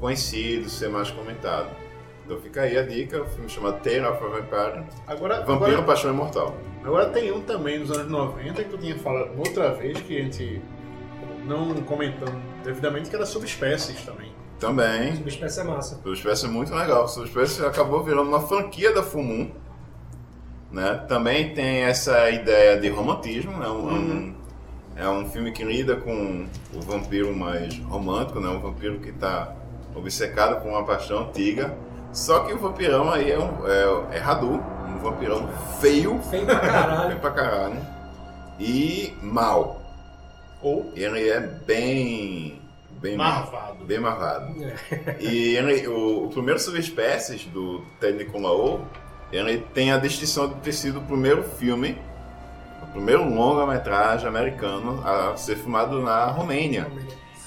conhecido, 0.00 0.68
ser 0.68 0.88
mais 0.88 1.10
comentado. 1.10 1.68
Então 2.24 2.40
fica 2.40 2.62
aí 2.62 2.76
a 2.76 2.82
dica, 2.82 3.22
um 3.22 3.26
filme 3.26 3.48
chamado 3.48 3.80
Tale 3.82 4.00
of 4.00 4.22
a 4.24 4.28
Vampire, 4.28 4.84
Agora, 5.06 5.36
Vampiro 5.44 5.70
agora, 5.70 5.82
Paixão 5.82 6.10
Imortal. 6.12 6.56
Agora 6.86 7.06
tem 7.06 7.32
um 7.32 7.40
também 7.40 7.80
dos 7.80 7.90
anos 7.90 8.10
90 8.10 8.62
que 8.62 8.70
tu 8.70 8.78
tinha 8.78 8.96
falado 8.98 9.30
outra 9.36 9.72
vez 9.74 10.00
que 10.00 10.16
a 10.16 10.22
gente 10.22 10.62
não 11.44 11.74
comentando 11.82 12.40
devidamente 12.64 13.10
que 13.10 13.16
era 13.16 13.26
sobre 13.26 13.48
espécies 13.48 14.00
também. 14.04 14.32
Também. 14.58 15.16
Subespécie 15.16 15.60
é 15.60 15.64
massa. 15.64 15.96
Subespécie 15.96 16.46
é 16.46 16.48
muito 16.48 16.74
legal. 16.74 17.08
Subespécie 17.08 17.64
acabou 17.64 18.02
virando 18.02 18.28
uma 18.28 18.40
franquia 18.40 18.94
da 18.94 19.02
Fumum. 19.02 19.50
Né? 20.72 21.04
Também 21.08 21.52
tem 21.54 21.82
essa 21.82 22.30
ideia 22.30 22.80
de 22.80 22.88
romantismo. 22.88 23.62
É 23.62 23.68
um, 23.68 23.90
é 23.90 23.92
um, 23.92 24.34
é 24.96 25.08
um 25.08 25.28
filme 25.28 25.52
que 25.52 25.64
lida 25.64 25.96
com 25.96 26.46
o 26.74 26.80
vampiro 26.80 27.34
mais 27.36 27.76
romântico, 27.80 28.40
né? 28.40 28.48
um 28.48 28.60
vampiro 28.60 28.98
que 29.00 29.10
está 29.10 29.54
obcecado 29.94 30.62
por 30.62 30.68
uma 30.68 30.84
paixão 30.84 31.28
antiga. 31.28 31.76
Só 32.12 32.40
que 32.40 32.52
o 32.52 32.58
vampirão 32.58 33.10
aí 33.12 33.30
é, 33.30 33.38
um, 33.38 33.66
é, 33.66 34.16
é 34.16 34.18
Radu, 34.18 34.54
um 34.88 34.98
vampirão 34.98 35.48
feio, 35.80 36.18
Feio 36.30 36.46
pra 36.46 36.58
caralho. 36.60 37.06
feio 37.08 37.20
pra 37.20 37.30
caralho, 37.30 37.80
e 38.58 39.14
mal. 39.22 39.82
Ou 40.62 40.90
Ele 40.96 41.28
é 41.28 41.38
bem. 41.40 42.60
bem 42.92 43.16
marvado. 43.16 43.84
Bem 43.84 44.00
marvado. 44.00 44.54
É. 44.64 45.16
E 45.20 45.54
ele, 45.56 45.86
o, 45.86 46.24
o 46.24 46.28
primeiro 46.30 46.58
subespécies 46.58 47.44
do 47.44 47.84
Ted 48.00 48.16
Nicolaou, 48.16 48.80
ele 49.30 49.58
tem 49.74 49.92
a 49.92 49.98
distinção 49.98 50.48
de 50.48 50.54
ter 50.56 50.72
sido 50.72 50.98
o 51.00 51.02
primeiro 51.02 51.42
filme, 51.42 51.98
o 52.82 52.86
primeiro 52.86 53.28
longa-metragem 53.28 54.26
americano 54.26 55.02
a 55.06 55.36
ser 55.36 55.56
filmado 55.56 56.00
na 56.00 56.24
Romênia. 56.26 56.86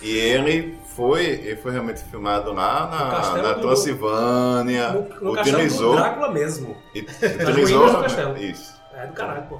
E 0.02 0.16
ele 0.16 0.78
foi, 1.00 1.26
ele 1.26 1.56
foi 1.56 1.72
realmente 1.72 2.04
filmado 2.04 2.52
lá 2.54 2.86
No 2.86 3.38
na, 3.38 3.42
na 3.42 3.54
do- 3.54 3.62
Transilvânia, 3.62 4.90
No, 4.92 5.08
no 5.22 5.32
utilizou, 5.40 5.92
do 5.92 5.98
Drácula 5.98 6.32
mesmo. 6.32 6.76
e- 6.94 7.00
utilizou 7.42 7.90
do 7.92 8.02
castelo. 8.02 8.38
isso. 8.38 8.74
É 8.94 9.08
do 9.08 9.14
caralho, 9.14 9.44
pô. 9.48 9.60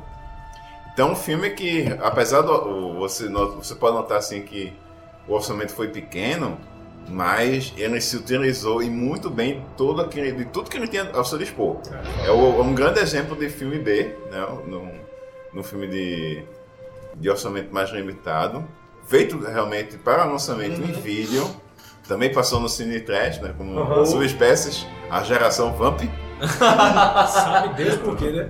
Então, 0.94 1.12
um 1.12 1.16
filme 1.16 1.50
que, 1.52 1.88
apesar 2.02 2.42
do 2.42 2.94
você 2.96 3.30
você 3.30 3.74
pode 3.76 3.96
notar 3.96 4.18
assim 4.18 4.42
que 4.42 4.74
o 5.28 5.34
orçamento 5.34 5.72
foi 5.74 5.88
pequeno, 5.88 6.58
mas 7.08 7.74
ele 7.78 8.02
se 8.02 8.18
utilizou 8.18 8.84
e 8.84 8.90
muito 8.90 9.30
bem 9.30 9.64
todo 9.78 10.02
aquele, 10.02 10.32
de 10.34 10.46
tudo 10.46 10.70
que 10.70 10.76
ele 10.78 10.88
tinha 10.88 11.10
ao 11.14 11.24
seu 11.24 11.38
dispor. 11.38 11.78
É, 12.26 12.30
o- 12.32 12.60
é 12.60 12.62
um 12.62 12.76
grande 12.76 13.00
exemplo 13.00 13.36
de 13.36 13.50
filme 13.50 13.80
B, 13.80 14.14
né? 14.30 14.46
Num, 14.68 14.92
num 15.54 15.64
filme 15.64 15.88
de, 15.88 16.44
de 17.16 17.30
orçamento 17.30 17.74
mais 17.74 17.90
limitado, 17.92 18.68
feito 19.10 19.38
realmente 19.40 19.98
para 19.98 20.24
lançamento 20.24 20.80
em 20.82 20.92
vídeo. 20.92 21.50
Também 22.08 22.32
passou 22.32 22.60
no 22.60 22.70
Cine 22.70 23.00
Trash, 23.02 23.40
né? 23.42 23.54
Como 23.58 23.80
Uhum. 23.80 24.06
subespécies, 24.06 24.86
a 25.10 25.24
geração 25.24 25.74
Vamp. 25.74 26.02
Sabe 27.28 27.74
Deus 27.76 27.96
por 27.98 28.16
quê, 28.16 28.32
né? 28.32 28.50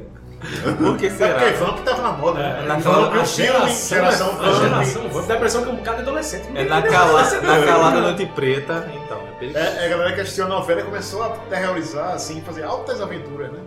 Por 0.77 0.95
que 0.97 1.07
É 1.07 1.09
porque 1.09 1.09
será? 1.11 1.51
Vamp 1.65 1.79
tava 1.83 2.01
na 2.01 2.11
moda, 2.13 2.39
né? 2.39 2.63
na 2.65 2.75
Vamp, 2.77 3.13
a 3.13 3.25
filme, 3.25 3.73
geração 3.73 4.29
a 4.29 4.31
Vamp. 4.49 4.61
geração 4.61 5.09
Vamp. 5.09 5.27
Dá 5.27 5.33
a 5.33 5.37
impressão 5.37 5.63
que 5.63 5.69
é 5.69 5.73
um 5.73 5.75
bocado 5.75 5.97
de 5.97 6.03
adolescente. 6.03 6.47
É 6.55 6.63
na, 6.63 6.81
cala, 6.81 7.23
na 7.41 7.65
calada 7.65 7.99
noite 8.01 8.25
preta, 8.27 8.89
então, 9.03 9.17
é 9.27 9.31
perigoso. 9.39 9.65
É, 9.65 9.83
é 9.83 9.85
a 9.85 9.89
galera 9.89 10.13
que 10.13 10.21
assistiu 10.21 10.45
a 10.45 10.47
novela 10.47 10.79
e 10.79 10.83
começou 10.85 11.23
a 11.23 11.29
terrorizar, 11.49 12.11
assim, 12.13 12.39
fazer 12.41 12.63
altas 12.63 13.01
aventuras, 13.01 13.51
né? 13.51 13.59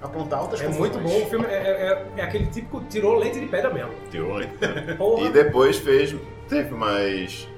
Apontar 0.00 0.38
altas 0.38 0.60
É 0.60 0.68
muito 0.68 0.98
bom. 0.98 1.22
O 1.22 1.26
filme 1.26 1.46
é, 1.46 1.50
é- 1.54 1.86
é- 1.88 2.06
é 2.18 2.22
aquele 2.22 2.46
típico 2.46 2.80
tirou 2.88 3.16
leite 3.16 3.40
de 3.40 3.46
pedra 3.46 3.72
mesmo. 3.72 3.90
Tirou, 4.10 4.38
né? 4.38 4.48
Porra. 4.96 5.26
E 5.26 5.28
depois 5.30 5.76
fez, 5.78 6.14
teve 6.48 6.72
mais 6.74 7.48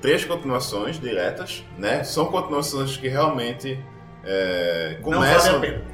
três 0.00 0.24
continuações 0.24 0.98
diretas, 0.98 1.64
né? 1.78 2.02
São 2.04 2.26
continuações 2.26 2.96
que 2.96 3.08
realmente 3.08 3.78
é, 4.24 4.96
Não 4.96 5.02
começam. 5.04 5.54
vale 5.60 5.66
a 5.66 5.70
pena. 5.70 5.84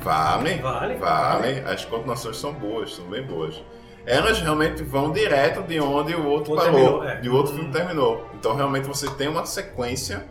Valem, 0.00 0.58
Vale, 0.60 0.94
valem. 0.96 1.58
As 1.64 1.84
continuações 1.84 2.36
são 2.36 2.52
boas, 2.52 2.94
são 2.94 3.04
bem 3.06 3.22
boas. 3.22 3.60
Elas 4.06 4.40
realmente 4.40 4.82
vão 4.82 5.10
direto 5.12 5.62
de 5.62 5.78
onde 5.80 6.14
o 6.14 6.24
outro 6.26 6.52
O 6.52 6.56
outro 6.56 6.72
parou, 6.72 6.72
terminou, 7.00 7.04
é. 7.04 7.16
de 7.20 7.28
outro 7.28 7.54
filme 7.54 7.70
terminou. 7.72 8.26
Então 8.34 8.54
realmente 8.56 8.86
você 8.86 9.08
tem 9.10 9.28
uma 9.28 9.44
sequência 9.44 10.24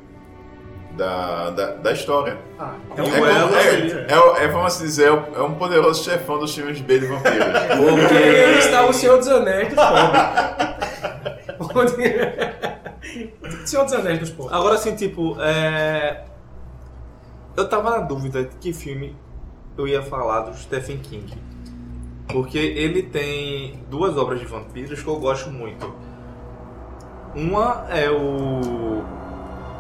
da, 0.98 1.50
da, 1.52 1.72
da 1.76 1.92
história. 1.94 2.38
Ah, 2.60 2.74
É 2.96 3.02
um 3.02 3.06
É, 3.06 3.10
como- 3.12 3.26
é, 3.26 4.06
é 4.10 4.20
o- 4.20 4.36
é, 4.38 4.48
vamos 4.48 4.68
assim 4.68 4.84
dizer, 4.86 5.10
é 5.12 5.40
é 5.40 5.42
um 5.42 5.54
poderoso 5.54 6.04
chefão 6.04 6.40
dos 6.40 6.54
filmes 6.54 6.82
B 6.82 7.00
de 7.00 7.06
vampiros. 7.06 7.38
Porque 7.78 8.16
aí 8.16 8.58
está 8.60 8.86
o 8.86 8.92
Senhor 8.94 9.18
dos 9.18 9.28
Anéis 9.28 9.70
dos 9.70 9.76
pobres. 9.78 11.76
Onde- 11.76 13.64
Senhor 13.66 13.84
dos 13.86 13.94
Anéis 13.94 14.20
dos 14.20 14.30
pobres. 14.32 14.54
Agora, 14.58 14.76
assim, 14.76 14.96
tipo, 14.96 15.38
é... 15.40 16.24
eu 17.56 17.68
tava 17.70 17.92
na 17.92 18.00
dúvida 18.00 18.44
de 18.44 18.56
que 18.58 18.74
filme 18.74 19.16
eu 19.78 19.88
ia 19.88 20.02
falar 20.02 20.42
do 20.42 20.58
Stephen 20.58 20.98
King. 20.98 21.34
Porque 22.30 22.58
ele 22.58 23.04
tem 23.04 23.80
duas 23.90 24.18
obras 24.18 24.40
de 24.40 24.46
vampiros 24.46 25.02
que 25.02 25.08
eu 25.08 25.18
gosto 25.18 25.50
muito. 25.50 25.94
Uma 27.36 27.86
é 27.90 28.10
o 28.10 29.04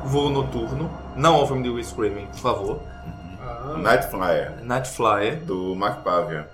Voo 0.05 0.29
Noturno. 0.29 0.89
Não 1.17 1.35
é 1.39 1.43
o 1.43 1.47
filme 1.47 1.63
de 1.63 1.69
Wes 1.69 1.91
Craven, 1.91 2.27
por 2.27 2.39
favor. 2.39 2.79
Ah, 3.41 3.75
Night 3.77 4.07
Flyer, 4.07 4.63
Night 4.63 4.87
Flyer. 4.89 5.43
do 5.43 5.75
Mark 5.75 6.03
Pavia. 6.03 6.47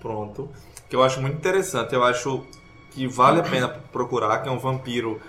Pronto. 0.00 0.48
Que 0.88 0.94
eu 0.94 1.02
acho 1.02 1.20
muito 1.20 1.36
interessante. 1.36 1.92
Eu 1.92 2.04
acho 2.04 2.44
que 2.92 3.06
vale 3.08 3.40
a 3.40 3.42
pena 3.42 3.68
procurar, 3.68 4.38
que 4.38 4.48
é 4.48 4.52
um 4.52 4.58
vampiro 4.58 5.20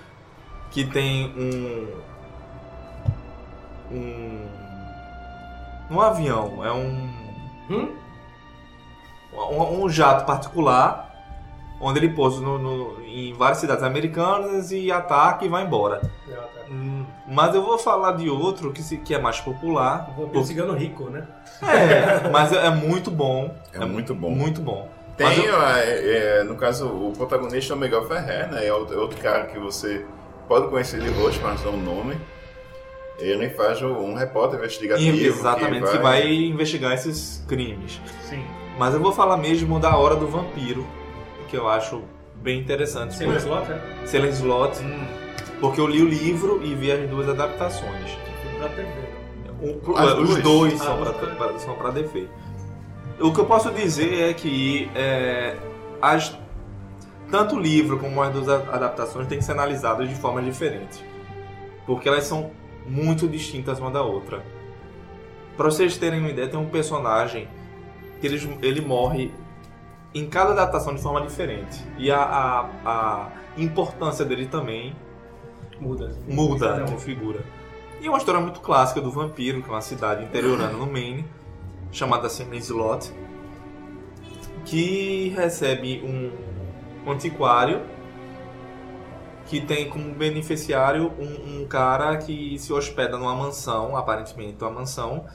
que 0.70 0.86
tem 0.86 1.34
um. 1.36 1.88
Um. 3.92 4.48
Um 5.90 6.00
avião, 6.02 6.64
é 6.64 6.72
um. 6.72 7.10
Hum? 7.70 7.96
Um, 9.34 9.84
um 9.84 9.90
jato 9.90 10.26
particular, 10.26 11.07
onde 11.80 12.00
ele 12.00 12.10
pousa 12.10 12.42
no- 12.42 12.58
no- 12.58 13.02
em 13.06 13.34
várias 13.34 13.60
cidades 13.60 13.84
americanas 13.84 14.72
e 14.72 14.92
ataca 14.92 15.46
e 15.46 15.50
vai 15.50 15.64
embora. 15.64 16.02
Hum, 16.70 17.06
Mas 17.30 17.56
eu 17.56 17.62
vou 17.64 17.78
falar 17.78 18.14
de 18.14 18.30
outro 18.30 18.72
que, 18.74 18.82
se- 18.82 18.98
que 18.98 19.14
é 19.14 19.20
mais 19.20 19.40
popular. 19.40 20.14
o 20.18 20.44
cigano 20.44 20.74
rico, 20.74 21.10
né? 21.10 21.26
É, 21.62 22.30
mas 22.30 22.52
é, 22.52 22.68
é 22.68 22.70
muito 22.70 23.10
bom. 23.12 23.54
É 23.74 23.86
muito 23.86 24.14
bom. 24.14 24.30
Muito 24.30 24.62
bom. 24.62 24.90
Tem, 25.16 25.44
eu- 25.46 25.62
é, 25.62 26.40
é, 26.40 26.44
no 26.44 26.56
caso, 26.56 26.88
o 26.88 27.14
protagonista 27.16 27.74
é 27.74 27.76
o 27.76 27.80
Miguel 27.80 28.06
Ferrer, 28.08 28.52
né? 28.52 28.66
É 28.68 28.74
outro, 28.74 28.96
é 28.96 29.00
outro 29.00 29.20
cara 29.22 29.46
que 29.46 29.58
você 29.58 30.06
pode 30.48 30.68
conhecer 30.68 31.00
de 31.00 31.10
rosto, 31.10 31.42
mas 31.44 31.64
não 31.64 31.74
o 31.74 31.78
nome. 31.78 32.18
Ele 33.20 33.50
faz 33.50 33.82
um 33.82 34.14
repórter 34.14 34.60
investigativo. 34.60 35.18
Exatamente, 35.18 35.90
que 35.90 35.98
vai... 35.98 36.28
investigar 36.32 36.94
esses 36.94 37.44
crimes. 37.48 38.00
sim. 38.24 38.44
Mas 38.78 38.94
eu 38.94 39.00
vou 39.00 39.12
falar 39.12 39.38
mesmo 39.38 39.80
da 39.80 39.98
Hora 39.98 40.16
do 40.16 40.28
Vampiro, 40.28 40.86
que 41.48 41.56
eu 41.58 41.68
acho 41.68 42.04
bem 42.36 42.60
interessante. 42.60 43.26
Mais 43.26 43.44
slot, 43.44 43.68
né? 43.70 43.82
Silent 44.06 44.34
Slot, 44.34 44.78
porque 45.60 45.80
eu 45.82 45.88
li 45.88 46.02
o 46.02 46.08
livro 46.08 46.62
e 46.64 46.74
vi 46.76 46.92
as 46.92 47.10
duas 47.10 47.28
adaptações. 47.30 48.18
Pra 48.60 48.70
TV. 48.70 48.88
O- 49.62 49.96
As 49.98 50.14
os 50.14 50.30
duas? 50.30 50.44
dois 50.44 50.82
Ah, 50.82 50.86
são 50.86 50.98
pra, 51.02 51.12
pra- 51.14 51.60
são 51.60 51.76
pra 51.76 51.90
DV. 51.92 52.28
O 53.20 53.34
que 53.34 53.40
eu 53.40 53.46
posso 53.46 53.72
dizer 53.72 54.30
é 54.30 54.34
que 54.34 54.90
é, 54.94 55.56
as, 56.00 56.38
tanto 57.32 57.56
o 57.56 57.60
livro 57.60 57.98
como 57.98 58.22
as 58.22 58.32
duas 58.32 58.48
adaptações 58.48 59.28
têm 59.28 59.40
que 59.40 59.44
ser 59.44 59.54
analisadas 59.54 60.08
de 60.08 60.14
forma 60.16 60.42
diferente. 60.42 61.04
Porque 61.88 62.08
elas 62.08 62.26
são 62.26 62.52
muito 62.86 63.28
distintas 63.28 63.80
uma 63.80 63.90
da 63.90 64.04
outra. 64.04 64.44
Pra 65.56 65.66
vocês 65.66 65.98
terem 65.98 66.20
uma 66.20 66.30
ideia, 66.30 66.48
tem 66.48 66.60
um 66.60 66.70
personagem 66.70 67.48
que 68.22 68.28
ele, 68.28 68.58
ele 68.62 68.82
morre 68.82 69.32
em 70.14 70.28
cada 70.28 70.52
adaptação 70.52 70.96
de 70.96 71.02
forma 71.02 71.22
diferente. 71.22 71.84
E 71.98 72.12
a, 72.12 72.22
a, 72.22 72.70
a 72.86 73.32
importância 73.58 74.26
dele 74.26 74.48
também 74.48 74.96
Muda. 75.80 76.16
muda 76.28 76.84
de 76.84 76.98
figura. 76.98 77.44
E 78.02 78.08
é 78.08 78.10
uma 78.10 78.18
história 78.18 78.40
muito 78.40 78.60
clássica 78.60 79.02
do 79.02 79.12
vampiro, 79.12 79.62
que 79.62 79.70
é 79.70 79.72
uma 79.72 79.82
cidade 79.82 80.24
interiorana 80.24 80.74
no 80.74 80.86
Maine, 80.86 81.26
chamada 81.92 82.30
Silent 82.30 82.62
Slot, 82.62 83.12
que 84.66 85.30
recebe 85.30 86.02
um, 86.04 86.32
um 87.06 87.12
antiquário 87.12 87.82
que 89.48 89.62
tem 89.62 89.90
como 89.90 90.14
beneficiário 90.14 91.12
um, 91.18 91.62
um 91.62 91.68
cara 91.68 92.18
que 92.18 92.60
se 92.60 92.72
hospeda 92.74 93.18
numa 93.18 93.34
mansão, 93.34 93.96
aparentemente 93.96 94.62
uma 94.62 94.72
mansão, 94.72 95.26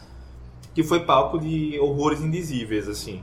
que 0.74 0.84
foi 0.84 1.00
palco 1.00 1.38
de 1.38 1.78
horrores 1.80 2.20
indizíveis, 2.20 2.88
assim. 2.88 3.22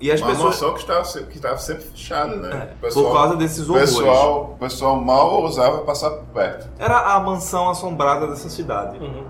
E 0.00 0.12
as 0.12 0.20
Uma 0.20 0.30
pessoas... 0.30 0.54
mansão 0.54 0.74
que 0.74 0.80
estava, 0.80 1.02
que 1.26 1.36
estava 1.36 1.58
sempre 1.58 1.84
fechada, 1.84 2.36
né? 2.36 2.74
É, 2.82 2.90
por 2.90 3.12
causa 3.12 3.36
desses 3.36 3.66
o 3.68 3.72
horrores. 3.72 3.90
pessoal, 3.96 4.50
o 4.54 4.58
pessoal 4.58 5.00
mal 5.00 5.42
ousava 5.42 5.78
passar 5.78 6.10
por 6.10 6.26
perto. 6.26 6.68
Era 6.78 7.14
a 7.14 7.20
mansão 7.20 7.70
assombrada 7.70 8.26
dessa 8.26 8.50
cidade. 8.50 8.98
Uhum. 8.98 9.24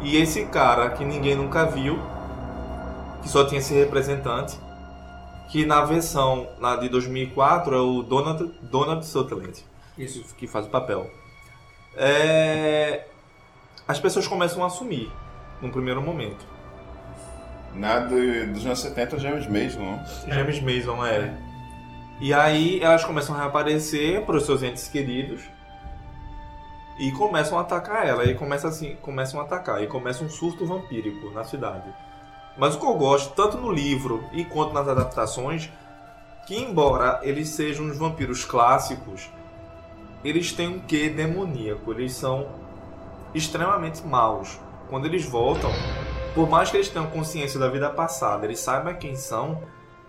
E 0.00 0.16
esse 0.16 0.46
cara 0.46 0.90
que 0.90 1.04
ninguém 1.04 1.34
nunca 1.34 1.66
viu, 1.66 1.98
que 3.22 3.28
só 3.28 3.44
tinha 3.44 3.58
esse 3.58 3.74
representante, 3.74 4.58
que 5.50 5.66
na 5.66 5.84
versão 5.84 6.46
na 6.58 6.76
de 6.76 6.88
2004 6.88 7.74
é 7.74 7.80
o 7.80 8.02
Donald, 8.02 8.50
Donald 8.62 9.04
Sutherland, 9.04 9.62
Isso. 9.98 10.34
que 10.36 10.46
faz 10.46 10.66
o 10.66 10.70
papel. 10.70 11.10
É, 11.96 13.04
As 13.86 13.98
pessoas 13.98 14.26
começam 14.28 14.62
a 14.62 14.66
assumir, 14.66 15.10
num 15.60 15.70
primeiro 15.70 16.00
momento. 16.00 16.46
Na 17.78 18.00
do- 18.00 18.52
dos 18.52 18.66
anos 18.66 18.80
70, 18.80 19.18
James 19.18 19.46
Mason, 19.46 19.78
não? 19.80 20.04
James 20.34 20.60
Mason 20.60 21.04
é. 21.06 21.32
E 22.20 22.34
aí 22.34 22.80
elas 22.82 23.04
começam 23.04 23.34
a 23.36 23.38
reaparecer 23.38 24.22
para 24.26 24.36
os 24.36 24.44
seus 24.44 24.62
entes 24.62 24.88
queridos. 24.88 25.42
e 27.00 27.12
começam 27.12 27.56
a 27.56 27.60
atacar 27.60 28.04
ela. 28.08 28.24
E 28.24 28.34
começa 28.34 28.66
assim, 28.66 28.96
começam 29.00 29.38
a 29.40 29.44
atacar. 29.44 29.80
E 29.80 29.86
começa 29.86 30.24
um 30.24 30.28
surto 30.28 30.66
vampírico 30.66 31.30
na 31.30 31.44
cidade. 31.44 31.88
Mas 32.56 32.74
o 32.74 32.80
que 32.80 32.84
eu 32.86 32.94
gosto, 32.94 33.34
tanto 33.36 33.56
no 33.56 33.70
livro 33.70 34.24
e 34.32 34.44
quanto 34.44 34.74
nas 34.74 34.88
adaptações, 34.88 35.70
que 36.44 36.56
embora 36.56 37.20
eles 37.22 37.50
sejam 37.50 37.86
os 37.86 37.96
vampiros 37.96 38.44
clássicos, 38.44 39.30
eles 40.24 40.50
têm 40.50 40.66
um 40.66 40.80
quê 40.80 41.08
demoníaco. 41.08 41.92
Eles 41.92 42.14
são 42.14 42.48
extremamente 43.32 44.04
maus. 44.04 44.58
Quando 44.90 45.06
eles 45.06 45.24
voltam, 45.24 45.70
por 46.38 46.48
mais 46.48 46.70
que 46.70 46.76
eles 46.76 46.88
tenham 46.88 47.08
consciência 47.08 47.58
da 47.58 47.68
vida 47.68 47.90
passada, 47.90 48.46
eles 48.46 48.60
saibam 48.60 48.94
quem 48.94 49.16
são, 49.16 49.60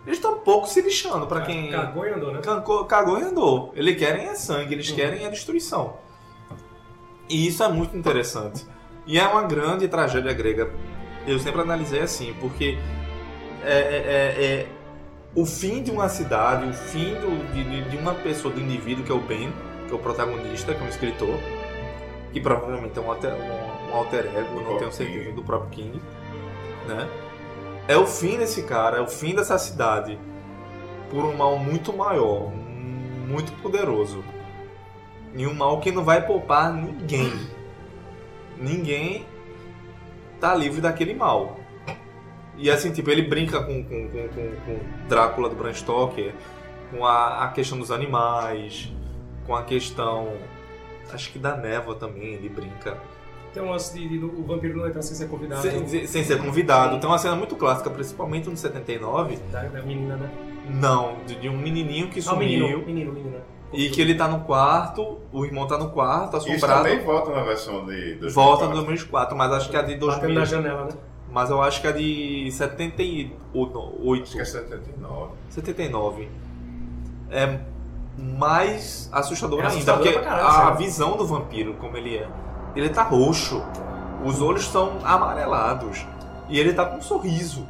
eles 0.05 0.19
estão 0.19 0.35
um 0.35 0.39
pouco 0.41 0.67
se 0.67 0.79
lixando 0.79 1.25
para 1.25 1.41
quem 1.41 1.71
Cagou 1.71 2.05
e 2.05 2.09
andou, 2.11 2.31
né? 2.31 2.39
Cagou, 2.41 2.85
cagou 2.85 3.19
e 3.19 3.23
andou. 3.23 3.71
Eles 3.75 3.97
querem 3.97 4.27
é 4.27 4.35
sangue, 4.35 4.75
eles 4.75 4.87
Uhum. 4.91 4.95
querem 4.95 5.25
a 5.25 5.29
destruição. 5.31 5.95
E 7.27 7.47
isso 7.47 7.63
é 7.63 7.67
muito 7.67 7.97
interessante. 7.97 8.63
E 9.07 9.17
é 9.17 9.27
uma 9.27 9.41
grande 9.41 9.87
tragédia 9.87 10.31
grega. 10.31 10.69
Eu 11.25 11.39
sempre 11.39 11.61
analisei 11.61 12.01
assim, 12.01 12.35
porque 12.39 12.77
é, 13.63 13.71
é- 13.71 13.81
é- 14.43 14.43
é 14.61 14.67
o 15.35 15.47
fim 15.47 15.81
de 15.81 15.89
uma 15.89 16.09
cidade, 16.09 16.67
o 16.69 16.73
fim 16.73 17.15
do- 17.15 17.51
de, 17.53 17.89
de- 17.89 17.97
uma 17.97 18.13
pessoa, 18.13 18.53
do 18.53 18.59
indivíduo, 18.61 19.03
que 19.03 19.11
é 19.11 19.15
o 19.15 19.19
Ben, 19.19 19.51
que 19.87 19.91
é 19.91 19.95
o 19.95 19.99
protagonista, 19.99 20.75
que 20.75 20.79
é 20.79 20.85
um 20.85 20.89
escritor, 20.89 21.39
que 22.31 22.39
provavelmente 22.39 22.97
é 22.97 23.01
um 23.01 23.09
alter, 23.09 23.33
um, 23.33 23.91
um 23.91 23.95
alter 23.95 24.25
ego, 24.35 24.61
não 24.61 24.77
tenho 24.77 24.91
certeza, 24.91 25.31
do 25.31 25.41
próprio 25.43 25.71
King. 25.71 25.99
Né? 26.89 27.07
É 27.87 27.95
o 27.95 28.07
fim 28.07 28.37
desse 28.37 28.63
cara, 28.63 28.97
é 28.97 29.01
o 29.01 29.07
fim 29.07 29.35
dessa 29.35 29.59
cidade 29.59 30.17
por 31.11 31.23
um 31.23 31.37
mal 31.37 31.57
muito 31.57 31.93
maior, 31.93 32.51
muito 33.27 33.51
poderoso. 33.61 34.23
E 35.35 35.45
um 35.45 35.53
mal 35.53 35.79
que 35.79 35.91
não 35.91 36.03
vai 36.03 36.25
poupar 36.25 36.73
ninguém. 36.73 37.31
Ninguém 38.57 39.25
tá 40.39 40.55
livre 40.55 40.81
daquele 40.81 41.13
mal. 41.13 41.59
E 42.57 42.69
assim, 42.69 42.91
tipo, 42.91 43.09
ele 43.09 43.21
brinca 43.21 43.63
com, 43.63 43.83
com, 43.83 44.09
com, 44.09 44.27
com, 44.29 44.55
com 44.65 45.07
Drácula 45.07 45.47
do 45.47 45.55
Bram 45.55 45.73
Stoker, 45.73 46.33
com 46.91 47.05
a, 47.05 47.45
a 47.45 47.47
questão 47.49 47.77
dos 47.77 47.91
animais, 47.91 48.91
com 49.45 49.55
a 49.55 49.63
questão. 49.63 50.33
Acho 51.13 51.31
que 51.31 51.39
da 51.39 51.55
névoa 51.55 51.95
também, 51.95 52.33
ele 52.33 52.49
brinca. 52.49 52.97
Tem 53.53 53.63
um 53.63 53.71
lance 53.71 53.93
de, 53.97 54.07
de- 54.07 54.23
o 54.23 54.43
vampiro 54.43 54.77
não 54.77 54.87
entrar 54.87 55.01
sem 55.01 55.15
ser 55.15 55.27
convidado. 55.27 55.61
Sem, 55.61 55.87
sem- 55.87 56.07
sem 56.07 56.23
ser 56.23 56.37
convidado. 56.39 56.99
Tem 56.99 57.09
uma 57.09 57.17
cena 57.17 57.35
muito 57.35 57.55
clássica, 57.55 57.89
principalmente 57.89 58.49
no 58.49 58.55
79. 58.55 59.37
Da, 59.51 59.63
da 59.63 59.81
menina, 59.81 60.15
né? 60.17 60.29
Não, 60.69 61.15
de, 61.25 61.35
de 61.35 61.49
um 61.49 61.57
menininho 61.57 62.09
que 62.09 62.19
Ah, 62.19 62.23
sumiu. 62.23 62.47
menino, 62.47 62.85
menino, 62.85 63.11
menino. 63.13 63.31
né? 63.37 63.41
E 63.73 63.89
que 63.89 64.01
ele 64.01 64.15
tá 64.15 64.27
no 64.27 64.41
quarto, 64.41 65.19
o 65.31 65.45
irmão 65.45 65.67
tá 65.67 65.77
no 65.77 65.89
quarto, 65.91 66.37
Isso 66.37 66.47
assombrado. 66.51 66.83
também 66.83 66.99
volta 67.05 67.31
na 67.31 67.41
versão 67.43 67.85
de 67.85 68.15
2004. 68.15 68.33
Volta 68.33 68.65
no 68.67 68.73
2004, 68.75 69.37
mas 69.37 69.51
acho 69.51 69.69
que 69.69 69.77
a 69.77 69.81
de 69.81 69.93
Batendo 69.95 70.05
2000. 70.07 70.33
na 70.39 70.45
janela, 70.45 70.83
né? 70.85 70.91
Mas 71.31 71.49
eu 71.51 71.61
acho 71.61 71.79
que 71.81 71.87
a 71.87 71.91
de 71.91 72.51
78. 72.51 73.33
Acho 74.23 74.31
que 74.35 74.41
é 74.41 74.45
79. 74.45 75.31
79. 75.49 76.27
É 77.31 77.59
mais 78.17 79.09
assustador 79.11 79.59
É 79.59 79.61
ainda, 79.63 79.73
assustador 79.73 80.01
porque 80.03 80.17
pra 80.19 80.27
caralho, 80.27 80.47
a 80.47 80.51
sério. 80.63 80.77
visão 80.77 81.15
do 81.17 81.25
vampiro, 81.25 81.73
como 81.75 81.95
ele 81.95 82.17
é, 82.17 82.27
ele 82.79 82.89
tá 82.89 83.03
roxo, 83.03 83.63
os 84.23 84.41
olhos 84.41 84.65
são 84.67 84.99
amarelados 85.03 86.05
e 86.49 86.59
ele 86.59 86.73
tá 86.73 86.85
com 86.85 86.97
um 86.97 87.01
sorriso, 87.01 87.67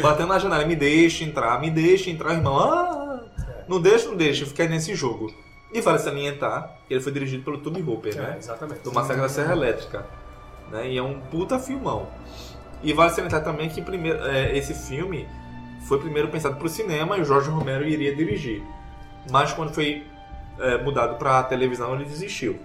batendo 0.00 0.28
na 0.28 0.38
janela, 0.38 0.64
me 0.64 0.76
deixa 0.76 1.24
entrar, 1.24 1.60
me 1.60 1.70
deixa 1.70 2.10
entrar, 2.10 2.34
irmão, 2.34 2.58
ah, 2.58 3.20
não 3.68 3.80
deixa, 3.80 4.08
não 4.08 4.16
deixa, 4.16 4.46
fica 4.46 4.66
nesse 4.66 4.94
jogo. 4.94 5.32
E 5.72 5.80
vale 5.80 5.98
salientar 5.98 6.78
que 6.88 6.94
ele 6.94 7.00
foi 7.00 7.12
dirigido 7.12 7.44
pelo 7.44 7.58
Toby 7.58 7.80
Hooper, 7.82 8.16
É, 8.16 8.20
né? 8.20 8.36
exatamente. 8.38 8.80
do 8.82 8.92
Massacre 8.92 9.22
da 9.22 9.28
Serra 9.28 9.52
Elétrica. 9.52 10.04
Né? 10.70 10.90
E 10.90 10.98
é 10.98 11.02
um 11.02 11.20
puta 11.20 11.58
filmão. 11.60 12.08
E 12.82 12.92
vale 12.92 13.10
salientar 13.10 13.44
também 13.44 13.68
que 13.68 13.80
primeiro, 13.80 14.18
é, 14.24 14.56
esse 14.56 14.74
filme 14.74 15.28
foi 15.86 15.98
primeiro 15.98 16.28
pensado 16.28 16.56
para 16.56 16.66
o 16.66 16.68
cinema 16.68 17.16
e 17.16 17.20
o 17.20 17.24
Jorge 17.24 17.50
Romero 17.50 17.86
iria 17.86 18.14
dirigir. 18.14 18.62
Mas 19.30 19.52
quando 19.52 19.72
foi 19.72 20.04
é, 20.58 20.78
mudado 20.78 21.16
para 21.16 21.42
televisão 21.44 21.94
ele 21.94 22.04
desistiu. 22.04 22.58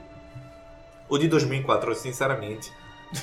O 1.07 1.17
de 1.17 1.27
2004, 1.27 1.91
eu 1.91 1.95
sinceramente 1.95 2.71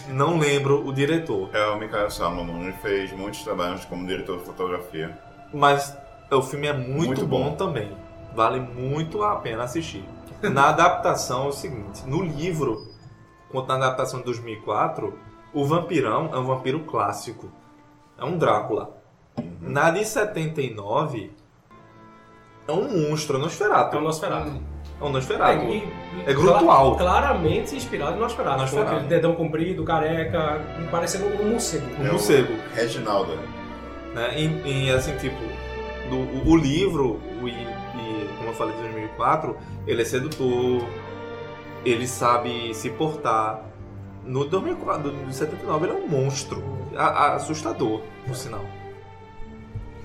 não 0.08 0.38
lembro 0.38 0.86
o 0.86 0.92
diretor. 0.92 1.50
É 1.52 1.66
o 1.66 1.78
Michael 1.78 2.10
Salomon, 2.10 2.62
ele 2.62 2.72
fez 2.74 3.12
muitos 3.12 3.42
trabalhos 3.42 3.84
como 3.84 4.06
diretor 4.06 4.38
de 4.38 4.44
fotografia. 4.44 5.18
Mas 5.52 5.96
o 6.30 6.42
filme 6.42 6.66
é 6.66 6.72
muito, 6.72 7.06
Muito 7.06 7.26
bom. 7.26 7.50
bom. 7.50 7.56
também. 7.56 7.90
Vale 8.34 8.60
muito 8.60 9.22
a 9.22 9.36
pena 9.36 9.64
assistir. 9.64 10.04
Na 10.42 10.70
adaptação 10.70 11.44
é 11.44 11.48
o 11.48 11.52
seguinte: 11.52 12.02
no 12.06 12.22
livro, 12.22 12.88
quanto 13.50 13.68
na 13.68 13.74
adaptação 13.74 14.20
de 14.20 14.24
2004, 14.26 15.18
o 15.52 15.64
vampirão 15.66 16.30
é 16.32 16.38
um 16.38 16.44
vampiro 16.44 16.80
clássico. 16.80 17.50
É 18.18 18.24
um 18.24 18.38
Drácula. 18.38 18.96
Na 19.60 19.90
de 19.90 20.04
79, 20.04 21.30
é 22.66 22.72
um 22.72 23.08
monstro, 23.08 23.36
é 23.36 23.38
um 23.40 23.42
Nosferatu. 23.42 23.96
É 23.96 24.00
o 24.00 24.02
Nosferatu. 24.02 24.62
É 25.02 25.06
um 25.06 25.10
Nosferatu. 25.10 25.64
e- 25.66 25.88
É 26.26 26.32
Grutual. 26.32 26.96
Claramente 26.96 27.74
inspirado 27.74 28.12
no 28.14 28.20
Nosferatu. 28.20 28.56
Com 28.56 28.60
Nosferatu. 28.62 28.90
aquele 28.92 29.08
dedão 29.08 29.34
comprido, 29.34 29.82
careca, 29.84 30.60
parecendo 30.90 31.26
um 31.42 31.50
morcego. 31.50 31.86
Um 32.00 32.06
É 32.06 32.10
morcego. 32.10 32.52
Reginaldo. 32.74 33.32
né? 34.14 34.34
E, 34.38 34.86
e, 34.86 34.90
assim, 34.90 35.16
tipo, 35.16 35.36
do, 36.10 36.16
o, 36.16 36.50
o 36.52 36.56
livro, 36.56 37.18
o, 37.42 37.48
e, 37.48 37.50
e, 37.52 38.28
como 38.36 38.50
eu 38.50 38.54
falei 38.54 38.74
de 38.76 38.82
2004, 38.82 39.56
ele 39.86 40.02
é 40.02 40.04
sedutor, 40.04 40.84
ele 41.84 42.06
sabe 42.06 42.74
se 42.74 42.90
portar. 42.90 43.62
No 44.24 44.44
2004, 44.44 45.10
do 45.10 45.32
79, 45.32 45.86
ele 45.86 45.94
é 45.94 45.96
um 45.96 46.06
monstro, 46.06 46.62
a- 46.96 47.06
a- 47.06 47.34
assustador, 47.34 48.02
por 48.26 48.36
sinal. 48.36 48.64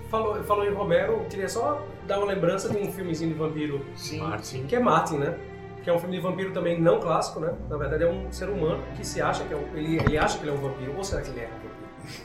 Falou, 0.10 0.42
falou 0.44 0.66
em 0.66 0.74
Romero, 0.74 1.14
eu 1.14 1.26
queria 1.30 1.50
só 1.50 1.86
dar 2.08 2.20
uma 2.20 2.28
lembrança 2.28 2.70
de 2.70 2.78
um 2.78 2.92
filmezinho 2.92 3.34
de 3.34 3.38
vampiro 3.38 3.82
Sim. 3.96 4.20
Martin. 4.22 4.64
que 4.66 4.76
é 4.76 4.80
Martin, 4.80 5.18
né? 5.18 5.38
Que 5.84 5.90
é 5.90 5.94
um 5.94 6.00
filme 6.00 6.16
de 6.16 6.22
vampiro 6.24 6.52
também 6.54 6.80
não 6.80 7.00
clássico, 7.00 7.40
né? 7.42 7.54
Na 7.70 7.76
verdade 7.78 8.04
é 8.04 8.08
um 8.10 8.32
ser 8.32 8.48
humano 8.50 8.82
que 8.96 9.06
se 9.06 9.22
acha 9.22 9.44
que 9.44 9.54
é 9.54 9.58
um, 9.58 9.66
ele, 9.78 9.98
ele 9.98 10.18
acha 10.18 10.38
que 10.38 10.44
ele 10.46 10.52
é 10.52 10.54
um 10.54 10.62
vampiro, 10.62 10.94
ou 10.96 11.04
será 11.04 11.22
que 11.22 11.30
ele 11.30 11.42
é 11.42 11.48
um 11.48 11.52
vampiro? 11.52 11.74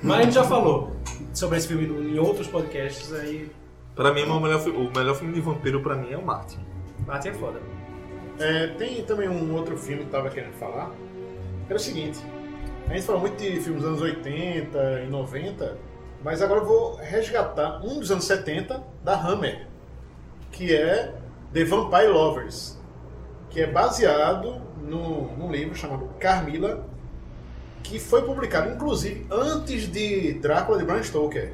Mas 0.02 0.18
a 0.18 0.22
gente 0.22 0.34
já 0.34 0.44
falou 0.44 0.92
sobre 1.34 1.58
esse 1.58 1.66
filme 1.66 1.86
em 1.86 2.18
outros 2.18 2.46
podcasts, 2.46 3.12
aí 3.12 3.50
Pra 3.96 4.12
mim, 4.12 4.22
o 4.22 4.40
melhor, 4.40 4.60
fi- 4.60 4.70
o 4.70 4.90
melhor 4.96 5.14
filme 5.16 5.34
de 5.34 5.40
vampiro 5.40 5.80
pra 5.82 5.94
mim 5.96 6.12
é 6.12 6.16
o 6.16 6.24
Martin. 6.24 6.60
Martin 7.06 7.28
é 7.28 7.32
foda. 7.34 7.60
É, 8.38 8.68
tem 8.68 9.02
também 9.04 9.28
um 9.28 9.52
outro 9.54 9.76
filme 9.76 10.02
que 10.02 10.08
eu 10.08 10.10
tava 10.12 10.30
querendo 10.30 10.54
falar, 10.54 10.88
que 11.66 11.72
era 11.72 11.76
o 11.76 11.78
seguinte, 11.80 12.18
a 12.88 12.94
gente 12.94 13.04
fala 13.04 13.18
muito 13.18 13.36
de 13.36 13.60
filmes 13.60 13.82
dos 13.82 13.84
anos 13.84 14.00
80 14.00 15.02
e 15.06 15.10
90, 15.10 15.76
mas 16.22 16.40
agora 16.40 16.60
eu 16.60 16.66
vou 16.66 16.96
resgatar 16.96 17.84
um 17.84 17.98
dos 17.98 18.10
anos 18.10 18.24
70 18.24 18.82
da 19.02 19.14
Hammer, 19.14 19.66
que 20.50 20.74
é 20.74 21.14
The 21.52 21.64
Vampire 21.64 22.08
Lovers, 22.08 22.78
que 23.50 23.60
é 23.60 23.66
baseado 23.66 24.60
no, 24.80 25.36
num 25.36 25.50
livro 25.50 25.74
chamado 25.74 26.08
Carmila, 26.18 26.86
que 27.82 27.98
foi 27.98 28.22
publicado 28.22 28.70
inclusive 28.70 29.26
antes 29.30 29.90
de 29.90 30.34
Drácula 30.34 30.78
de 30.78 30.84
Bram 30.84 31.02
Stoker. 31.02 31.52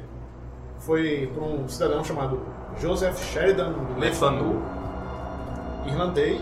Foi 0.79 1.29
por 1.33 1.43
um 1.43 1.67
cidadão 1.67 2.03
chamado 2.03 2.45
Joseph 2.79 3.19
Sheridan 3.33 3.73
Le 3.97 4.13
Fanu. 4.13 4.61
irlandês 5.85 6.41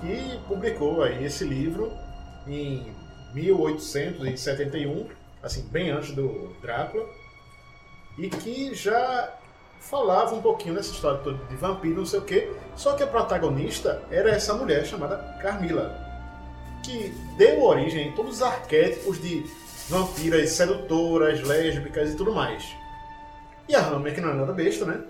que 0.00 0.38
publicou 0.48 1.02
aí 1.02 1.24
esse 1.24 1.44
livro 1.44 1.92
em 2.46 2.86
1871, 3.34 5.06
assim, 5.42 5.66
bem 5.70 5.90
antes 5.90 6.12
do 6.12 6.54
Drácula, 6.60 7.06
e 8.18 8.28
que 8.28 8.74
já 8.74 9.32
falava 9.80 10.34
um 10.34 10.40
pouquinho 10.40 10.74
dessa 10.74 10.92
história 10.92 11.18
toda 11.18 11.44
de 11.44 11.56
vampiro, 11.56 11.96
não 11.96 12.06
sei 12.06 12.18
o 12.18 12.22
quê, 12.22 12.50
só 12.74 12.94
que 12.94 13.02
a 13.02 13.06
protagonista 13.06 14.02
era 14.10 14.30
essa 14.30 14.54
mulher 14.54 14.84
chamada 14.86 15.18
Carmila, 15.42 15.94
que 16.82 17.14
deu 17.36 17.62
origem 17.62 18.10
a 18.10 18.12
todos 18.12 18.36
os 18.36 18.42
arquétipos 18.42 19.20
de 19.20 19.44
vampiras 19.88 20.50
sedutoras, 20.50 21.42
lésbicas 21.42 22.12
e 22.12 22.16
tudo 22.16 22.32
mais. 22.32 22.64
E 23.68 23.74
a 23.74 23.86
Hammer, 23.86 24.14
que 24.14 24.20
não 24.20 24.30
é 24.30 24.34
nada 24.34 24.52
besta, 24.52 24.84
né? 24.84 25.02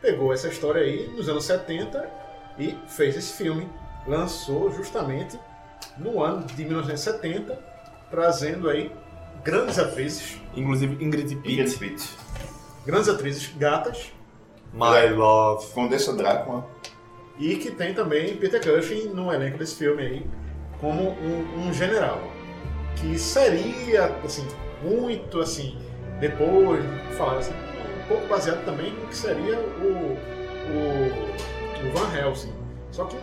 Pegou 0.00 0.32
essa 0.32 0.48
história 0.48 0.82
aí 0.82 1.08
nos 1.08 1.28
anos 1.28 1.44
70 1.44 2.10
e 2.58 2.76
fez 2.86 3.16
esse 3.16 3.32
filme. 3.34 3.68
Lançou 4.06 4.70
justamente 4.72 5.38
no 5.96 6.22
ano 6.22 6.44
de 6.44 6.64
1970, 6.64 7.58
trazendo 8.10 8.68
aí 8.68 8.92
grandes 9.44 9.78
atrizes, 9.78 10.40
Inclusive 10.56 11.02
Ingrid 11.04 11.32
Ingrid 11.34 11.76
Pitt. 11.76 11.78
Pitt. 11.78 12.10
grandes 12.86 13.08
atrizes 13.08 13.52
gatas, 13.56 14.12
My 14.72 15.08
Love. 15.14 15.66
Condessa 15.72 16.12
Drácula. 16.14 16.66
e 17.38 17.56
que 17.56 17.70
tem 17.70 17.94
também 17.94 18.36
Peter 18.36 18.60
Cushing 18.60 19.08
no 19.08 19.32
elenco 19.32 19.58
desse 19.58 19.76
filme 19.76 20.02
aí, 20.02 20.26
como 20.80 21.10
um, 21.10 21.68
um 21.68 21.72
general. 21.72 22.20
Que 22.96 23.18
seria, 23.18 24.06
assim, 24.24 24.46
muito 24.82 25.40
assim, 25.40 25.78
depois, 26.20 26.84
falar 27.16 27.38
assim, 27.38 27.52
um 27.52 28.06
pouco 28.08 28.26
baseado 28.28 28.64
também 28.64 28.92
no 28.92 29.06
que 29.08 29.16
seria 29.16 29.58
o, 29.58 30.16
o, 30.70 31.88
o 31.88 31.92
Van 31.92 32.16
Helsing. 32.16 32.52
Só 32.90 33.04
que 33.06 33.16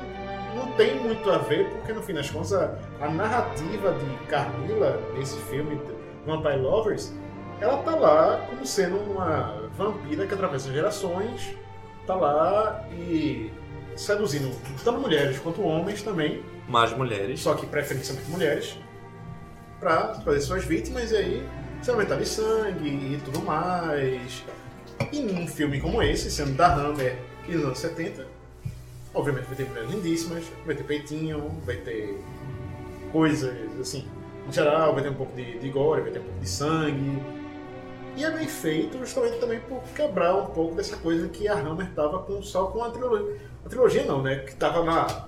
não 0.55 0.71
tem 0.73 0.95
muito 0.99 1.29
a 1.29 1.37
ver, 1.37 1.69
porque 1.69 1.93
no 1.93 2.01
fim 2.01 2.13
das 2.13 2.29
contas 2.29 2.53
a, 2.53 2.75
a 2.99 3.09
narrativa 3.09 3.93
de 3.93 4.25
Carmila 4.27 4.99
nesse 5.15 5.37
filme 5.43 5.79
Vampire 6.25 6.59
Lovers, 6.61 7.13
ela 7.59 7.77
tá 7.83 7.95
lá 7.95 8.45
como 8.49 8.65
sendo 8.65 8.97
uma 8.97 9.69
vampira 9.75 10.25
que 10.25 10.33
atravessa 10.33 10.71
gerações, 10.71 11.55
tá 12.05 12.15
lá 12.15 12.87
e 12.91 13.51
seduzindo 13.95 14.55
tanto 14.83 14.99
mulheres 14.99 15.39
quanto 15.39 15.61
homens 15.61 16.01
também, 16.01 16.43
Mais 16.67 16.95
mulheres. 16.95 17.39
só 17.41 17.53
que 17.53 17.65
preferencialmente 17.65 18.29
mulheres, 18.29 18.77
pra 19.79 20.15
fazer 20.15 20.41
suas 20.41 20.63
vítimas 20.63 21.11
e 21.11 21.17
aí 21.17 21.49
se 21.81 21.89
aumentar 21.89 22.15
de 22.15 22.25
sangue 22.25 22.89
e 22.89 23.21
tudo 23.23 23.41
mais. 23.41 24.43
E 25.11 25.19
num 25.21 25.47
filme 25.47 25.79
como 25.79 26.01
esse, 26.01 26.29
sendo 26.29 26.53
da 26.55 26.73
Hammer 26.75 27.17
e 27.47 27.53
nos 27.53 27.63
anos 27.63 27.79
70, 27.79 28.27
obviamente 29.13 29.45
vai 29.45 29.55
ter 29.55 29.65
mulheres 29.67 29.89
lindíssimas, 29.89 30.43
vai 30.65 30.75
ter 30.75 30.83
peitinho, 30.83 31.49
vai 31.65 31.77
ter 31.77 32.21
coisas 33.11 33.53
assim, 33.79 34.07
geral, 34.55 34.93
vai 34.93 35.03
ter 35.03 35.09
um 35.09 35.15
pouco 35.15 35.35
de, 35.35 35.59
de 35.59 35.69
gore, 35.69 36.01
vai 36.01 36.11
ter 36.11 36.19
um 36.19 36.23
pouco 36.23 36.39
de 36.39 36.49
sangue. 36.49 37.21
E 38.15 38.23
é 38.23 38.31
bem 38.31 38.47
feito 38.47 38.97
justamente 38.99 39.37
também 39.39 39.59
por 39.61 39.81
quebrar 39.95 40.35
um 40.35 40.47
pouco 40.47 40.75
dessa 40.75 40.97
coisa 40.97 41.27
que 41.29 41.47
a 41.47 41.53
Hammer 41.53 41.89
tava 41.93 42.19
com, 42.19 42.41
só 42.41 42.65
com 42.67 42.83
a 42.83 42.89
trilogia. 42.89 43.37
A 43.65 43.69
trilogia 43.69 44.03
não, 44.05 44.21
né? 44.21 44.37
Que 44.39 44.55
tava 44.55 44.83
na 44.83 45.27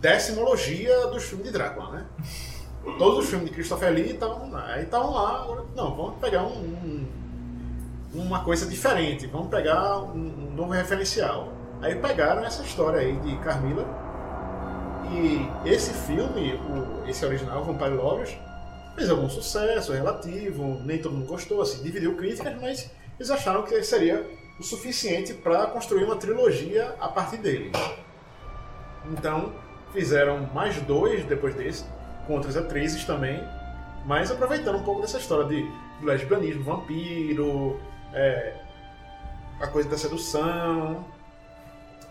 decimologia 0.00 1.06
dos 1.08 1.24
filmes 1.24 1.46
de 1.46 1.52
Drácula, 1.52 1.90
né? 1.90 2.06
Todos 2.98 3.24
os 3.24 3.30
filmes 3.30 3.48
de 3.48 3.54
Christopher 3.54 3.90
Lee 3.92 4.10
estavam 4.12 4.50
lá. 4.50 4.66
Aí 4.66 4.84
estavam 4.84 5.12
lá, 5.14 5.42
agora, 5.42 5.64
não, 5.74 5.94
vamos 5.96 6.16
pegar 6.20 6.42
um, 6.42 6.52
um- 6.52 7.08
uma 8.14 8.44
coisa 8.44 8.66
diferente, 8.66 9.26
vamos 9.26 9.48
pegar 9.48 9.98
um, 9.98 10.10
um 10.12 10.54
novo 10.54 10.72
referencial. 10.72 11.48
Aí 11.80 11.94
pegaram 11.96 12.44
essa 12.44 12.62
história 12.62 13.00
aí 13.00 13.16
de 13.16 13.36
Carmila. 13.38 13.84
E 15.12 15.68
esse 15.68 15.92
filme, 15.92 16.54
o- 16.54 17.08
esse 17.08 17.24
original, 17.24 17.64
Vampire 17.64 17.94
Lovers, 17.94 18.36
fez 18.94 19.10
algum 19.10 19.28
sucesso 19.28 19.92
relativo, 19.92 20.80
nem 20.84 20.98
todo 20.98 21.12
mundo 21.14 21.26
gostou, 21.26 21.60
assim, 21.60 21.82
dividiu 21.82 22.16
críticas, 22.16 22.54
mas 22.60 22.90
eles 23.18 23.30
acharam 23.30 23.62
que 23.62 23.82
seria 23.82 24.26
o 24.58 24.62
suficiente 24.62 25.34
para 25.34 25.66
construir 25.66 26.04
uma 26.04 26.16
trilogia 26.16 26.94
a 27.00 27.08
partir 27.08 27.38
dele. 27.38 27.72
Então, 29.12 29.52
fizeram 29.92 30.48
mais 30.54 30.76
dois 30.82 31.24
depois 31.24 31.54
desse, 31.54 31.84
com 32.26 32.34
outras 32.34 32.56
atrizes 32.56 33.04
também, 33.04 33.42
mas 34.06 34.30
aproveitando 34.30 34.76
um 34.76 34.82
pouco 34.82 35.00
dessa 35.00 35.18
história 35.18 35.44
de 35.46 35.64
lesbianismo, 36.02 36.64
vampiro, 36.64 37.78
é, 38.12 38.54
a 39.60 39.66
coisa 39.66 39.88
da 39.88 39.96
sedução. 39.98 41.04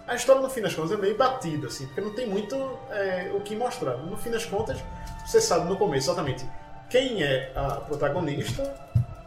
A 0.05 0.15
história, 0.15 0.41
no 0.41 0.49
fim 0.49 0.61
das 0.61 0.73
contas, 0.73 0.91
é 0.91 0.97
meio 0.97 1.17
batida, 1.17 1.67
assim, 1.67 1.85
porque 1.85 2.01
não 2.01 2.13
tem 2.13 2.27
muito 2.27 2.55
é, 2.89 3.31
o 3.33 3.39
que 3.39 3.55
mostrar. 3.55 3.97
No 3.97 4.17
fim 4.17 4.31
das 4.31 4.45
contas, 4.45 4.83
você 5.25 5.39
sabe 5.39 5.69
no 5.69 5.77
começo 5.77 6.09
exatamente 6.09 6.45
quem 6.89 7.23
é 7.23 7.51
a 7.55 7.75
protagonista, 7.75 8.75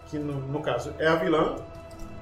que 0.08 0.18
no, 0.18 0.34
no 0.34 0.60
caso 0.60 0.94
é 0.98 1.06
a 1.06 1.16
vilã, 1.16 1.56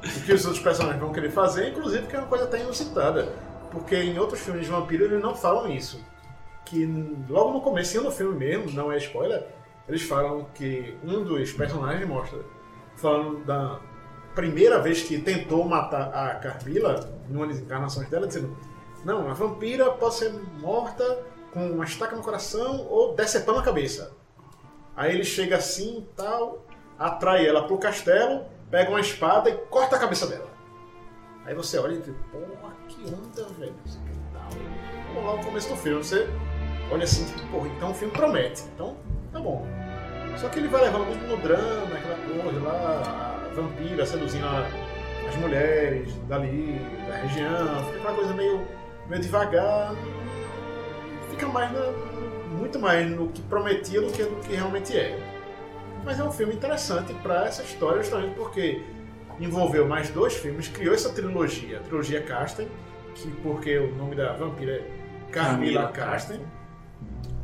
o 0.05 0.21
que 0.25 0.33
os 0.33 0.45
outros 0.45 0.63
personagens 0.63 1.01
vão 1.01 1.13
querer 1.13 1.31
fazer, 1.31 1.69
inclusive 1.69 2.07
que 2.07 2.15
é 2.15 2.19
uma 2.19 2.29
coisa 2.29 2.45
até 2.45 2.61
inusitada, 2.61 3.29
porque 3.71 3.97
em 3.97 4.19
outros 4.19 4.41
filmes 4.41 4.67
de 4.67 4.71
vampiro 4.71 5.05
eles 5.05 5.21
não 5.21 5.35
falam 5.35 5.69
isso. 5.69 6.01
Que 6.65 6.87
logo 7.29 7.53
no 7.53 7.61
começo 7.61 8.01
do 8.01 8.11
filme 8.11 8.39
mesmo, 8.39 8.71
não 8.71 8.93
é 8.93 8.99
spoiler, 8.99 9.45
eles 9.89 10.03
falam 10.03 10.47
que 10.55 10.97
um 11.05 11.25
dos 11.25 11.53
personagens 11.53 12.09
mostra, 12.09 12.39
falando 12.97 13.45
da 13.45 13.81
primeira 14.35 14.81
vez 14.81 15.03
que 15.03 15.19
tentou 15.21 15.65
matar 15.65 16.13
a 16.15 16.35
Carmila, 16.37 17.09
numa 17.29 17.47
das 17.47 17.59
encarnações 17.59 18.09
dela, 18.09 18.27
dizendo: 18.27 18.57
Não, 19.05 19.31
a 19.31 19.35
vampira 19.35 19.91
pode 19.93 20.15
ser 20.17 20.33
morta 20.61 21.23
com 21.53 21.71
uma 21.71 21.85
estaca 21.85 22.17
no 22.17 22.23
coração 22.23 22.87
ou 22.89 23.15
decepando 23.15 23.61
a 23.61 23.63
cabeça. 23.63 24.13
Aí 24.97 25.15
ele 25.15 25.25
chega 25.25 25.57
assim 25.57 26.07
tal, 26.17 26.65
atrai 26.99 27.47
ela 27.47 27.67
pro 27.67 27.79
castelo, 27.79 28.45
pega 28.71 28.91
uma 28.91 29.01
espada 29.01 29.51
e 29.51 29.55
corta 29.55 29.97
a 29.97 29.99
cabeça 29.99 30.27
dela. 30.27 30.49
Aí 31.45 31.55
você 31.55 31.79
olha 31.79 31.95
e 31.95 31.99
diz: 31.99 32.15
Porra, 32.31 32.75
que 32.89 33.03
onda, 33.05 33.49
velho. 33.59 33.75
Vamos 35.15 35.31
lá 35.31 35.37
no 35.37 35.45
começo 35.45 35.69
do 35.69 35.77
filme, 35.77 36.03
você 36.03 36.29
olha 36.91 37.05
assim, 37.05 37.25
tipo, 37.25 37.47
porra, 37.49 37.69
então 37.69 37.91
o 37.93 37.95
filme 37.95 38.13
promete. 38.13 38.65
Então, 38.75 38.97
tá 39.33 39.39
bom. 39.39 39.67
Só 40.37 40.49
que 40.49 40.59
ele 40.59 40.69
vai 40.69 40.83
levando 40.83 41.07
muito 41.07 41.25
no 41.27 41.37
drama, 41.37 41.95
aquela 41.95 42.43
coisa 42.43 42.61
lá, 42.61 43.34
vampira 43.55 44.05
seduzindo 44.07 44.45
a- 44.47 44.69
as 45.29 45.37
mulheres 45.37 46.13
dali, 46.29 46.79
da 47.09 47.17
região, 47.17 47.85
fica 47.87 47.99
aquela 47.99 48.15
coisa 48.15 48.35
meio, 48.35 48.67
meio 49.09 49.23
devagar. 49.23 49.95
Fica 51.31 51.47
mais 51.49 51.73
na- 51.73 51.93
muito 52.59 52.79
mais 52.79 53.11
no 53.11 53.29
que 53.29 53.43
prometia 53.43 54.01
do 54.01 54.13
que 54.13 54.23
no 54.23 54.37
que 54.41 54.55
realmente 54.55 54.97
é. 54.97 55.19
Mas 56.05 56.21
é 56.21 56.25
um 56.25 56.31
filme 56.31 56.55
interessante 56.55 57.13
para 57.15 57.47
essa 57.47 57.63
história, 57.63 58.03
justamente 58.03 58.35
porque 58.35 58.83
envolveu 59.41 59.87
mais 59.89 60.11
dois 60.11 60.35
filmes, 60.35 60.69
criou 60.69 60.95
essa 60.95 61.11
trilogia, 61.11 61.79
a 61.79 61.81
trilogia 61.81 62.23
Casten, 62.23 62.69
que 63.15 63.31
porque 63.43 63.79
o 63.79 63.95
nome 63.97 64.15
da 64.15 64.33
vampira 64.35 64.73
é 64.73 64.83
Carmila 65.33 65.89
Carmila 65.89 65.89
Casten. 65.89 66.41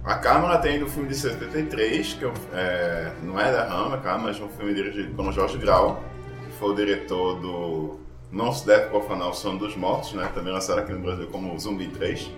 A 0.03 0.14
Câmara 0.14 0.59
tem 0.59 0.78
do 0.78 0.86
filme 0.88 1.09
de 1.09 1.14
73, 1.14 2.14
que 2.14 2.24
é, 2.24 2.32
é, 2.55 3.12
não 3.22 3.38
é 3.38 3.53
da 3.53 3.64
Rama, 3.64 3.98
cara, 3.98 4.16
mas 4.16 4.40
é 4.40 4.42
um 4.42 4.48
filme 4.48 4.72
dirigido 4.72 5.14
pelo 5.14 5.30
Jorge 5.30 5.59
Grau, 5.59 6.03
que 6.46 6.53
foi 6.59 6.70
o 6.70 6.74
diretor 6.74 7.38
do 7.38 8.01
Não 8.32 8.51
se 8.51 8.66
deve 8.66 8.88
profanar 8.88 9.28
o 9.28 9.34
Sono 9.34 9.59
dos 9.59 9.76
Mortos, 9.76 10.14
né? 10.14 10.30
também 10.34 10.53
lançado 10.53 10.78
aqui 10.78 10.92
no 10.92 11.01
Brasil 11.01 11.26
como 11.26 11.59
Zumbi 11.59 11.88
3. 11.88 12.30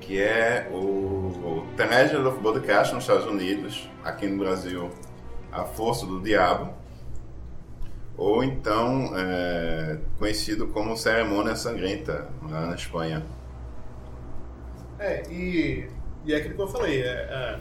Que 0.00 0.20
é 0.20 0.68
o, 0.70 0.76
o 0.76 1.66
The 1.76 1.84
Legend 1.84 2.28
of 2.28 2.38
Podcast 2.40 2.94
nos 2.94 3.02
Estados 3.02 3.26
Unidos, 3.26 3.90
aqui 4.04 4.28
no 4.28 4.38
Brasil 4.38 4.90
A 5.50 5.64
Força 5.64 6.06
do 6.06 6.20
Diabo, 6.20 6.72
ou 8.16 8.44
então 8.44 9.12
é, 9.16 9.98
conhecido 10.16 10.68
como 10.68 10.96
Cerimônia 10.96 11.56
Sangrenta, 11.56 12.28
lá 12.48 12.66
na 12.66 12.74
Espanha. 12.76 13.24
É, 15.04 15.22
e, 15.30 15.86
e 16.24 16.32
é 16.32 16.38
aquilo 16.38 16.54
que 16.54 16.62
eu 16.62 16.68
falei, 16.68 17.02
é, 17.02 17.06
é, 17.06 17.58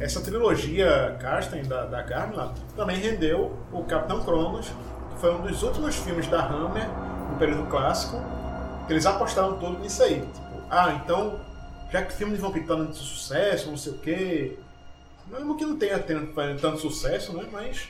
essa 0.00 0.20
trilogia 0.20 1.16
Karsten 1.20 1.62
da, 1.62 1.86
da 1.86 2.02
Carmela 2.02 2.52
também 2.74 2.96
rendeu 2.96 3.56
o 3.72 3.84
Capitão 3.84 4.24
Cronos, 4.24 4.66
que 4.66 5.20
foi 5.20 5.32
um 5.32 5.42
dos 5.42 5.62
últimos 5.62 5.94
filmes 5.94 6.26
da 6.26 6.44
Hammer, 6.44 6.88
no 7.30 7.38
período 7.38 7.70
clássico, 7.70 8.20
que 8.84 8.92
eles 8.92 9.06
apostaram 9.06 9.58
todo 9.58 9.78
nisso 9.78 10.02
aí. 10.02 10.22
Tipo, 10.22 10.62
ah, 10.68 11.00
então, 11.00 11.38
já 11.92 12.02
que 12.02 12.12
o 12.12 12.16
filme 12.16 12.34
de 12.34 12.40
vampiro 12.40 12.66
tá 12.66 12.74
dando 12.74 12.94
sucesso, 12.94 13.70
não 13.70 13.76
sei 13.76 13.92
o 13.92 13.98
quê, 13.98 14.58
mesmo 15.28 15.56
que 15.56 15.64
não 15.64 15.78
tenha 15.78 16.02
fazendo 16.34 16.60
tanto 16.60 16.78
sucesso, 16.78 17.32
né, 17.32 17.46
mas 17.52 17.88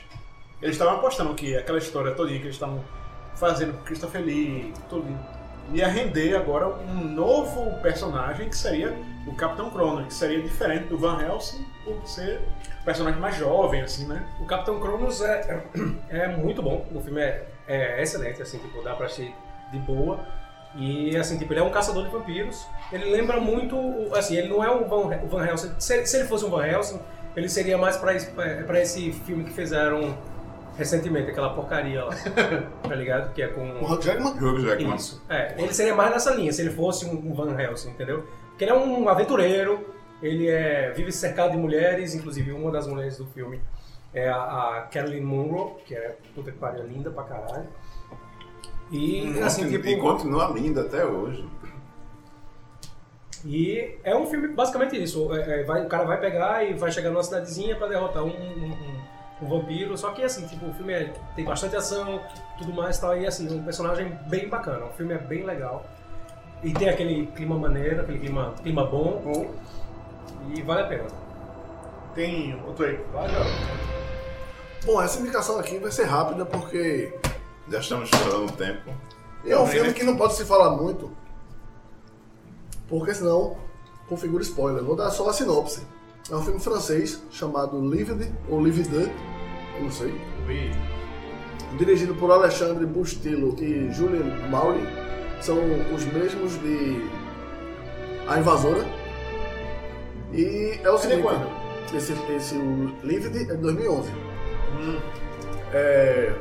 eles 0.61 0.75
estavam 0.75 0.97
apostando 0.97 1.33
que 1.33 1.57
aquela 1.57 1.79
história 1.79 2.13
toda 2.13 2.29
que 2.29 2.35
eles 2.35 2.53
estavam 2.53 2.83
fazendo 3.33 3.73
com 3.73 3.83
Christopher 3.85 4.21
Lee, 4.23 4.71
tudo, 4.87 5.07
ia 5.73 5.87
render 5.87 6.35
agora 6.35 6.67
um 6.67 7.03
novo 7.03 7.79
personagem 7.81 8.49
que 8.49 8.57
seria 8.57 8.95
o 9.25 9.33
Capitão 9.33 9.69
Cronos, 9.69 10.07
que 10.07 10.13
seria 10.13 10.41
diferente 10.41 10.85
do 10.87 10.97
Van 10.97 11.21
Helsing 11.21 11.65
por 11.83 12.05
ser 12.07 12.39
um 12.81 12.83
personagem 12.83 13.19
mais 13.19 13.35
jovem, 13.35 13.81
assim, 13.81 14.07
né? 14.07 14.25
O 14.39 14.45
Capitão 14.45 14.79
Cronos 14.79 15.21
é, 15.21 15.63
é 16.09 16.27
muito 16.27 16.61
bom. 16.61 16.85
O 16.93 16.99
filme 16.99 17.21
é, 17.21 17.45
é 17.67 18.01
excelente, 18.01 18.41
assim, 18.41 18.57
tipo, 18.57 18.81
dá 18.83 18.95
pra 18.95 19.05
assistir 19.05 19.33
de 19.71 19.79
boa. 19.79 20.19
E, 20.75 21.15
assim, 21.17 21.37
tipo, 21.37 21.51
ele 21.53 21.59
é 21.59 21.63
um 21.63 21.69
caçador 21.69 22.05
de 22.05 22.11
vampiros. 22.11 22.65
Ele 22.91 23.05
lembra 23.05 23.39
muito, 23.39 23.75
assim, 24.15 24.37
ele 24.37 24.47
não 24.47 24.63
é 24.63 24.71
o 24.71 24.87
Van, 24.87 25.15
o 25.23 25.27
Van 25.27 25.45
Helsing. 25.45 25.73
Se, 25.79 26.05
se 26.05 26.17
ele 26.17 26.27
fosse 26.27 26.45
um 26.45 26.49
Van 26.49 26.65
Helsing, 26.65 26.99
ele 27.35 27.49
seria 27.49 27.77
mais 27.77 27.97
pra 27.97 28.81
esse 28.81 29.11
filme 29.11 29.43
que 29.43 29.51
fizeram 29.51 30.17
recentemente, 30.77 31.29
aquela 31.31 31.53
porcaria 31.53 32.03
lá, 32.05 32.13
tá 32.87 32.95
ligado? 32.95 33.33
Que 33.33 33.41
é 33.43 33.47
com... 33.47 33.61
O 33.61 33.85
Hugh 33.93 34.01
Jackman? 34.01 34.33
Hugh 34.33 34.59
Jackman. 34.61 34.95
Isso. 34.95 35.21
É, 35.29 35.53
ele 35.57 35.73
seria 35.73 35.95
mais 35.95 36.11
nessa 36.11 36.33
linha, 36.33 36.51
se 36.51 36.61
ele 36.61 36.71
fosse 36.71 37.05
um 37.05 37.33
Van 37.33 37.59
Helsing, 37.59 37.89
entendeu? 37.91 38.25
Porque 38.49 38.63
ele 38.63 38.71
é 38.71 38.75
um 38.75 39.07
aventureiro, 39.09 39.85
ele 40.21 40.47
é, 40.49 40.91
vive 40.91 41.11
cercado 41.11 41.51
de 41.51 41.57
mulheres, 41.57 42.13
inclusive 42.15 42.51
uma 42.51 42.71
das 42.71 42.87
mulheres 42.87 43.17
do 43.17 43.25
filme 43.27 43.61
é 44.13 44.27
a, 44.29 44.35
a 44.35 44.81
Carolyn 44.91 45.21
Monroe, 45.21 45.75
que 45.85 45.95
é 45.95 46.17
puta 46.35 46.51
que 46.51 46.57
pariu, 46.57 46.85
linda 46.85 47.09
pra 47.09 47.23
caralho. 47.23 47.67
E, 48.91 49.39
assim, 49.41 49.69
tipo... 49.69 49.87
e 49.87 49.97
continua 49.97 50.47
linda 50.51 50.81
até 50.81 51.05
hoje. 51.05 51.47
E 53.45 53.95
é 54.03 54.15
um 54.15 54.27
filme 54.27 54.49
basicamente 54.49 55.01
isso. 55.01 55.33
É, 55.33 55.61
é, 55.61 55.63
vai- 55.63 55.85
o 55.85 55.87
cara 55.87 56.03
vai 56.03 56.19
pegar 56.19 56.63
e 56.63 56.73
vai 56.73 56.91
chegar 56.91 57.09
numa 57.09 57.23
cidadezinha 57.23 57.75
pra 57.75 57.87
derrotar 57.87 58.23
um, 58.23 58.27
um- 58.29 58.90
um 59.41 59.47
vampiro. 59.47 59.97
Só 59.97 60.11
que 60.11 60.23
assim, 60.23 60.45
tipo, 60.47 60.65
o 60.67 60.73
filme 60.73 60.93
é- 60.93 61.13
tem 61.35 61.45
bastante 61.45 61.75
ação, 61.75 62.21
tudo 62.57 62.73
mais 62.73 62.97
e 62.97 63.01
tal. 63.01 63.17
E 63.17 63.25
assim, 63.27 63.51
um 63.53 63.63
personagem 63.63 64.17
bem 64.27 64.47
bacana. 64.49 64.85
O 64.85 64.93
filme 64.93 65.13
é 65.13 65.17
bem 65.17 65.43
legal. 65.45 65.85
E 66.63 66.71
tem 66.73 66.89
aquele 66.89 67.25
clima 67.27 67.57
maneiro, 67.57 68.01
aquele 68.01 68.19
clima, 68.19 68.53
clima 68.61 68.85
bom. 68.85 69.51
E 70.55 70.61
vale 70.61 70.81
a 70.81 70.87
pena. 70.87 71.07
Tem 72.13 72.61
outro 72.67 72.85
aí. 72.85 72.97
Vai, 73.13 73.31
garoto. 73.31 73.49
Bom, 74.85 75.01
essa 75.01 75.19
indicação 75.19 75.59
aqui 75.59 75.77
vai 75.79 75.91
ser 75.91 76.05
rápida 76.05 76.45
porque 76.45 77.13
Já 77.69 77.79
estamos 77.79 78.09
falando 78.09 78.43
um 78.51 78.55
tempo. 78.55 78.91
é 79.45 79.57
um 79.57 79.65
filme 79.67 79.93
que 79.93 80.03
não 80.03 80.17
pode 80.17 80.33
se 80.35 80.43
falar 80.45 80.71
muito. 80.75 81.11
porque 82.89 83.13
senão 83.13 83.55
configura 84.09 84.43
spoiler. 84.43 84.83
Vou 84.83 84.95
dar 84.95 85.09
só 85.11 85.29
a 85.29 85.33
sinopse. 85.33 85.81
É 86.29 86.35
um 86.35 86.41
filme 86.43 86.59
francês 86.59 87.21
chamado 87.31 87.79
Lived 87.89 88.31
ou 88.49 88.61
Lived, 88.61 88.89
eu 88.93 89.09
não 89.81 89.91
sei. 89.91 90.13
Dirigido 91.77 92.15
por 92.15 92.31
Alexandre 92.31 92.85
Bustillo 92.85 93.55
e 93.59 93.91
Julien 93.91 94.49
Mauri. 94.49 94.81
São 95.41 95.57
os 95.93 96.05
mesmos 96.05 96.53
de 96.59 97.01
A 98.27 98.39
Invasora. 98.39 98.85
E 100.33 100.79
é 100.83 100.89
o 100.89 100.95
é 100.95 100.97
seguinte. 100.97 101.27
Esse, 101.93 102.13
esse 102.35 102.55
o 102.55 102.93
Lived 103.03 103.37
é 103.37 103.43
de 103.43 103.57
2011. 103.57 104.11
É, 105.73 106.33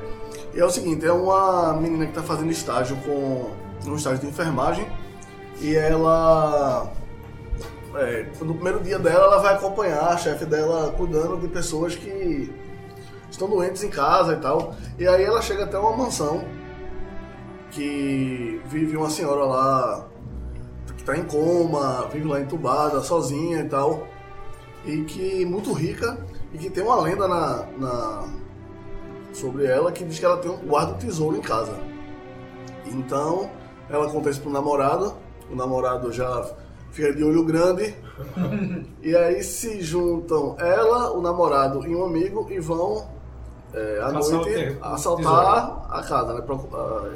e 0.54 0.60
é 0.60 0.64
o 0.64 0.70
seguinte, 0.70 1.06
é 1.06 1.12
uma 1.12 1.74
menina 1.74 2.04
que 2.04 2.10
está 2.10 2.22
fazendo 2.22 2.50
estágio 2.50 2.96
com 3.04 3.50
um 3.86 3.96
estágio 3.96 4.20
de 4.20 4.26
enfermagem 4.26 4.86
e 5.60 5.74
ela 5.74 6.92
é, 7.94 8.26
no 8.40 8.54
primeiro 8.54 8.80
dia 8.80 8.98
dela 8.98 9.24
ela 9.24 9.38
vai 9.38 9.54
acompanhar 9.54 10.08
a 10.08 10.16
chefe 10.16 10.44
dela 10.44 10.92
cuidando 10.96 11.36
de 11.36 11.48
pessoas 11.48 11.94
que 11.94 12.52
estão 13.40 13.48
doentes 13.48 13.82
em 13.82 13.88
casa 13.88 14.34
e 14.34 14.36
tal. 14.36 14.74
E 14.98 15.08
aí 15.08 15.24
ela 15.24 15.40
chega 15.40 15.64
até 15.64 15.78
uma 15.78 15.96
mansão 15.96 16.44
que 17.70 18.60
vive 18.66 18.96
uma 18.96 19.08
senhora 19.08 19.44
lá 19.44 20.06
que 20.94 21.00
está 21.02 21.16
em 21.16 21.24
coma, 21.24 22.06
vive 22.12 22.28
lá 22.28 22.40
entubada, 22.40 23.00
sozinha 23.00 23.60
e 23.60 23.68
tal. 23.68 24.06
E 24.84 25.02
que 25.04 25.44
muito 25.46 25.72
rica 25.72 26.18
e 26.52 26.58
que 26.58 26.68
tem 26.70 26.82
uma 26.82 27.00
lenda 27.00 27.26
na, 27.26 27.66
na- 27.78 28.28
sobre 29.32 29.64
ela 29.66 29.92
que 29.92 30.04
diz 30.04 30.18
que 30.18 30.24
ela 30.24 30.36
tem 30.38 30.50
um 30.50 30.56
guarda 30.58 30.94
tesouro 30.94 31.36
em 31.36 31.40
casa. 31.40 31.72
Então, 32.86 33.48
ela 33.88 34.10
conta 34.10 34.28
isso 34.30 34.40
pro 34.40 34.50
namorado, 34.50 35.14
o 35.50 35.54
namorado 35.54 36.12
já 36.12 36.50
fica 36.90 37.12
de 37.12 37.22
olho 37.22 37.44
grande, 37.44 37.94
e 39.00 39.14
aí 39.14 39.42
se 39.44 39.80
juntam 39.80 40.56
ela, 40.58 41.12
o 41.12 41.22
namorado 41.22 41.86
e 41.86 41.94
um 41.94 42.04
amigo 42.04 42.48
e 42.50 42.58
vão 42.58 43.06
é, 43.74 44.00
à 44.02 44.10
noite 44.12 44.28
te- 44.44 44.78
o 44.80 44.84
assaltar 44.94 45.86
a 45.90 46.02
casa, 46.02 46.34
né? 46.34 46.42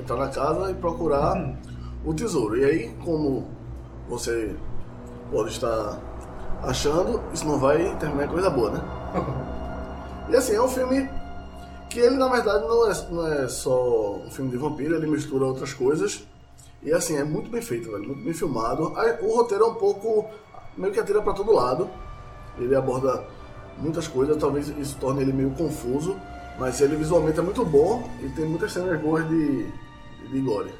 Entrar 0.00 0.16
na 0.16 0.28
casa 0.28 0.70
e 0.70 0.74
procurar 0.74 1.54
o 2.04 2.14
tesouro. 2.14 2.56
E 2.56 2.64
aí, 2.64 2.88
como 3.04 3.46
você 4.08 4.54
pode 5.30 5.50
estar 5.50 5.98
achando, 6.62 7.20
isso 7.32 7.46
não 7.46 7.58
vai 7.58 7.96
terminar 7.96 8.24
em 8.24 8.28
coisa 8.28 8.50
boa, 8.50 8.70
né? 8.70 8.80
E 10.26 10.34
assim, 10.36 10.54
é 10.54 10.62
um 10.62 10.68
filme 10.68 11.06
que 11.90 12.00
ele 12.00 12.16
na 12.16 12.28
verdade 12.28 12.64
não 12.66 12.90
é, 12.90 12.94
não 13.10 13.26
é 13.26 13.46
só 13.46 14.14
um 14.16 14.30
filme 14.30 14.50
de 14.50 14.56
vampiro, 14.56 14.94
ele 14.94 15.06
mistura 15.06 15.44
outras 15.44 15.74
coisas. 15.74 16.26
E 16.82 16.90
assim, 16.92 17.16
é 17.18 17.22
muito 17.24 17.50
bem 17.50 17.60
feito, 17.60 17.90
velho, 17.92 18.04
muito 18.06 18.24
bem 18.24 18.32
filmado. 18.32 18.94
O 19.20 19.36
roteiro 19.36 19.64
é 19.64 19.66
um 19.68 19.74
pouco. 19.74 20.24
meio 20.78 20.92
que 20.94 20.98
atira 20.98 21.20
pra 21.20 21.34
todo 21.34 21.52
lado. 21.52 21.90
Ele 22.58 22.74
aborda 22.74 23.22
muitas 23.78 24.08
coisas, 24.08 24.34
talvez 24.38 24.68
isso 24.78 24.96
torne 24.98 25.20
ele 25.20 25.32
meio 25.32 25.50
confuso. 25.50 26.16
Mas 26.58 26.80
ele 26.80 26.96
visualmente 26.96 27.38
é 27.38 27.42
muito 27.42 27.64
bom 27.64 28.08
e 28.22 28.28
tem 28.30 28.44
muitas 28.44 28.72
cenas 28.72 29.00
boas 29.00 29.28
de, 29.28 29.66
de 30.30 30.40
gore. 30.40 30.70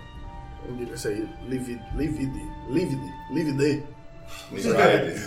Eu 0.69 0.75
digo 0.77 0.95
isso 0.95 1.09
aí, 1.09 1.29
Livid, 1.49 1.81
Livid, 1.95 2.33
Livid, 2.71 3.13
Livid, 3.31 3.83
Divide. 4.53 5.25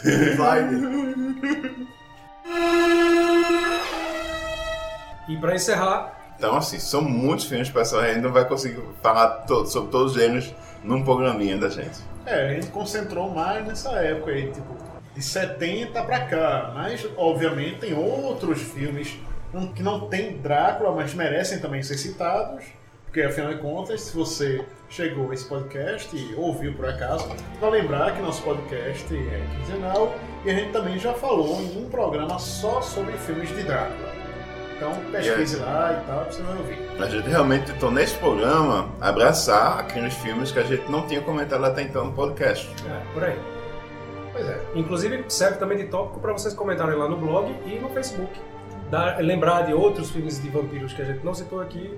E 5.29 5.37
pra 5.37 5.55
encerrar, 5.55 6.13
Então, 6.37 6.55
assim, 6.55 6.79
são 6.79 7.01
muitos 7.01 7.45
filmes, 7.45 7.69
pessoal. 7.69 8.03
A 8.03 8.07
gente 8.13 8.21
não 8.21 8.31
vai 8.31 8.45
conseguir 8.47 8.81
falar 9.01 9.27
to- 9.45 9.65
sobre 9.65 9.91
todos 9.91 10.11
os 10.15 10.17
gêneros 10.21 10.53
num 10.83 11.03
programinha 11.03 11.57
da 11.57 11.67
gente. 11.67 11.99
É, 12.25 12.49
a 12.49 12.53
gente 12.53 12.67
concentrou 12.67 13.33
mais 13.33 13.65
nessa 13.65 13.89
época 13.93 14.31
aí, 14.31 14.51
tipo, 14.51 14.75
de 15.15 15.21
70 15.21 16.03
pra 16.03 16.19
cá. 16.27 16.71
Mas, 16.75 17.05
obviamente, 17.17 17.79
tem 17.79 17.93
outros 17.97 18.61
filmes 18.61 19.17
que 19.75 19.83
não 19.83 20.07
tem 20.07 20.37
Drácula, 20.37 20.91
mas 20.93 21.13
merecem 21.13 21.59
também 21.59 21.81
ser 21.83 21.97
citados. 21.97 22.63
Porque, 23.05 23.21
afinal 23.21 23.53
de 23.53 23.59
contas, 23.61 24.01
se 24.01 24.15
você 24.15 24.63
chegou 24.89 25.31
a 25.31 25.33
esse 25.33 25.45
podcast 25.45 26.15
e 26.15 26.35
ouviu 26.35 26.73
por 26.73 26.87
acaso, 26.87 27.27
vai 27.59 27.71
lembrar 27.71 28.13
que 28.13 28.21
nosso 28.21 28.43
podcast 28.43 29.05
é 29.15 29.47
quinzenal 29.57 30.13
e 30.45 30.51
a 30.51 30.53
gente 30.53 30.71
também 30.71 30.99
já 30.99 31.13
falou 31.13 31.61
em 31.61 31.83
um 31.83 31.89
programa 31.89 32.37
só 32.37 32.81
sobre 32.81 33.13
filmes 33.13 33.49
de 33.49 33.63
Drácula. 33.63 34.17
Então, 34.75 34.91
pesquise 35.11 35.55
lá 35.55 35.99
e 35.99 36.07
tal, 36.07 36.25
você 36.25 36.41
vai 36.43 36.57
ouvir. 36.57 36.77
A 37.01 37.09
gente 37.09 37.27
realmente 37.27 37.71
tentou, 37.71 37.89
nesse 37.89 38.15
programa, 38.17 38.89
abraçar 39.01 39.79
aqueles 39.79 40.13
filmes 40.15 40.51
que 40.51 40.59
a 40.59 40.63
gente 40.63 40.89
não 40.91 41.07
tinha 41.07 41.21
comentado 41.21 41.65
até 41.65 41.81
então 41.81 42.05
no 42.05 42.13
podcast. 42.13 42.69
é, 42.87 43.13
por 43.13 43.23
aí. 43.23 43.39
Pois 44.31 44.47
é. 44.47 44.61
Inclusive, 44.75 45.25
serve 45.29 45.57
também 45.57 45.79
de 45.79 45.85
tópico 45.85 46.19
para 46.19 46.33
vocês 46.33 46.53
comentarem 46.53 46.95
lá 46.95 47.09
no 47.09 47.17
blog 47.17 47.51
e 47.65 47.79
no 47.79 47.89
Facebook. 47.89 48.39
Dar, 48.89 49.17
lembrar 49.21 49.63
de 49.63 49.73
outros 49.73 50.09
filmes 50.11 50.41
de 50.41 50.49
vampiros 50.49 50.93
que 50.93 51.01
a 51.01 51.05
gente 51.05 51.23
não 51.25 51.33
citou 51.33 51.59
aqui 51.59 51.93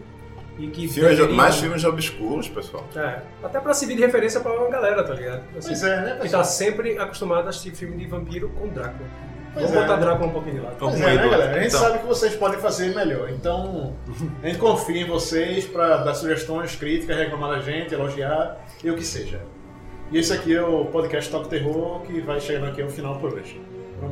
e 0.57 0.67
que 0.67 0.87
Filmes, 0.87 1.15
deveriam- 1.17 1.35
mais 1.37 1.55
filmes 1.57 1.83
obscuros, 1.85 2.49
pessoal. 2.49 2.83
É, 2.95 3.19
até 3.43 3.59
pra 3.59 3.73
servir 3.73 3.95
de 3.95 4.01
referência 4.01 4.39
pra 4.41 4.51
uma 4.51 4.69
galera, 4.69 5.03
tá 5.03 5.13
ligado? 5.13 5.43
Assim, 5.57 5.67
Pois 5.69 5.83
é, 5.83 6.01
né, 6.01 6.11
Que 6.15 6.21
pessoal? 6.23 6.41
tá 6.41 6.47
sempre 6.47 6.97
acostumado 6.97 7.45
a 7.47 7.49
assistir 7.49 7.71
filme 7.75 7.95
de 7.97 8.05
vampiro 8.07 8.49
com 8.49 8.67
Drácula. 8.67 9.07
Pois 9.53 9.65
Vamos 9.65 9.77
é, 9.77 9.81
botar 9.81 9.95
né? 9.97 10.01
Drácula 10.05 10.27
um 10.27 10.31
pouquinho 10.33 10.55
de 10.55 10.61
lado. 10.61 10.73
Então, 10.75 10.89
Pois 10.89 11.01
é, 11.01 11.05
né, 11.15 11.15
galera? 11.29 11.51
A 11.51 11.53
gente 11.63 11.67
Então. 11.67 11.79
sabe 11.79 11.99
que 11.99 12.05
vocês 12.05 12.35
podem 12.35 12.59
fazer 12.59 12.93
melhor. 12.95 13.29
Então, 13.29 13.95
a 14.43 14.47
gente 14.47 14.59
confia 14.59 15.01
em 15.01 15.05
vocês 15.07 15.65
para 15.65 15.97
dar 15.97 16.13
sugestões, 16.13 16.75
críticas, 16.75 17.17
reclamar 17.17 17.51
da 17.51 17.59
gente, 17.59 17.93
elogiar 17.93 18.57
e 18.83 18.89
o 18.91 18.95
que 18.95 19.03
seja. 19.03 19.39
E 20.11 20.17
esse 20.17 20.33
aqui 20.33 20.55
é 20.55 20.61
o 20.61 20.85
podcast 20.85 21.29
Top 21.31 21.47
Terror 21.47 22.01
que 22.01 22.19
vai 22.21 22.39
chegando 22.39 22.65
aqui 22.67 22.81
ao 22.81 22.89
final 22.89 23.15
por 23.19 23.33
hoje. 23.33 23.61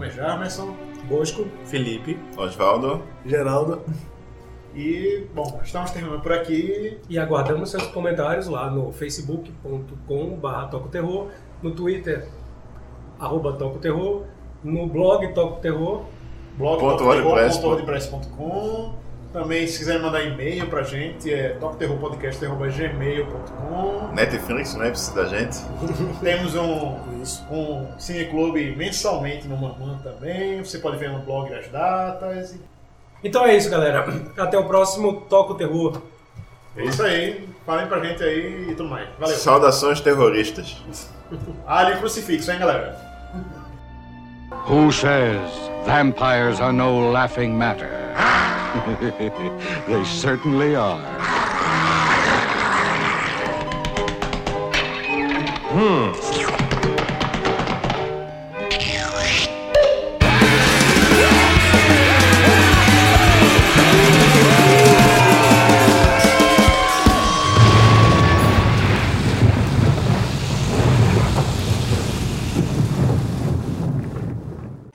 É 0.01 0.09
Jarmerson 0.09 0.75
Bosco. 1.07 1.45
Felipe. 1.65 2.19
Osvaldo, 2.37 3.01
Geraldo. 3.25 3.81
e, 4.75 5.25
bom, 5.33 5.59
estamos 5.63 5.91
terminando 5.91 6.21
por 6.21 6.33
aqui. 6.33 6.97
E 7.09 7.17
aguardamos 7.17 7.71
seus 7.71 7.87
comentários 7.87 8.47
lá 8.47 8.69
no 8.69 8.91
facebook.com.br 8.91 10.69
tocoterror, 10.69 11.29
no 11.61 11.71
Twitter, 11.71 12.27
arroba 13.19 13.53
tocoterror, 13.53 14.25
no 14.63 14.87
blog 14.87 15.33
Toco 15.33 15.59
Terror. 15.61 16.05
Também, 19.37 19.67
se 19.67 19.77
quiserem 19.77 20.01
mandar 20.01 20.23
e-mail 20.23 20.65
pra 20.65 20.81
gente, 20.81 21.31
é 21.31 21.49
topterrorpodcast.gmail.com 21.49 24.07
Netflix, 24.11 24.73
não 24.73 24.83
é 24.83 24.89
precisa 24.89 25.13
da 25.13 25.25
gente. 25.25 25.59
Temos 26.21 26.55
um, 26.55 26.97
Isso. 27.21 27.45
um 27.51 27.85
cineclube 27.99 28.75
mensalmente 28.75 29.47
no 29.47 29.55
Mamã 29.55 29.99
também. 30.01 30.63
Você 30.63 30.79
pode 30.79 30.97
ver 30.97 31.11
no 31.11 31.19
blog 31.19 31.53
as 31.53 31.67
datas. 31.67 32.55
Então 33.23 33.45
é 33.45 33.55
isso, 33.55 33.69
galera. 33.69 34.07
Até 34.35 34.57
o 34.57 34.65
próximo 34.65 35.21
Toco 35.29 35.53
Terror. 35.53 36.01
É 36.75 36.85
isso 36.85 37.03
aí. 37.03 37.47
Falem 37.63 37.85
pra 37.85 38.03
gente 38.03 38.23
aí 38.23 38.71
e 38.71 38.73
tudo 38.73 38.89
mais. 38.89 39.07
Valeu. 39.19 39.35
Saudações 39.35 40.01
terroristas. 40.01 40.77
Ali 41.67 41.95
crucifixo, 41.97 42.51
hein, 42.51 42.57
galera? 42.57 42.99
Who 44.67 44.91
says 44.91 45.51
vampires 45.85 46.59
are 46.59 46.73
no 46.73 47.11
laughing 47.11 47.49
matter? 47.49 48.06
they 49.87 50.03
certainly 50.05 50.75
are. 50.75 51.01
Hmm. 55.69 56.46